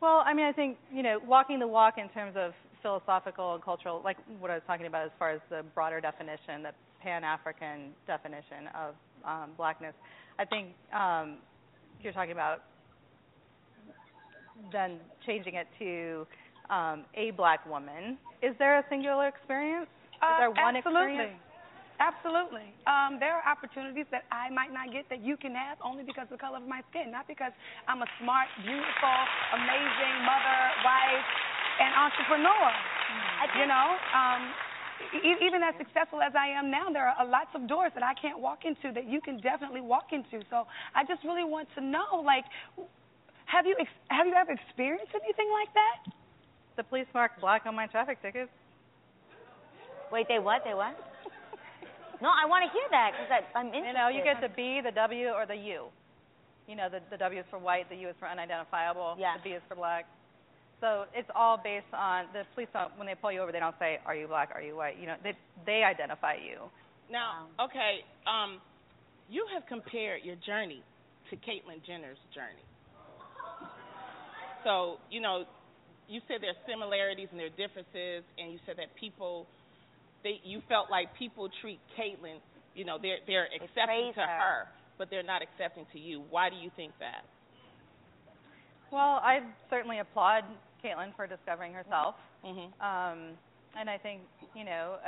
[0.00, 2.52] Well, I mean, I think you know, walking the walk in terms of
[2.86, 6.62] philosophical and cultural, like what I was talking about as far as the broader definition,
[6.62, 6.70] the
[7.02, 8.94] Pan-African definition of
[9.26, 9.94] um, blackness.
[10.38, 11.38] I think um,
[12.00, 12.62] you're talking about
[14.70, 16.26] then changing it to
[16.72, 18.18] um, a black woman.
[18.40, 19.90] Is there a singular experience?
[19.90, 21.10] Is Uh, there one absolutely.
[21.10, 21.42] experience?
[21.98, 22.68] Absolutely.
[22.86, 26.28] Um, there are opportunities that I might not get that you can have only because
[26.28, 27.52] of the color of my skin, not because
[27.88, 29.18] I'm a smart, beautiful,
[29.56, 31.24] amazing mother, wife,
[31.80, 32.68] and entrepreneur.
[33.58, 34.42] You know, um,
[35.22, 38.14] e- even as successful as I am now, there are lots of doors that I
[38.14, 40.44] can't walk into that you can definitely walk into.
[40.50, 42.44] So I just really want to know, like,
[43.46, 45.98] have you ex- have you ever experienced anything like that?
[46.76, 48.50] The police marked black on my traffic tickets.
[50.12, 50.62] Wait, they what?
[50.64, 50.94] They what?
[52.22, 53.86] no, I want to hear that because I'm interested.
[53.88, 55.86] You know, you get the B, the W, or the U.
[56.66, 59.36] You know, the the W is for white, the U is for unidentifiable, Yeah.
[59.38, 60.06] the B is for black.
[60.80, 63.76] So it's all based on the police don't when they pull you over, they don't
[63.78, 64.98] say, Are you black, are you white?
[65.00, 65.32] You know, they
[65.64, 66.68] they identify you.
[67.10, 68.60] Now, okay, um,
[69.28, 70.82] you have compared your journey
[71.30, 72.62] to Caitlyn Jenner's journey.
[74.64, 75.44] So, you know,
[76.08, 79.46] you said there are similarities and there are differences, and you said that people,
[80.22, 82.42] they, you felt like people treat Caitlyn,
[82.74, 84.26] you know, they're they're accepting to her.
[84.26, 86.22] her, but they're not accepting to you.
[86.30, 87.24] Why do you think that?
[88.92, 89.40] Well, I
[89.70, 90.44] certainly applaud
[90.86, 92.14] Caitlyn for discovering herself.
[92.44, 92.70] Mhm.
[92.80, 93.38] Um,
[93.74, 94.22] and I think,
[94.54, 94.98] you know,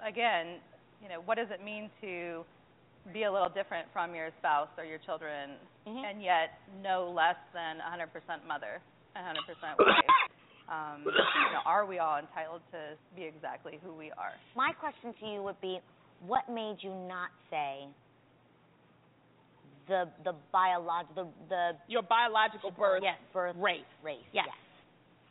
[0.00, 0.60] again,
[1.00, 2.44] you know, what does it mean to
[3.12, 5.50] be a little different from your spouse or your children
[5.86, 8.80] and yet no less than 100% mother,
[9.14, 10.04] 100% wife?
[10.68, 14.34] Um, you know, are we all entitled to be exactly who we are?
[14.56, 15.80] My question to you would be,
[16.26, 17.86] what made you not say
[19.86, 24.48] the the biolog the the Your biological birth, yes birth race race Yes.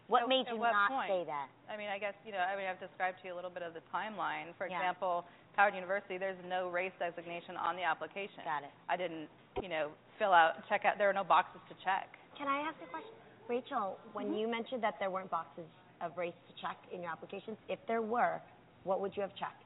[0.07, 1.10] What At- made you what not point?
[1.10, 1.48] say that?
[1.69, 3.64] I mean, I guess, you know, I mean, I've described to you a little bit
[3.64, 4.53] of the timeline.
[4.57, 4.77] For Yeah.
[4.77, 5.26] example,
[5.57, 8.44] Howard University, there's no race designation on the application.
[8.44, 8.72] Got it.
[8.88, 9.30] I didn't,
[9.61, 12.18] you know, fill out, check out, there are no boxes to check.
[12.38, 13.14] Can I ask a question,
[13.48, 13.98] Rachel?
[14.14, 14.40] When Mhm.
[14.40, 15.65] you mentioned that there weren't boxes
[16.02, 18.41] of race to check in your applications, if there were,
[18.84, 19.64] what would you have checked?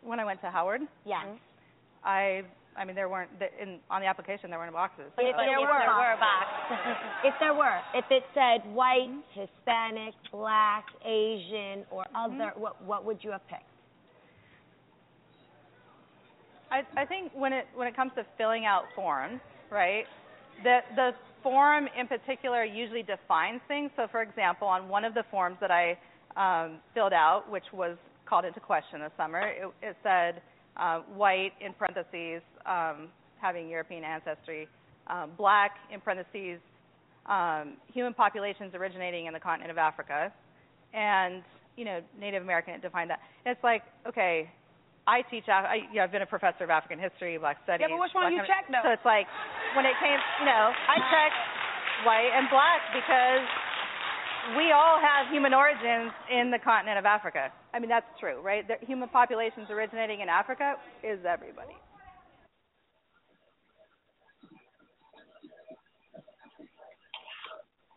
[0.00, 1.26] When I went to Howard, Yes.
[2.04, 2.44] I,
[2.78, 3.30] I mean, there weren't,
[3.60, 5.06] in, on the application, there weren't boxes.
[5.16, 9.10] But if But there were, there were boxes, if there were, if it said white,
[9.34, 13.64] Hispanic, black, Asian, or other, what what would you have picked?
[16.70, 19.40] I, I think when it when it comes to filling out forms,
[19.70, 20.04] right,
[20.62, 21.10] the the
[21.42, 23.90] form in particular usually defines things.
[23.96, 25.98] So, for example, on one of the forms that I
[26.36, 27.96] um, filled out, which was
[28.26, 30.42] called into question this summer, it, it said
[30.78, 33.08] uh, white in parentheses, um,
[33.40, 34.68] having European ancestry,
[35.08, 36.60] um, black in parentheses,
[37.26, 40.32] um, human populations originating in the continent of Africa,
[40.94, 41.42] and
[41.76, 42.74] you know Native American.
[42.74, 43.20] It defined that.
[43.44, 44.50] And it's like okay.
[45.08, 45.48] I teach.
[45.48, 47.88] Af- I, you know, I've been a professor of African history, Black Studies.
[47.88, 48.84] Yeah, but which one you checked, though?
[48.84, 49.24] So it's like
[49.72, 51.40] when it came, you know, I checked
[52.04, 53.40] white and black because
[54.56, 57.52] we all have human origins in the continent of Africa.
[57.74, 58.66] I mean, that's true, right?
[58.66, 61.74] The human populations originating in Africa is everybody.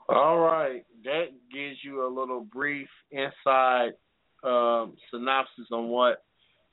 [0.10, 3.92] All right, that gives you a little brief inside
[4.44, 6.24] um, synopsis on what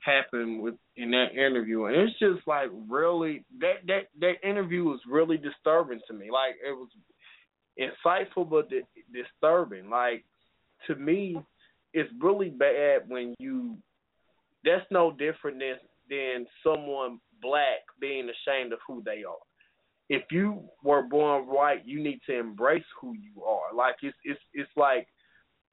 [0.05, 4.99] happened with in that interview, and it's just like really that that that interview was
[5.09, 6.31] really disturbing to me.
[6.32, 6.89] Like it was
[7.78, 8.82] insightful but di-
[9.12, 9.90] disturbing.
[9.90, 10.24] Like
[10.86, 11.36] to me,
[11.92, 13.76] it's really bad when you
[14.64, 15.76] that's no different than
[16.10, 19.36] than someone black being ashamed of who they are.
[20.09, 23.74] If you were born white, you need to embrace who you are.
[23.74, 25.06] Like it's it's it's like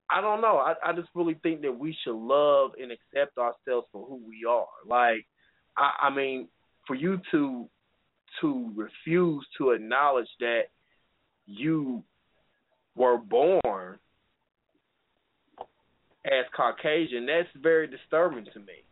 [0.10, 0.58] I don't know.
[0.58, 4.46] I I just really think that we should love and accept ourselves for who we
[4.48, 4.68] are.
[4.88, 5.26] Like
[5.78, 6.48] I I mean,
[6.86, 7.68] for you to
[8.42, 10.64] to refuse to acknowledge that
[11.46, 12.04] you
[12.96, 14.00] were born
[16.26, 18.84] as Caucasian, that's very disturbing to me.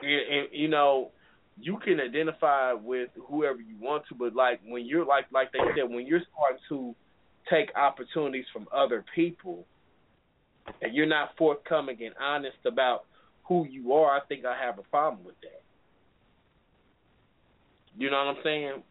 [0.00, 1.10] And, and you know,
[1.58, 5.58] you can identify with whoever you want to, but like when you're like like they
[5.74, 6.94] said, when you're starting to
[7.50, 9.64] take opportunities from other people,
[10.82, 13.04] and you're not forthcoming and honest about
[13.44, 15.62] who you are, I think I have a problem with that.
[17.96, 18.82] You know what I'm saying?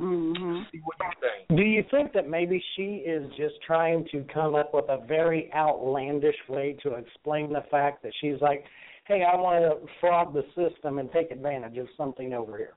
[0.00, 0.62] Mm-hmm.
[0.72, 1.58] See what you think.
[1.58, 5.52] Do you think that maybe she is just trying to come up with a very
[5.54, 8.64] outlandish way to explain the fact that she's like,
[9.06, 12.74] hey, I want to fraud the system and take advantage of something over here?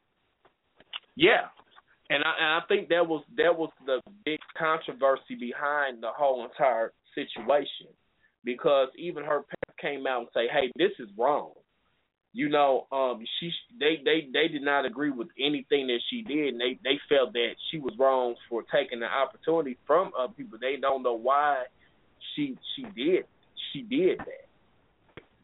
[1.16, 1.48] Yeah,
[2.10, 6.46] and I and I think that was that was the big controversy behind the whole
[6.46, 7.88] entire situation
[8.44, 11.54] because even her parents came out and say, "Hey, this is wrong."
[12.38, 16.50] You know, um, she they they they did not agree with anything that she did,
[16.54, 20.60] and they they felt that she was wrong for taking the opportunity from other people.
[20.62, 21.64] They don't know why
[22.36, 23.26] she she did
[23.74, 24.46] she did that.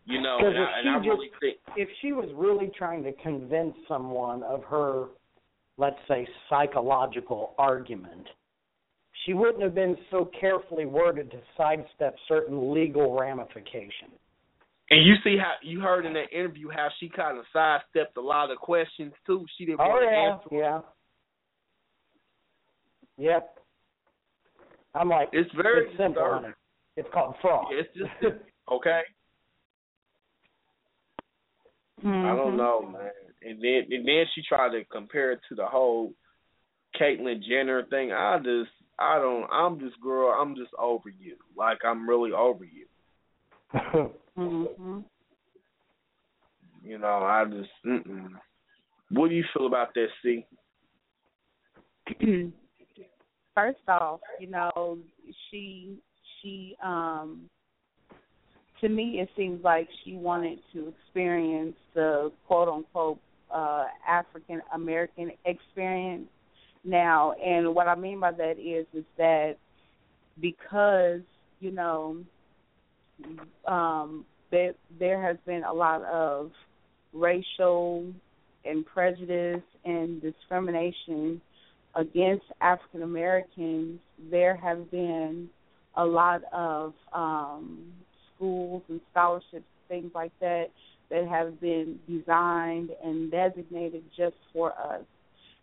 [0.05, 3.13] You know, and I, and I just, really think if she was really trying to
[3.23, 5.07] convince someone of her,
[5.79, 8.27] let's say, psychological argument,
[9.25, 14.19] she wouldn't have been so carefully worded to sidestep certain legal ramifications.
[14.93, 18.21] And you see how you heard in that interview how she kind of sidestepped a
[18.21, 19.43] lot of questions too.
[19.57, 20.83] She didn't Oh want to yeah, answer.
[23.17, 23.57] yeah, yep.
[24.93, 26.13] I'm like, It's very it's simple.
[26.21, 26.43] disturbing.
[26.43, 26.53] honey.
[26.95, 27.65] It's called fraud.
[27.71, 28.11] It's just
[28.71, 29.01] okay.
[32.05, 32.37] I Mm-hmm.
[32.37, 33.09] don't know, man.
[33.41, 36.13] And then and then she tried to compare it to the whole
[37.01, 38.11] Caitlyn Jenner thing.
[38.11, 41.35] I just I don't I'm just girl, I'm just over you.
[41.57, 42.85] Like I'm really over you.
[43.73, 44.99] Hmm
[46.83, 48.29] You know, I just mm-mm.
[49.09, 50.45] What do you feel about that, Cie?
[53.55, 54.97] First off, you know,
[55.49, 55.97] she
[56.41, 57.49] she um
[58.81, 63.19] to me it seems like she wanted to experience the quote unquote
[63.53, 66.27] uh African American experience
[66.83, 69.55] now and what I mean by that is is that
[70.41, 71.21] because,
[71.59, 72.17] you know,
[73.67, 76.51] um there there has been a lot of
[77.13, 78.11] racial
[78.65, 81.41] and prejudice and discrimination
[81.95, 83.99] against African Americans,
[84.31, 85.49] there have been
[85.95, 87.93] a lot of um,
[88.35, 90.67] schools and scholarships, things like that,
[91.09, 95.03] that have been designed and designated just for us.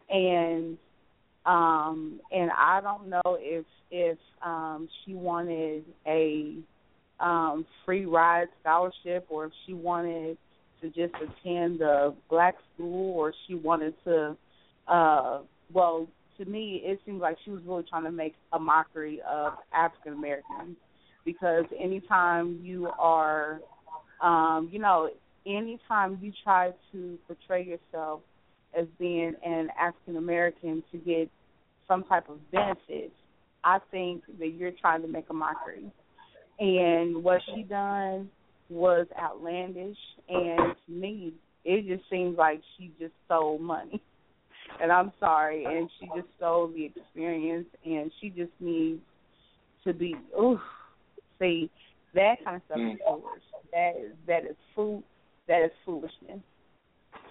[0.09, 0.77] And
[1.47, 6.55] um, and I don't know if if um, she wanted a
[7.21, 10.37] um, free ride scholarship or if she wanted
[10.81, 14.37] to just attend a black school or she wanted to
[14.89, 15.41] uh
[15.73, 16.07] well
[16.39, 20.15] to me it seems like she was really trying to make a mockery of African
[20.15, 20.77] Americans
[21.25, 23.61] because anytime you are
[24.23, 25.11] um you know
[25.47, 28.21] anytime you try to portray yourself
[28.79, 31.29] as being an African American to get
[31.87, 33.13] some type of benefits
[33.63, 35.93] I think that you're trying to make a mockery
[36.61, 38.31] and what she done
[38.69, 39.97] was outlandish.
[40.29, 41.33] And to me
[41.65, 44.03] it just seems like she just stole money.
[44.81, 45.65] And i'm sorry.
[45.65, 47.67] And she just stole the experience.
[47.85, 49.01] And she just needs
[49.85, 50.61] to be ooh
[51.41, 51.69] see
[52.15, 53.43] that kind of stuff is foolish.
[53.73, 55.03] That is that is fool
[55.49, 56.41] that is foolishness.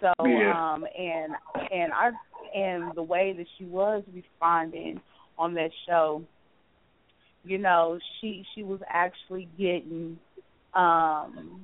[0.01, 0.73] So Yeah.
[0.73, 1.33] um and
[1.71, 2.11] and i
[2.53, 4.99] and the way that she was responding
[5.37, 6.23] on that show
[7.43, 10.17] you know she she was actually getting
[10.73, 11.61] um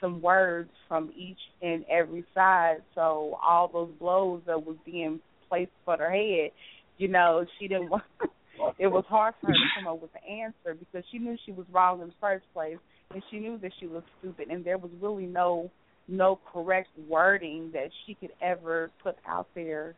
[0.00, 2.78] some words from each and every side.
[2.94, 6.52] So all those blows that was being placed for her head
[7.00, 8.04] you know she didn't want
[8.78, 11.50] it was hard for her to come up with an answer because she knew she
[11.50, 12.76] was wrong in the first place
[13.12, 15.70] and she knew that she was stupid and there was really no
[16.06, 19.94] no correct wording that she could ever put out there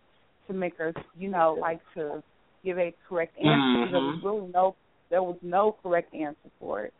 [0.47, 2.23] to make her you know like to
[2.65, 3.91] give a correct answer.
[3.91, 4.77] There was really no
[5.13, 6.93] there was no correct answer for it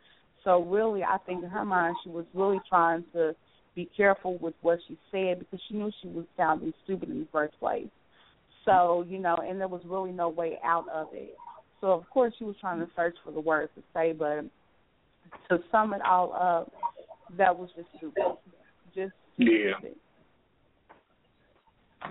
[0.43, 3.35] so really, I think in her mind, she was really trying to
[3.75, 7.27] be careful with what she said because she knew she was sounding stupid in the
[7.31, 7.87] first place.
[8.65, 11.35] So you know, and there was really no way out of it.
[11.81, 14.43] So of course, she was trying to search for the words to say, but
[15.49, 16.71] to sum it all up,
[17.37, 18.23] that was just stupid.
[18.95, 19.71] Just Yeah.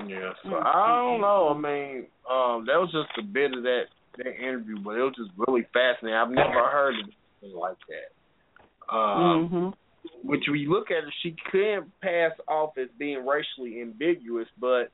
[0.07, 1.53] Yeah, so I don't know.
[1.55, 3.85] I mean, um, that was just a bit of that
[4.18, 6.16] that interview, but it was just really fascinating.
[6.16, 7.06] I've never heard of
[7.43, 8.94] anything like that.
[8.94, 9.74] Um, Mhm.
[10.22, 14.90] which you look at it, she can pass off as being racially ambiguous, but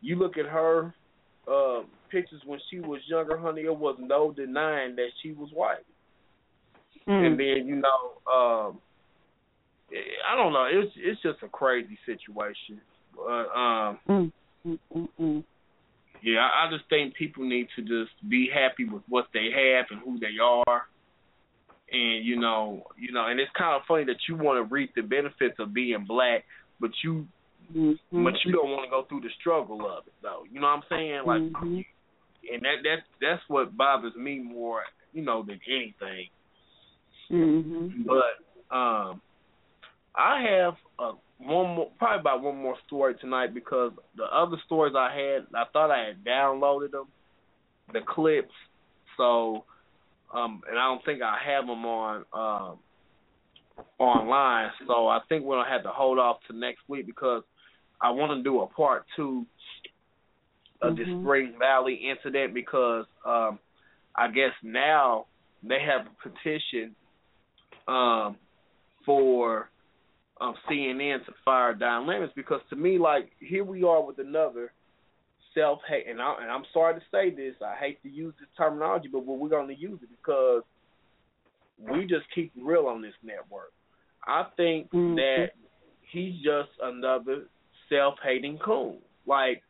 [0.00, 0.94] you look at her
[1.48, 5.84] uh, pictures when she was younger, honey, it was no denying that she was white.
[7.08, 7.26] Mm.
[7.26, 8.80] And then you know, um,
[10.30, 10.66] I don't know.
[10.70, 12.80] It's it's just a crazy situation.
[13.14, 14.32] But um, Mm.
[14.64, 15.44] Mm, mm, mm.
[16.22, 19.86] Yeah, I I just think people need to just be happy with what they have
[19.90, 20.86] and who they are.
[21.90, 24.94] And you know, you know, and it's kind of funny that you want to reap
[24.94, 26.44] the benefits of being black,
[26.80, 27.26] but you,
[27.74, 27.98] Mhm.
[28.12, 30.44] but you don't want to go through the struggle of it, though.
[30.50, 31.22] You know what I'm saying?
[31.26, 31.84] Like, Mhm.
[32.52, 36.28] and that that that's what bothers me more, you know, than anything.
[37.30, 38.06] Mhm.
[38.06, 39.20] But um,
[40.14, 41.12] I have uh,
[41.44, 45.64] one more, probably about one more story tonight because the other stories I had, I
[45.72, 47.06] thought I had downloaded them,
[47.92, 48.54] the clips.
[49.16, 49.64] So,
[50.32, 52.78] um, and I don't think I have them on um
[53.98, 54.70] online.
[54.86, 57.42] So I think we're gonna have to hold off to next week because
[58.00, 59.46] I want to do a part two
[60.80, 61.22] of this Mhm.
[61.22, 63.58] Spring Valley incident because um,
[64.14, 65.26] I guess now
[65.62, 66.94] they have a petition
[67.86, 68.36] um,
[69.04, 69.70] for
[70.42, 74.72] um, CNN to fire Don Lemons because to me, like here we are with another
[75.54, 78.48] self hate, and, I, and I'm sorry to say this, I hate to use this
[78.56, 80.62] terminology, but we're going to use it because
[81.78, 83.72] we just keep real on this network.
[84.26, 85.16] I think Mhm.
[85.16, 85.52] that
[86.02, 87.48] he's just another
[87.88, 88.98] self hating coon.
[89.26, 89.62] Like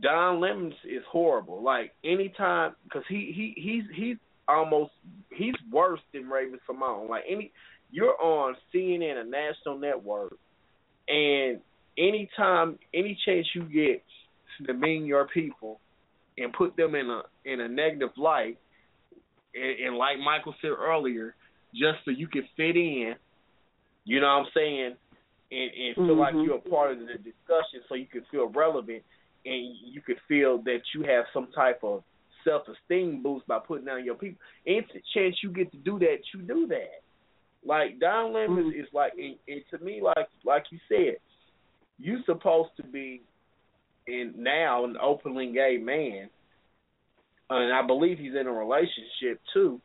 [0.00, 1.62] Don Lemons is horrible.
[1.62, 4.16] Like anytime, because he he he's he's
[4.48, 4.92] almost
[5.32, 7.08] he's worse than Raven Symone.
[7.08, 7.52] Like any,
[7.90, 10.34] you're on CNN, a national network,
[11.08, 11.60] and
[11.98, 14.02] anytime, any chance you get
[14.58, 15.80] to demean your people
[16.38, 18.58] and put them in a in a negative light,
[19.54, 21.34] and, and like Michael said earlier,
[21.74, 23.14] just so you can fit in,
[24.04, 24.96] you know what I'm saying,
[25.52, 26.44] and, and feel like Mhm.
[26.44, 29.02] you're a part of the discussion, so you can feel relevant
[29.44, 32.04] and you could feel that you have some type of
[32.44, 34.40] self esteem boost by putting down your people.
[34.66, 37.02] Any chance you get to do that, you do that.
[37.64, 38.80] Like Don Lemons mm-hmm.
[38.80, 41.16] is like, and, and to me, like like you said,
[41.98, 43.22] you supposed to be,
[44.06, 46.30] in now an openly gay man,
[47.50, 49.80] and I believe he's in a relationship too.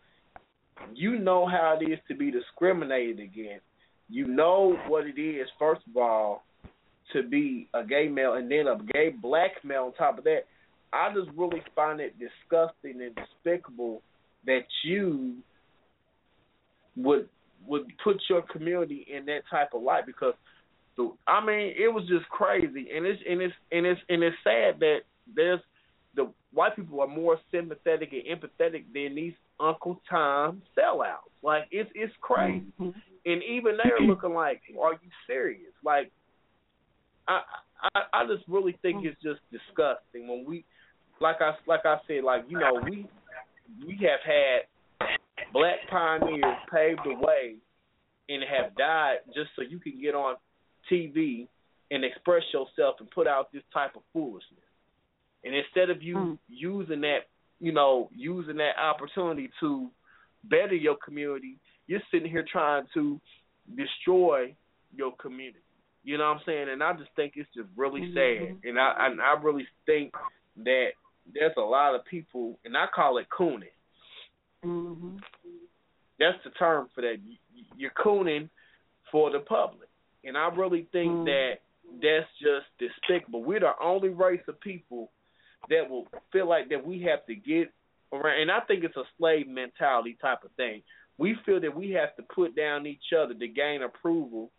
[0.94, 3.66] You know how it is to be discriminated against.
[4.10, 6.44] You know what it is, first of all,
[7.14, 10.42] to be a gay male and then a gay black male on top of that.
[10.94, 14.02] I just really find it disgusting and despicable
[14.46, 15.36] that you
[16.96, 17.28] would
[17.68, 20.34] would put your community in that type of light because
[20.98, 24.36] the I mean it was just crazy and it's and it's and it's and it's
[24.44, 25.00] sad that
[25.36, 25.60] there's
[26.16, 31.32] the white people are more sympathetic and empathetic than these Uncle Tom sellouts.
[31.44, 32.66] Like it's it's crazy.
[32.80, 32.98] Mm-hmm.
[33.26, 35.74] And even they're looking like, Are you serious?
[35.84, 36.12] Like
[37.28, 37.42] I
[37.94, 40.64] I I just really think it's just disgusting when we
[41.22, 43.08] like I like I said, like, you know, we
[43.86, 44.68] we have had
[45.56, 47.56] black pioneers pave the way
[48.28, 50.36] and have died just so you can get on
[50.92, 51.48] TV
[51.92, 54.60] and express yourself and put out this type of foolishness.
[55.46, 56.38] And instead of you mm.
[56.50, 57.20] using that,
[57.62, 59.88] you know, using that opportunity to
[60.44, 61.58] better your community,
[61.88, 63.22] you're sitting here trying to
[63.78, 64.54] destroy
[64.94, 65.60] your community.
[66.04, 66.68] You know what I'm saying?
[66.70, 68.52] And I just think it's just really mm-hmm.
[68.52, 68.70] sad.
[68.70, 70.14] And I and I really think
[70.64, 70.90] that
[71.34, 73.70] there's a lot of people, and I call it cooning.
[74.66, 75.22] Mhm.
[76.18, 77.20] That's the term for that.
[77.20, 77.38] You-
[77.78, 78.50] You're cooning
[79.12, 79.90] for the public,
[80.24, 81.60] and I really think that
[82.02, 83.44] that's just despicable.
[83.44, 85.12] We're the only race of people
[85.70, 87.72] that will feel like that we have to get
[88.14, 90.84] around, and I think it's a slave mentality type of thing.
[91.18, 94.52] We feel that we have to put down each other to gain approval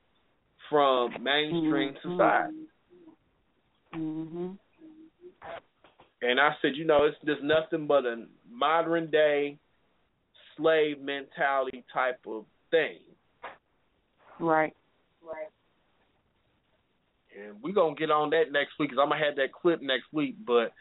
[0.68, 2.02] from mainstream Mhm.
[2.02, 2.68] society.
[3.92, 4.58] Mhm.
[6.22, 9.58] And I said, you know, it's just nothing but a modern day
[10.56, 12.98] slave mentality type of thing.
[14.38, 14.74] Right.
[15.22, 15.50] Right.
[17.38, 20.06] And we're gonna get on that next week because I'm gonna have that clip next
[20.12, 20.36] week.
[20.46, 20.72] But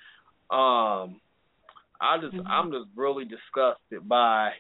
[0.54, 1.20] um,
[2.00, 4.52] I just I'm just really disgusted by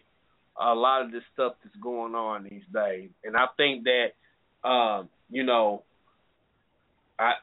[0.59, 5.09] a lot of this stuff that's going on these days, and I think that um,
[5.29, 5.83] you know,
[7.19, 7.33] I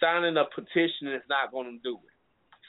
[0.00, 2.12] signing a petition is not going to do it.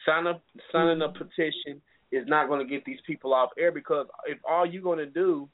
[0.06, 0.42] Sign up,
[0.72, 1.82] signing a petition
[2.12, 5.06] is not going to get these people off air because if all you're going to
[5.06, 5.48] do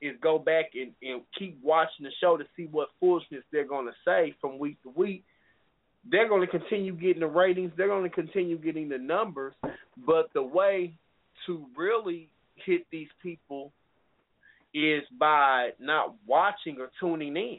[0.00, 3.86] is go back and, and keep watching the show to see what foolishness they're going
[3.86, 5.24] to say from week to week.
[6.10, 7.70] They're going to continue getting the ratings.
[7.76, 9.54] They're going to continue getting the numbers.
[10.04, 10.94] But the way
[11.46, 13.72] to really hit these people
[14.74, 17.58] is by not watching or tuning in.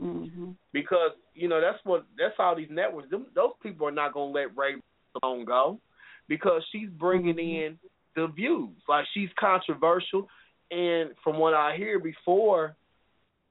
[0.00, 0.50] Mm-hmm.
[0.72, 3.10] Because you know that's what that's all these networks.
[3.10, 4.76] Them, those people are not going to let Ray
[5.22, 5.78] Symone go
[6.30, 7.66] because she's bringing mm-hmm.
[7.66, 7.78] in
[8.16, 8.70] the views.
[8.88, 10.28] Like she's controversial,
[10.70, 12.76] and from what I hear before,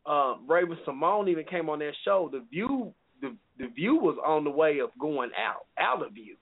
[0.08, 2.30] um, Raven Symone even came on that show.
[2.32, 2.92] The view,
[3.22, 6.38] the the view was on the way of going out, out of view.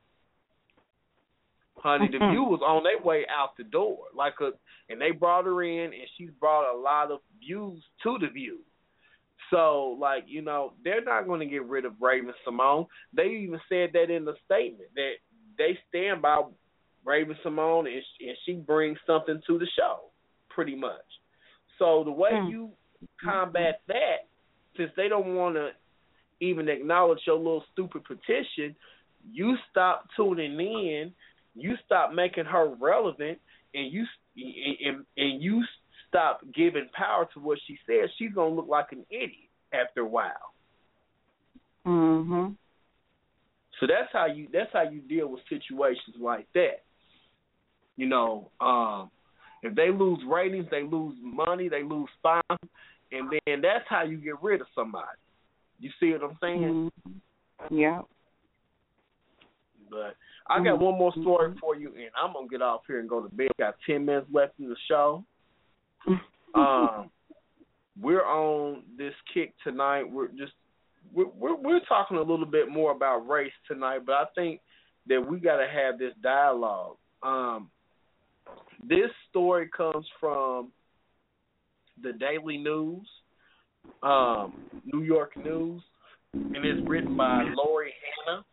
[1.78, 2.32] Honey, the mm-hmm.
[2.32, 3.98] view was on their way out the door.
[4.16, 4.52] Like a,
[4.90, 8.60] and they brought her in, and she's brought a lot of views to the view.
[9.52, 12.88] So, like, you know, they're not going to get rid of Raven Symone.
[13.14, 15.14] They even said that in the statement that
[15.58, 16.42] they stand by
[17.06, 20.02] Raven Symone and, and she brings something to the show,
[20.50, 21.06] pretty much.
[21.80, 22.72] So the way you
[23.24, 24.28] combat that,
[24.76, 25.70] since they don't want to
[26.40, 28.76] even acknowledge your little stupid petition,
[29.32, 31.14] you stop tuning in,
[31.56, 33.40] you stop making her relevant,
[33.74, 34.06] and you
[34.86, 35.64] and, and you
[36.08, 38.10] stop giving power to what she says.
[38.18, 40.54] She's gonna look like an idiot after a while.
[41.86, 42.56] Mhm.
[43.80, 46.84] So that's how you that's how you deal with situations like that.
[47.96, 49.10] You know, um,
[49.64, 52.70] if they lose ratings, they lose money, they lose sponsors,
[53.12, 55.06] and then that's how you get rid of somebody.
[55.80, 56.92] You see what I'm saying?
[57.08, 57.78] Mm-hmm.
[57.78, 58.02] Yeah.
[59.90, 60.16] But
[60.50, 63.22] I got one more story for you, and I'm gonna get off here and go
[63.22, 63.50] to bed.
[63.60, 65.24] Got ten minutes left in the show.
[66.56, 67.10] um,
[68.00, 70.04] we're on this kick tonight.
[70.10, 70.54] We're just
[71.14, 74.62] we're, we're talking a little bit more about race tonight, but I think
[75.08, 76.98] that we got to have this dialogue.
[77.24, 77.70] Um,
[78.88, 80.72] this story comes from
[82.02, 83.08] the Daily News,
[84.04, 84.54] um,
[84.86, 85.82] New York News,
[86.34, 87.94] and it's written by Lori
[88.26, 88.46] Hanna.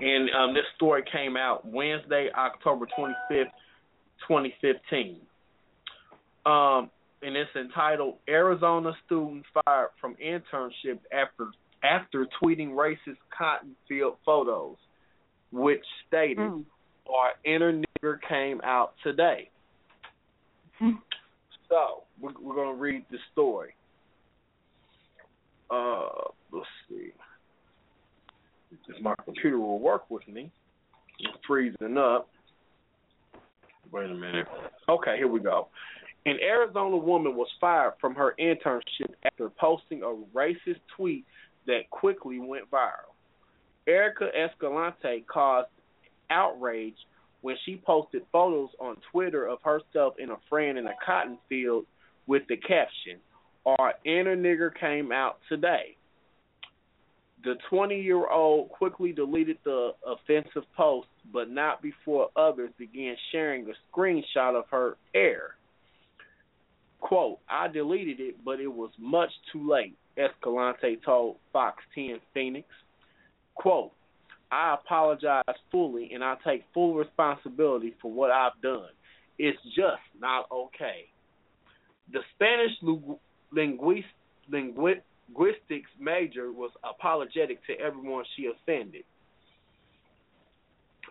[0.00, 3.44] And um, this story came out Wednesday, October 25th,
[4.28, 5.20] 2015.
[6.46, 6.90] Um,
[7.24, 11.48] and it's entitled "Arizona Student Fired from Internship After
[11.82, 14.76] After Tweeting Racist Cotton Field Photos,"
[15.50, 16.38] which stated,
[17.08, 19.50] "Our inner nigger came out today."
[21.70, 23.74] So we're, we're going to read the story.
[25.70, 26.08] Uh,
[26.52, 27.10] let's see.
[28.88, 30.50] If my computer will work with me,
[31.20, 32.28] it's freezing up.
[33.92, 34.46] Wait a minute.
[34.88, 35.68] Okay, here we go.
[36.26, 41.24] An Arizona woman was fired from her internship after posting a racist tweet
[41.66, 43.12] that quickly went viral.
[43.86, 45.68] Erica Escalante caused
[46.30, 46.96] outrage
[47.42, 51.84] when she posted photos on Twitter of herself and a friend in a cotton field
[52.26, 53.18] with the caption,
[53.66, 55.96] Our inner nigger came out today.
[57.44, 63.66] The 20 year old quickly deleted the offensive post, but not before others began sharing
[63.68, 65.56] a screenshot of her air.
[67.04, 72.66] Quote, I deleted it, but it was much too late, Escalante told Fox 10 Phoenix.
[73.56, 73.92] Quote,
[74.50, 78.88] I apologize fully and I take full responsibility for what I've done.
[79.38, 81.04] It's just not okay.
[82.10, 82.72] The Spanish
[83.52, 84.08] linguist,
[84.50, 89.04] linguistics major was apologetic to everyone she offended.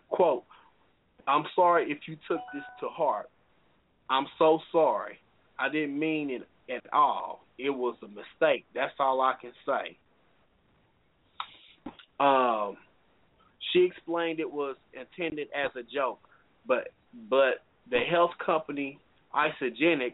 [0.10, 0.44] Quote,
[1.28, 3.30] I'm sorry if you took this to heart.
[4.10, 5.20] I'm so sorry.
[5.64, 7.46] I didn't mean it at all.
[7.58, 8.66] It was a mistake.
[8.76, 9.98] That's all I can say.
[12.20, 12.76] Um,
[13.72, 16.20] she explained it was intended as a joke,
[16.68, 16.90] but
[17.30, 19.00] but the health company
[19.34, 20.14] Isagenix,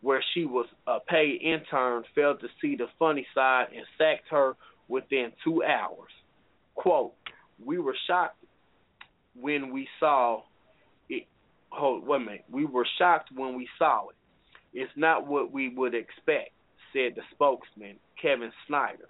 [0.00, 4.56] where she was a paid intern, failed to see the funny side and sacked her
[4.88, 6.10] within two hours.
[6.74, 7.12] Quote,
[7.62, 8.42] we were shocked
[9.38, 10.42] when we saw
[11.10, 11.26] it.
[11.70, 12.44] Hold, wait a minute.
[12.50, 14.16] We were shocked when we saw it.
[14.72, 16.50] It's not what we would expect,
[16.92, 19.08] said the spokesman, Kevin Snyder.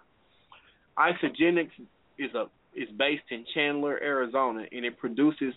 [0.98, 1.70] Isagenix
[2.18, 5.54] is a is based in Chandler, Arizona, and it produces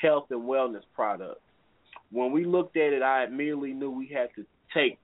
[0.00, 1.40] health and wellness products.
[2.12, 4.44] When we looked at it, I immediately knew we had to
[4.74, 4.98] take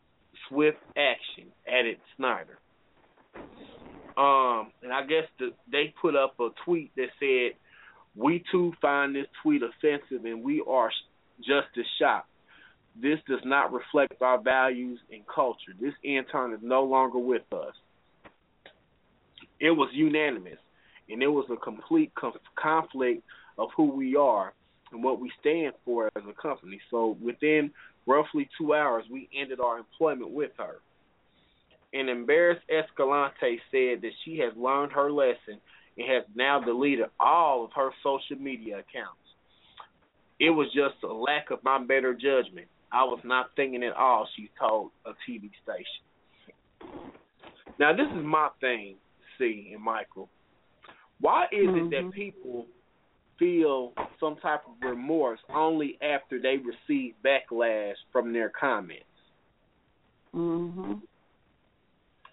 [0.48, 2.58] swift action, added Snyder.
[4.16, 7.58] Um, and I guess the, they put up a tweet that said,
[8.14, 10.90] "We too find this tweet offensive, and we are
[11.38, 12.28] just as shocked.
[13.00, 15.72] This does not reflect our values and culture.
[15.78, 17.74] This intern is no longer with us."
[19.60, 20.58] It was unanimous,
[21.08, 23.22] and it was a complete conf- conflict
[23.58, 24.52] of who we are
[24.92, 26.80] and what we stand for as a company.
[26.90, 27.72] So within
[28.06, 30.80] roughly two hours, we ended our employment with her.
[31.92, 35.60] And embarrassed Escalante said that she has learned her lesson
[35.96, 39.20] and has now deleted all of her social media accounts.
[40.38, 42.68] It was just a lack of my better judgment.
[42.92, 46.04] I was not thinking at all, she told a TV station.
[47.78, 48.96] Now, this is my thing,
[49.36, 50.28] Cie and Michael.
[51.20, 52.66] Why is it that people
[53.38, 59.04] feel some type of remorse only after they receive backlash from their comments?
[60.34, 61.02] Mhm.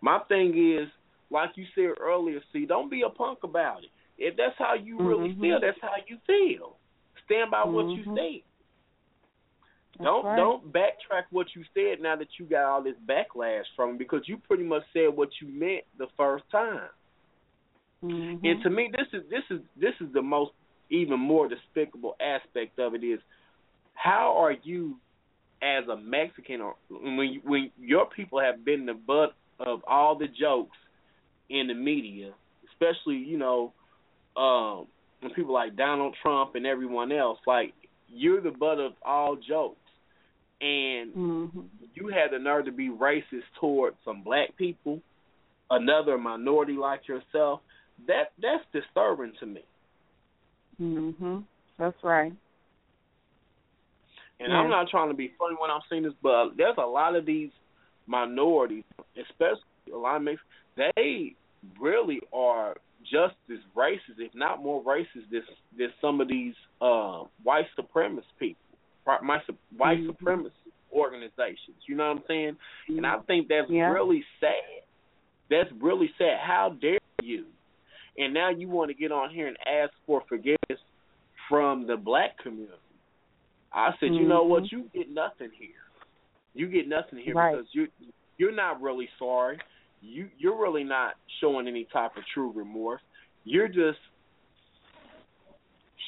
[0.02, 0.90] My thing is,
[1.30, 3.90] like you said earlier, see, don't be a punk about it.
[4.18, 5.42] If that's how you really Mhm.
[5.42, 6.78] feel, that's how you feel.
[7.26, 8.16] Stand by what you Mhm.
[8.16, 8.44] said.
[9.98, 10.38] That's don't right.
[10.38, 14.38] don't backtrack what you said now that you got all this backlash from because you
[14.38, 16.90] pretty much said what you meant the first time.
[18.04, 18.40] Mhm.
[18.44, 20.52] And to me, this is this is this is the most
[20.90, 23.20] even more despicable aspect of it is
[23.94, 24.98] how are you
[25.62, 30.16] as a Mexican or when you, when your people have been the butt of all
[30.16, 30.78] the jokes
[31.50, 32.34] in the media,
[32.72, 33.74] especially you know
[34.36, 34.88] um,
[35.22, 37.74] when people like Donald Trump and everyone else, like
[38.10, 39.80] you're the butt of all jokes,
[40.64, 41.70] and Mhm.
[41.94, 45.02] you had the nerve to be racist towards some black people,
[45.70, 47.62] another minority like yourself.
[48.08, 49.64] That that's disturbing to me.
[50.80, 51.44] Mhm.
[51.78, 52.34] That's right.
[54.40, 54.60] And Yeah.
[54.60, 57.26] I'm not trying to be funny when I'm saying this, but there's a lot of
[57.26, 57.52] these
[58.08, 58.86] minorities,
[59.16, 59.62] especially
[59.92, 60.46] a lot of mixed,
[60.76, 61.36] they
[61.80, 65.44] really are just as racist, if not more racist, than
[65.78, 68.63] than some of these uh, white supremacist people,
[69.06, 69.42] my,
[69.76, 70.16] white Mhm.
[70.18, 70.52] supremacist
[70.92, 71.78] organizations.
[71.88, 72.58] You know what I'm saying?
[72.88, 73.92] And I think that's Yeah.
[73.92, 74.84] really sad.
[75.50, 76.40] That's really sad.
[76.40, 77.48] How dare you?
[78.18, 80.80] And now you want to get on here and ask for forgiveness
[81.50, 82.78] from the black community.
[83.72, 84.64] I said, you know what?
[84.64, 84.72] Mhm.
[84.72, 85.70] You get nothing here.
[86.54, 87.56] You get nothing here Right.
[87.58, 87.88] because you
[88.38, 89.60] you're not really sorry.
[90.02, 93.02] You you're really not showing any type of true remorse.
[93.46, 94.00] You're just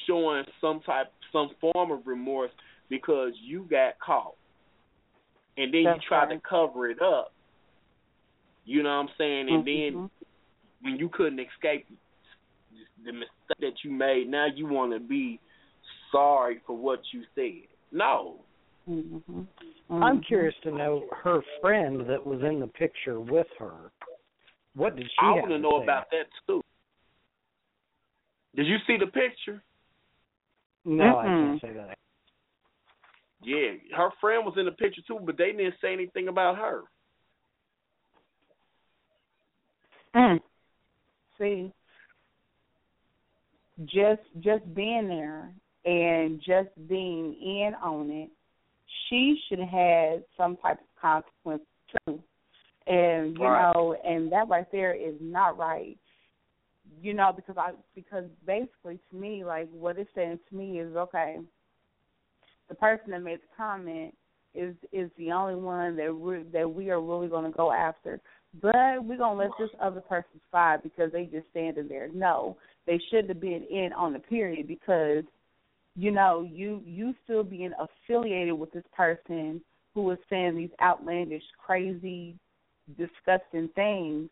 [0.06, 2.52] showing some type some form of remorse
[2.88, 4.34] because you got caught.
[5.56, 6.42] And then That's you tried right.
[6.42, 7.32] to cover it up.
[8.64, 9.48] You know what I'm saying?
[9.48, 10.10] And then Mhm.
[10.82, 11.86] when you couldn't escape
[13.04, 13.30] the mistake
[13.60, 15.40] that you made, now you want to be
[16.10, 17.68] sorry for what you said.
[17.92, 18.44] No.
[18.88, 19.46] Mhm.
[19.90, 20.26] I'm Mhm.
[20.26, 23.92] curious to know her friend that was in the picture with her.
[24.74, 25.84] What did she I have want to to know say?
[25.84, 26.62] about that too.
[28.54, 29.62] Did you see the picture?
[30.84, 31.60] No, I Mm-mm.
[31.60, 31.98] can't say that.
[33.42, 36.82] Yeah, her friend was in the picture too, but they didn't say anything about her.
[40.14, 40.40] Mm.
[41.38, 41.72] See,
[43.84, 45.52] just just being there
[45.84, 48.30] and just being in on it,
[49.08, 51.62] she should have had some type of consequence
[52.06, 52.22] too.
[52.86, 53.72] And you Right.
[53.74, 55.98] know, and that right there is not right.
[57.02, 60.96] You know, because I because basically to me, like what it's saying to me is
[60.96, 61.40] okay.
[62.68, 64.14] The person that made the comment
[64.54, 68.20] is is the only one that we that we are really going to go after.
[68.60, 72.08] But we're gonna let this other person slide because they just standing there.
[72.12, 72.56] No,
[72.86, 75.24] they shouldn't have been in on the period because
[75.94, 79.60] you know you you still being affiliated with this person
[79.94, 82.36] who is saying these outlandish, crazy,
[82.98, 84.28] disgusting things.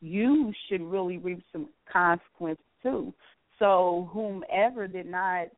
[0.00, 3.12] You should really reap some consequence too.
[3.58, 5.48] So whomever did not,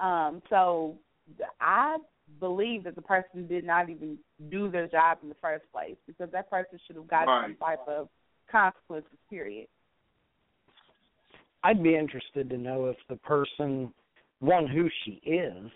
[0.00, 0.96] um, so
[1.60, 1.98] I
[2.38, 4.18] believe that the person did not even
[4.50, 7.86] do their job in the first place because that person should have gotten some type
[7.88, 8.08] of
[8.50, 9.10] consequences.
[9.28, 9.68] Period.
[11.62, 13.92] I'd be interested to know if the person,
[14.38, 15.70] one, who she is,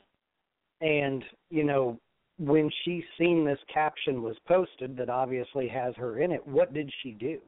[0.81, 1.99] and, you know,
[2.39, 6.91] when she seen this caption was posted that obviously has her in it, what did
[7.03, 7.39] she do?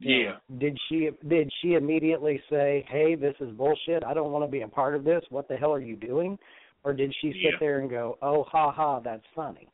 [0.00, 4.04] Know, Did she did she immediately say, "Hey, this is bullshit.
[4.04, 5.24] I don't want to be a part of this.
[5.30, 6.38] What the hell are you doing?"
[6.84, 7.58] Or did she sit Yeah.
[7.58, 9.68] there and go, "Oh, ha ha, that's funny."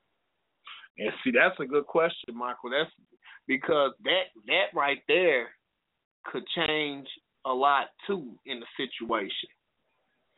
[0.99, 2.70] And see, that's a good question, Michael.
[2.70, 2.90] That's
[3.49, 5.51] because that that right there
[6.24, 7.09] could change
[7.44, 9.49] a lot too in the situation.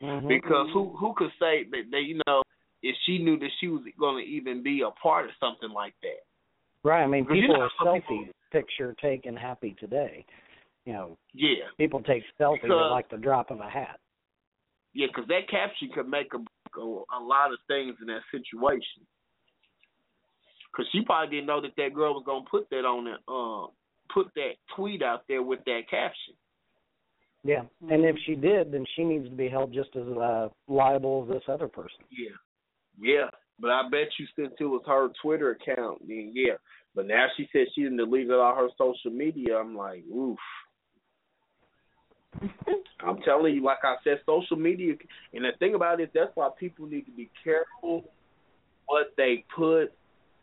[0.01, 0.27] Mm-hmm.
[0.27, 2.41] Because who who could say that they you know
[2.81, 5.93] if she knew that she was going to even be a part of something like
[6.01, 6.25] that?
[6.83, 7.03] Right.
[7.03, 8.25] I mean, Because you know are how people-
[8.55, 10.25] picture taken happy today.
[10.85, 13.99] You know, Yeah, people take selfies Because- like the drop of a hat.
[14.93, 16.37] yeah, because that caption could make a,
[16.79, 19.05] a a lot of things in that situation.
[20.71, 23.21] Because she probably didn't know that that girl was going to put that on that
[23.31, 23.67] uh
[24.13, 26.35] put that tweet out there with that caption.
[27.43, 27.63] Yeah.
[27.89, 31.33] And if she did, then she needs to be held just as uh, liable as
[31.35, 31.99] this other person.
[32.09, 32.35] Yeah,
[32.99, 36.55] yeah, But I bet you since it was her Twitter account, then yeah.
[36.93, 39.57] But now she said she didn't deleted all her social media.
[39.57, 40.37] I'm like, oof.
[42.99, 44.93] I'm telling you, like I said, social media.
[45.33, 48.05] And the thing about it, that's why people need to be careful
[48.87, 49.91] what they put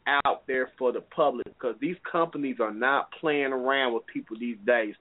[0.06, 4.58] out there for the public because these companies are not playing around with people these
[4.66, 4.94] days.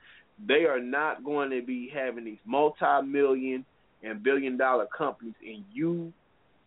[0.48, 3.66] They are not going to be having these multi-million
[4.04, 6.14] and billion-dollar companies, and you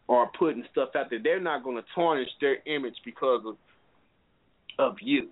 [0.08, 1.20] are putting stuff out there.
[1.22, 3.56] They're not going to tarnish their image because of
[4.78, 5.28] of you.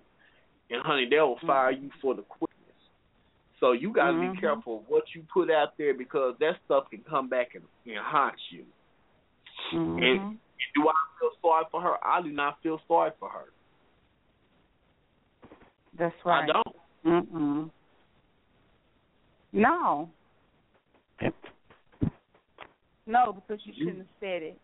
[0.69, 2.59] And honey, they will fire you for the quickness.
[3.59, 4.33] So you got to Mhm.
[4.33, 7.63] be careful of what you put out there because that stuff can come back and,
[7.85, 8.65] and haunt you.
[9.71, 10.01] Mhm.
[10.01, 10.39] And
[10.73, 12.05] do I feel sorry for her?
[12.05, 13.51] I do not feel sorry for her.
[15.93, 16.49] That's right.
[16.49, 16.77] I don't.
[17.05, 17.71] Mm-mm.
[19.51, 20.09] No.
[23.05, 24.57] No, because you shouldn't have said it.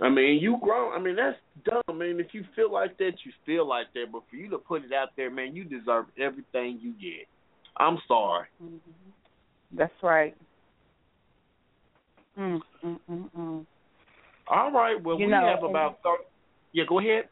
[0.00, 0.92] I mean, you grown.
[0.92, 1.82] I mean, that's dumb.
[1.88, 4.12] I mean, if you feel like that, you feel like that.
[4.12, 7.26] But for you to put it out there, man, you deserve everything you get.
[7.78, 8.46] I'm sorry.
[9.72, 10.36] That's right.
[12.38, 13.66] Mm, mm, mm, mm.
[14.48, 15.02] All right.
[15.02, 16.24] Well, You we know, have about thirty.
[16.72, 17.24] Yeah, go ahead.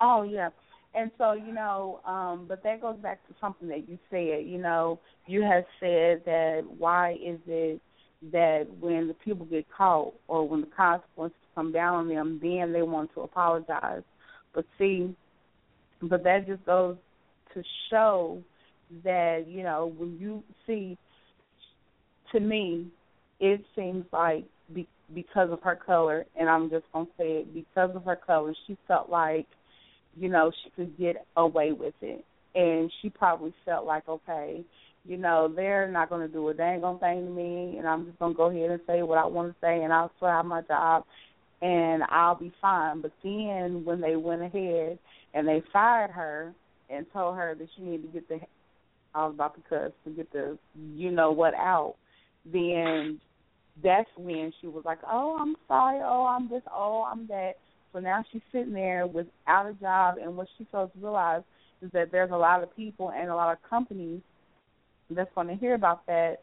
[0.00, 0.48] Oh yeah.
[0.94, 4.56] And so, you know, um, but that goes back to something that you said, you
[4.56, 7.82] know, you have said that why is it
[8.32, 12.72] that when the people get caught or when the consequences come down on them, then
[12.72, 14.02] they want to apologize.
[14.54, 15.14] But see,
[16.02, 16.96] but that just goes
[17.54, 18.42] to show
[19.04, 20.96] that, you know, when you see,
[22.32, 22.86] to me,
[23.40, 24.44] it seems like
[24.74, 28.16] be, because of her color, and I'm just going to say it, because of her
[28.16, 29.46] color, she felt like
[30.16, 32.24] you know, she could get away with it.
[32.54, 34.64] And she probably felt like, okay,
[35.06, 38.06] you know, they're not going to do a dang on thing to me, and I'm
[38.06, 40.28] just going to go ahead and say what I want to say, and I'll still
[40.28, 41.04] have my job,
[41.62, 43.00] and I'll be fine.
[43.00, 44.98] But then when they went ahead
[45.34, 46.52] and they fired her
[46.90, 48.40] and told her that she needed to get the,
[49.14, 50.58] I was about to cuss, to get the,
[50.94, 51.94] you know what, out,
[52.44, 53.20] then
[53.82, 57.54] that's when she was like, oh, I'm sorry, oh, I'm this, oh, I'm that.
[57.92, 61.42] So now she's sitting there without a job, and what she fails to realize
[61.82, 64.20] is that there's a lot of people and a lot of companies
[65.10, 66.36] that's going to hear about that.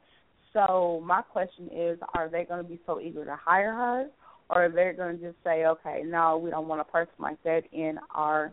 [0.53, 4.07] So my question is, are they going to be so eager to hire her,
[4.49, 7.41] or are they going to just say, okay, no, we don't want a person like
[7.43, 8.51] that in our,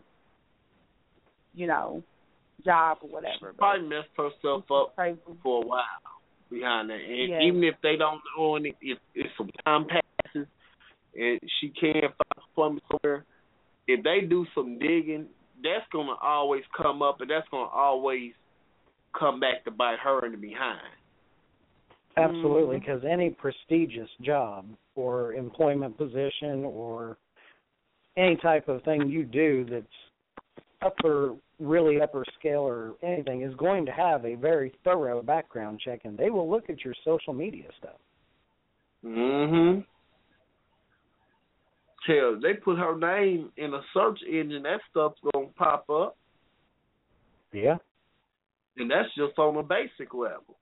[1.53, 2.01] you know,
[2.65, 3.51] job or whatever?
[3.51, 4.95] She Probably messed herself up
[5.43, 5.83] for a while
[6.49, 6.99] behind that.
[6.99, 7.41] And Yeah.
[7.41, 10.47] even if they don't know it, if if some time passes
[11.13, 13.25] and she can't find employment somewhere,
[13.87, 15.27] if they do some digging,
[15.63, 18.33] that's gonna always come up, and that's gonna always
[19.17, 20.79] come back to bite her in the behind.
[22.17, 24.65] Absolutely, because any prestigious job
[24.95, 27.17] or employment position or
[28.17, 29.85] any type of thing you do that's
[30.81, 36.01] upper, really upper scale or anything is going to have a very thorough background check,
[36.03, 37.99] and they will look at your social media stuff.
[39.05, 39.81] Mm-hmm.
[42.07, 46.17] Hell, they put her name in a search engine, that stuff's gonna pop up,
[47.53, 47.77] Yeah.
[48.77, 50.57] And that's just on a basic level.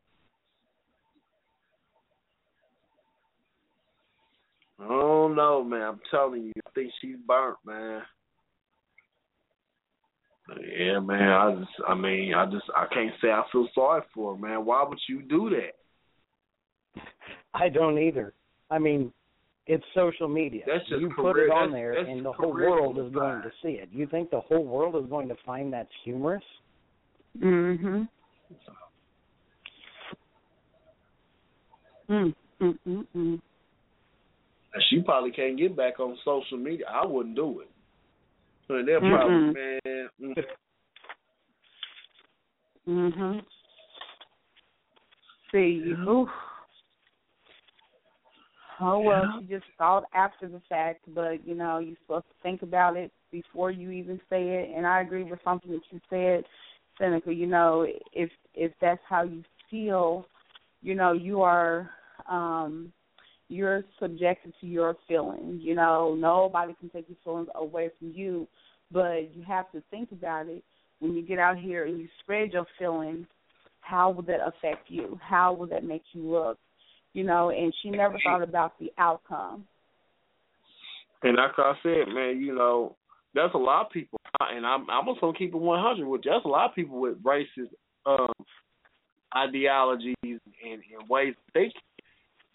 [4.82, 5.82] I don't know, man.
[5.82, 8.02] I'm telling you, I think she's burnt, man.
[10.78, 11.30] Yeah, man.
[11.30, 14.66] I just, I mean, I just, I can't say I feel sorry for her, man.
[14.66, 17.02] Why would you do that?
[17.54, 18.34] I don't either.
[18.72, 19.12] I mean,
[19.68, 20.64] it's social media.
[20.66, 23.14] That's just you put career- it on that's- there, that's and the whole world is
[23.14, 23.90] going to see it.
[23.92, 26.44] You think the whole world is going to find that's humorous?
[27.38, 28.08] Mhm.
[32.10, 33.42] Mm, mm, mm, mm.
[34.90, 36.86] She probably can't get back on social media.
[36.90, 37.70] I wouldn't do it.
[38.68, 40.10] So they're probably, man.
[40.22, 40.46] mm.
[42.88, 43.46] Mhm.
[45.52, 46.30] See, oof.
[48.82, 52.62] Oh well, she just thought after the fact, but you know, you're supposed to think
[52.62, 54.72] about it before you even say it.
[54.76, 56.46] And I agree with something that you said,
[57.00, 57.36] Senica.
[57.36, 60.26] You know, if if that's how you feel,
[60.82, 61.90] you know, you are
[62.30, 62.92] um
[63.50, 65.62] you're subjected to your feelings.
[65.64, 68.48] You know, nobody can take your feelings away from you,
[68.92, 70.64] but you have to think about it
[71.00, 73.26] when you get out here and you spread your feelings.
[73.82, 75.20] How will that affect you?
[75.22, 76.60] How will that make you look?
[77.14, 79.66] You know, and she never thought about the outcome.
[81.24, 82.96] And like I said, man, you know,
[83.34, 86.32] there's a lot of people, and I'm I'm just gonna keep it 100 with you.
[86.32, 87.70] There's a lot of people with racist
[88.06, 88.32] um,
[89.36, 91.82] ideologies and, and ways of thinking,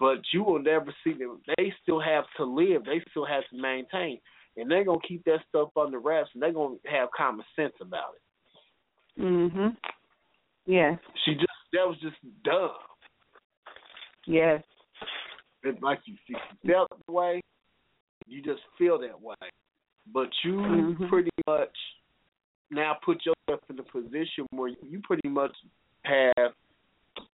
[0.01, 1.40] but you will never see them.
[1.56, 2.84] They still have to live.
[2.84, 4.18] They still have to maintain,
[4.56, 8.14] and they're gonna keep that stuff under wraps, and they're gonna have common sense about
[8.16, 9.22] it.
[9.22, 9.76] Mhm.
[10.66, 10.98] Yes.
[11.24, 12.70] She just that was just dumb.
[14.26, 14.62] Yes.
[15.62, 16.36] It's like you, you
[16.66, 17.40] felt the way,
[18.26, 19.34] you just feel that way,
[20.12, 21.09] but you Mhm.
[21.09, 21.76] pretty much
[22.70, 25.56] now put yourself in a position where you pretty much
[26.05, 26.55] have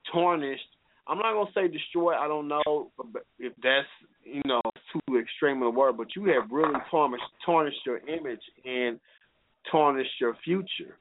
[0.05, 0.77] tarnished.
[1.07, 2.15] I'm not gonna say destroy.
[2.15, 2.93] I don't know
[3.39, 3.89] if that's
[4.23, 4.61] you know
[4.93, 9.01] too extreme of a word, but you have really tarnished tarnished your image and
[9.71, 10.99] tarnished your future.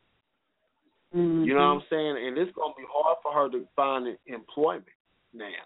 [1.14, 1.46] Mhm.
[1.46, 2.28] You know what I'm saying?
[2.28, 4.88] And it's gonna be hard for her to find employment
[5.34, 5.64] now.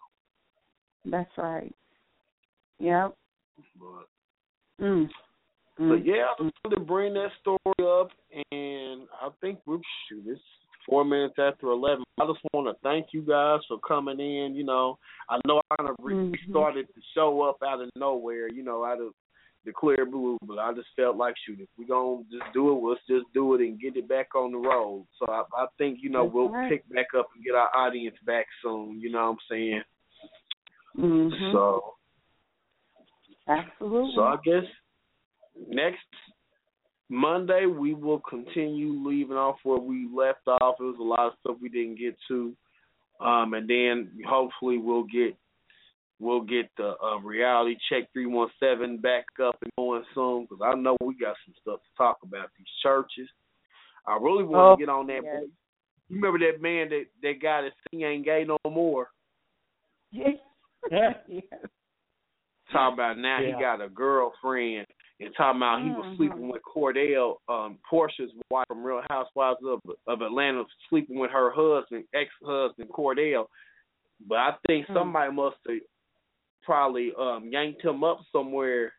[1.06, 1.74] That's right.
[2.80, 3.16] Yep.
[3.80, 4.08] But
[4.80, 5.10] Mm.
[5.78, 6.06] But Mm.
[6.06, 8.12] yeah, I just wanted to bring that story up,
[8.52, 10.24] and I think we're shoot.
[10.28, 10.42] It's
[10.86, 12.04] four minutes after eleven.
[12.22, 14.56] I just want to thank you guys for coming in.
[14.56, 18.50] You know, I know I kind of restarted the show up out of nowhere.
[18.50, 19.14] You know, out of
[19.66, 22.88] the clear blue, but I just felt like shoot, if we're gonna just do it,
[22.88, 25.08] let's just do it and get it back on the road.
[25.18, 26.70] So I, I think you know That's we'll right.
[26.70, 29.00] pick back up and get our audience back soon.
[29.00, 29.82] You know what I'm saying?
[30.98, 31.52] Mhm.
[31.52, 31.96] So.
[33.48, 34.12] Absolutely.
[34.16, 34.64] So I guess
[35.68, 36.00] next
[37.10, 40.76] Monday we will continue leaving off where we left off.
[40.80, 42.56] It was a lot of stuff we didn't get to,
[43.20, 45.36] um, and then hopefully we'll get
[46.20, 50.62] we'll get the uh, reality check three one seven back up and going soon because
[50.64, 53.30] I know we got some stuff to talk about these churches.
[54.08, 55.22] I really want Oh, to get on that.
[55.24, 55.44] yes.
[56.10, 59.10] You remember that man that that guy that he ain't gay no more?
[60.92, 61.16] Yes.
[61.30, 61.44] yes.
[62.72, 63.56] Talking about now Yeah.
[63.56, 64.86] he got a girlfriend
[65.20, 66.18] and talking about he was Mhm.
[66.18, 71.52] sleeping with Kordell, um, Porsha's wife from Real Housewives of of Atlanta, sleeping with her
[71.52, 73.48] husband, ex husband Kordell.
[74.28, 74.94] But I think Hmm.
[74.94, 75.80] somebody must have
[76.64, 78.94] probably um yanked him up somewhere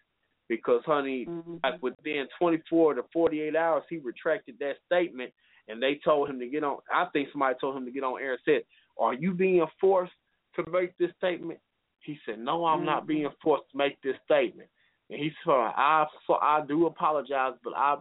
[0.49, 1.57] because honey, Mm-hmm.
[1.65, 5.33] like within twenty four to forty eight hours he retracted that statement
[5.69, 8.21] and they told him to get on I think somebody told him to get on
[8.21, 8.65] air and said,
[8.99, 10.13] Are you being forced
[10.57, 11.61] to make this statement?
[12.01, 13.07] He said, No, I'm not Mhm.
[13.07, 14.69] being forced to make this statement.
[15.11, 17.97] And he said, I so I do apologize, but I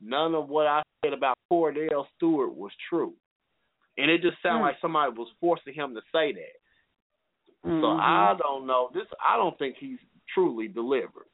[0.00, 3.14] none of what I said about Kordell Stewart was true.
[3.98, 4.68] And it just sounded Mm.
[4.68, 6.56] like somebody was forcing him to say that.
[7.62, 8.00] So Mhm.
[8.00, 8.90] I don't know.
[8.94, 9.98] This I don't think he's
[10.32, 11.28] truly delivered,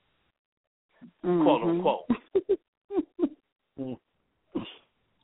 [1.23, 1.69] quote Mhm.
[1.69, 2.07] unquote.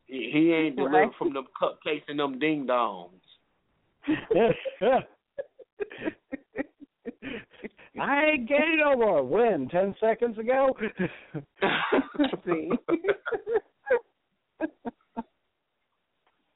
[0.07, 1.15] he, he ain't delivered Right.
[1.17, 3.21] from them cupcakes and them ding dongs.
[8.01, 9.23] I ain't gay no more.
[9.23, 9.69] When?
[9.69, 10.75] Ten seconds ago?
[12.47, 12.71] See.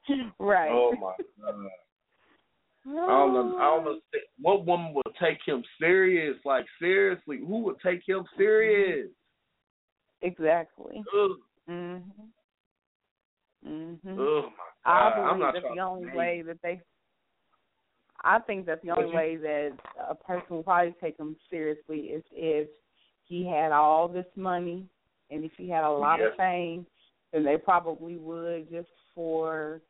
[0.39, 0.71] right.
[0.71, 1.55] Oh my god.
[2.89, 3.57] I don't know.
[3.59, 3.99] I don't know.
[4.41, 6.37] What woman would take him serious?
[6.45, 9.09] Like seriously, who would take him serious?
[10.23, 11.03] Exactly.
[11.15, 11.31] Ugh,
[11.69, 12.03] Mhm.
[13.67, 13.99] Mhm.
[14.19, 15.15] ugh my I god.
[15.17, 16.81] believe I'm not that trying the only be- way that they
[18.27, 19.73] I think that the only way that
[20.11, 22.69] a person will probably take him seriously is if
[23.25, 24.85] he had all this money
[25.31, 26.27] and if he had a lot Yeah.
[26.27, 26.87] of fame,
[27.33, 29.81] then they probably would just for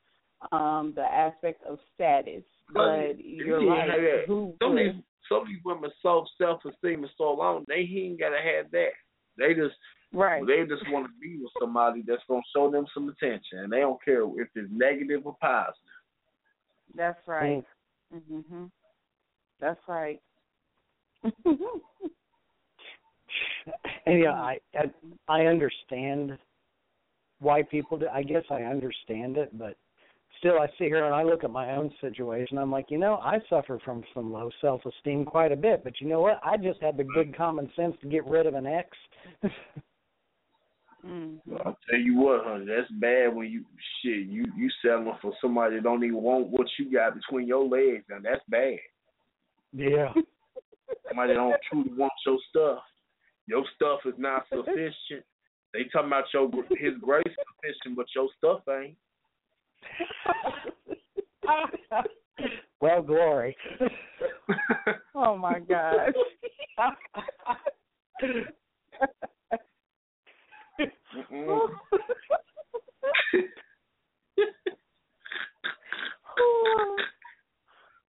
[0.53, 2.45] um the aspect of status.
[2.69, 3.89] But you're he right.
[3.89, 4.27] ain't.
[4.27, 7.87] Who some of these some of these women so self esteem is so long, they
[7.87, 8.93] he ain't gotta have that.
[9.39, 9.77] They just
[10.13, 10.47] Right.
[10.47, 13.81] they just want to be with somebody that's gonna show them some attention, and they
[13.81, 15.75] don't care if it's negative or positive.
[16.95, 17.65] That's right.
[18.13, 18.71] Mhm.
[19.61, 20.21] That's right.
[24.07, 24.85] And yeah, I, I
[25.29, 26.39] I understand
[27.41, 28.07] why people do.
[28.13, 29.77] I guess I understand it, but
[30.39, 32.59] still, I sit here and I look at my own situation.
[32.59, 36.09] I'm like, you know, I suffer from some low self-esteem quite a bit, but you
[36.09, 36.41] know what?
[36.45, 38.89] I just had the good common sense to get rid of an ex.
[41.07, 41.51] Mm-hmm.
[41.51, 43.65] Well, I'll tell you what, honey, that's bad when you
[44.03, 47.65] shit you you settling for somebody that don't even want what you got between your
[47.65, 48.05] legs.
[48.09, 48.79] Now that's bad.
[49.73, 50.13] yeah.
[51.09, 52.79] Somebody that don't truly want your stuff.
[53.47, 55.25] Your stuff is not sufficient.
[55.73, 58.97] They talking about your his grace is sufficient, but your stuff ain't.
[62.81, 63.57] well, glory.
[65.15, 66.13] oh my gosh.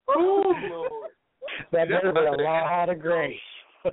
[0.09, 1.11] Oh Lord.
[1.71, 3.39] That better be a lot of grace.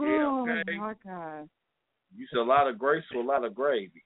[0.00, 0.76] Oh okay.
[0.78, 1.48] my god.
[2.16, 4.04] You said a lot of grace for a lot of gravy.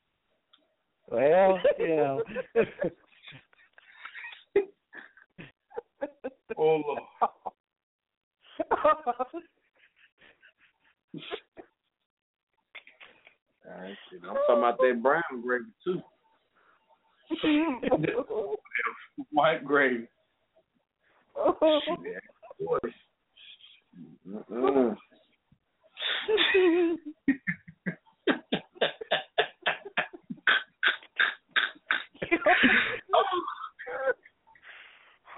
[1.09, 2.23] well, you know.
[6.57, 7.03] Oh Lord.
[13.69, 14.21] Alright, shit.
[14.29, 16.01] I'm talking about that brown gravy too.
[19.31, 20.09] White gravy.
[21.37, 22.23] Shit.
[24.29, 24.97] Mm-mm.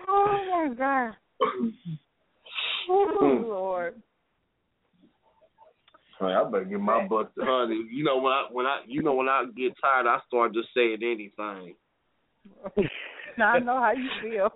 [0.08, 1.16] oh my god.
[2.88, 3.94] Oh Lord.
[6.24, 7.86] Honey, I better get my butt, honey.
[7.92, 10.68] You know when I when I you know when I get tired, I start just
[10.74, 11.74] saying anything.
[13.38, 14.48] now I know how you feel.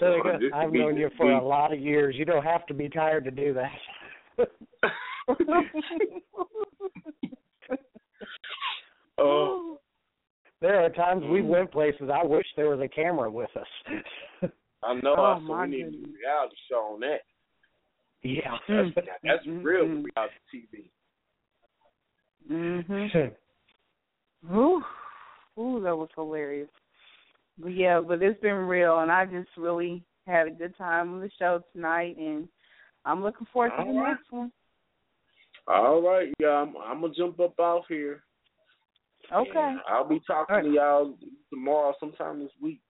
[0.00, 0.16] So
[0.52, 2.16] I've known you for a lot of years.
[2.18, 4.48] You don't have to be tired to do that.
[9.16, 9.78] Oh.
[10.60, 12.10] There are times we went places.
[12.12, 14.50] I wish there was a camera with us.
[14.82, 15.14] I know.
[15.16, 17.20] Oh, I so we need a reality show on that.
[18.24, 18.56] Yeah.
[18.68, 18.88] That's,
[19.22, 20.04] that's real Mm-hmm.
[20.04, 20.90] reality TV.
[22.50, 23.34] Mhm.
[24.52, 24.82] Ooh,
[25.58, 26.68] ooh, that was hilarious.
[27.58, 31.20] But yeah, but it's been real, and I just really had a good time on
[31.20, 32.48] the show tonight, and
[33.04, 34.08] I'm looking forward to the All right.
[34.10, 34.52] next one.
[35.66, 38.22] All right, yeah, I'm, I'm gonna jump up off here.
[39.32, 39.50] Okay.
[39.54, 41.16] And I'll be talking to y'all
[41.48, 42.80] tomorrow, sometime this week.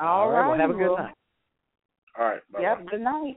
[0.00, 0.48] All right.
[0.48, 1.14] Well, have a good night.
[2.18, 2.40] All right.
[2.52, 2.62] Bye.
[2.62, 2.86] Yep.
[2.90, 3.36] Good night.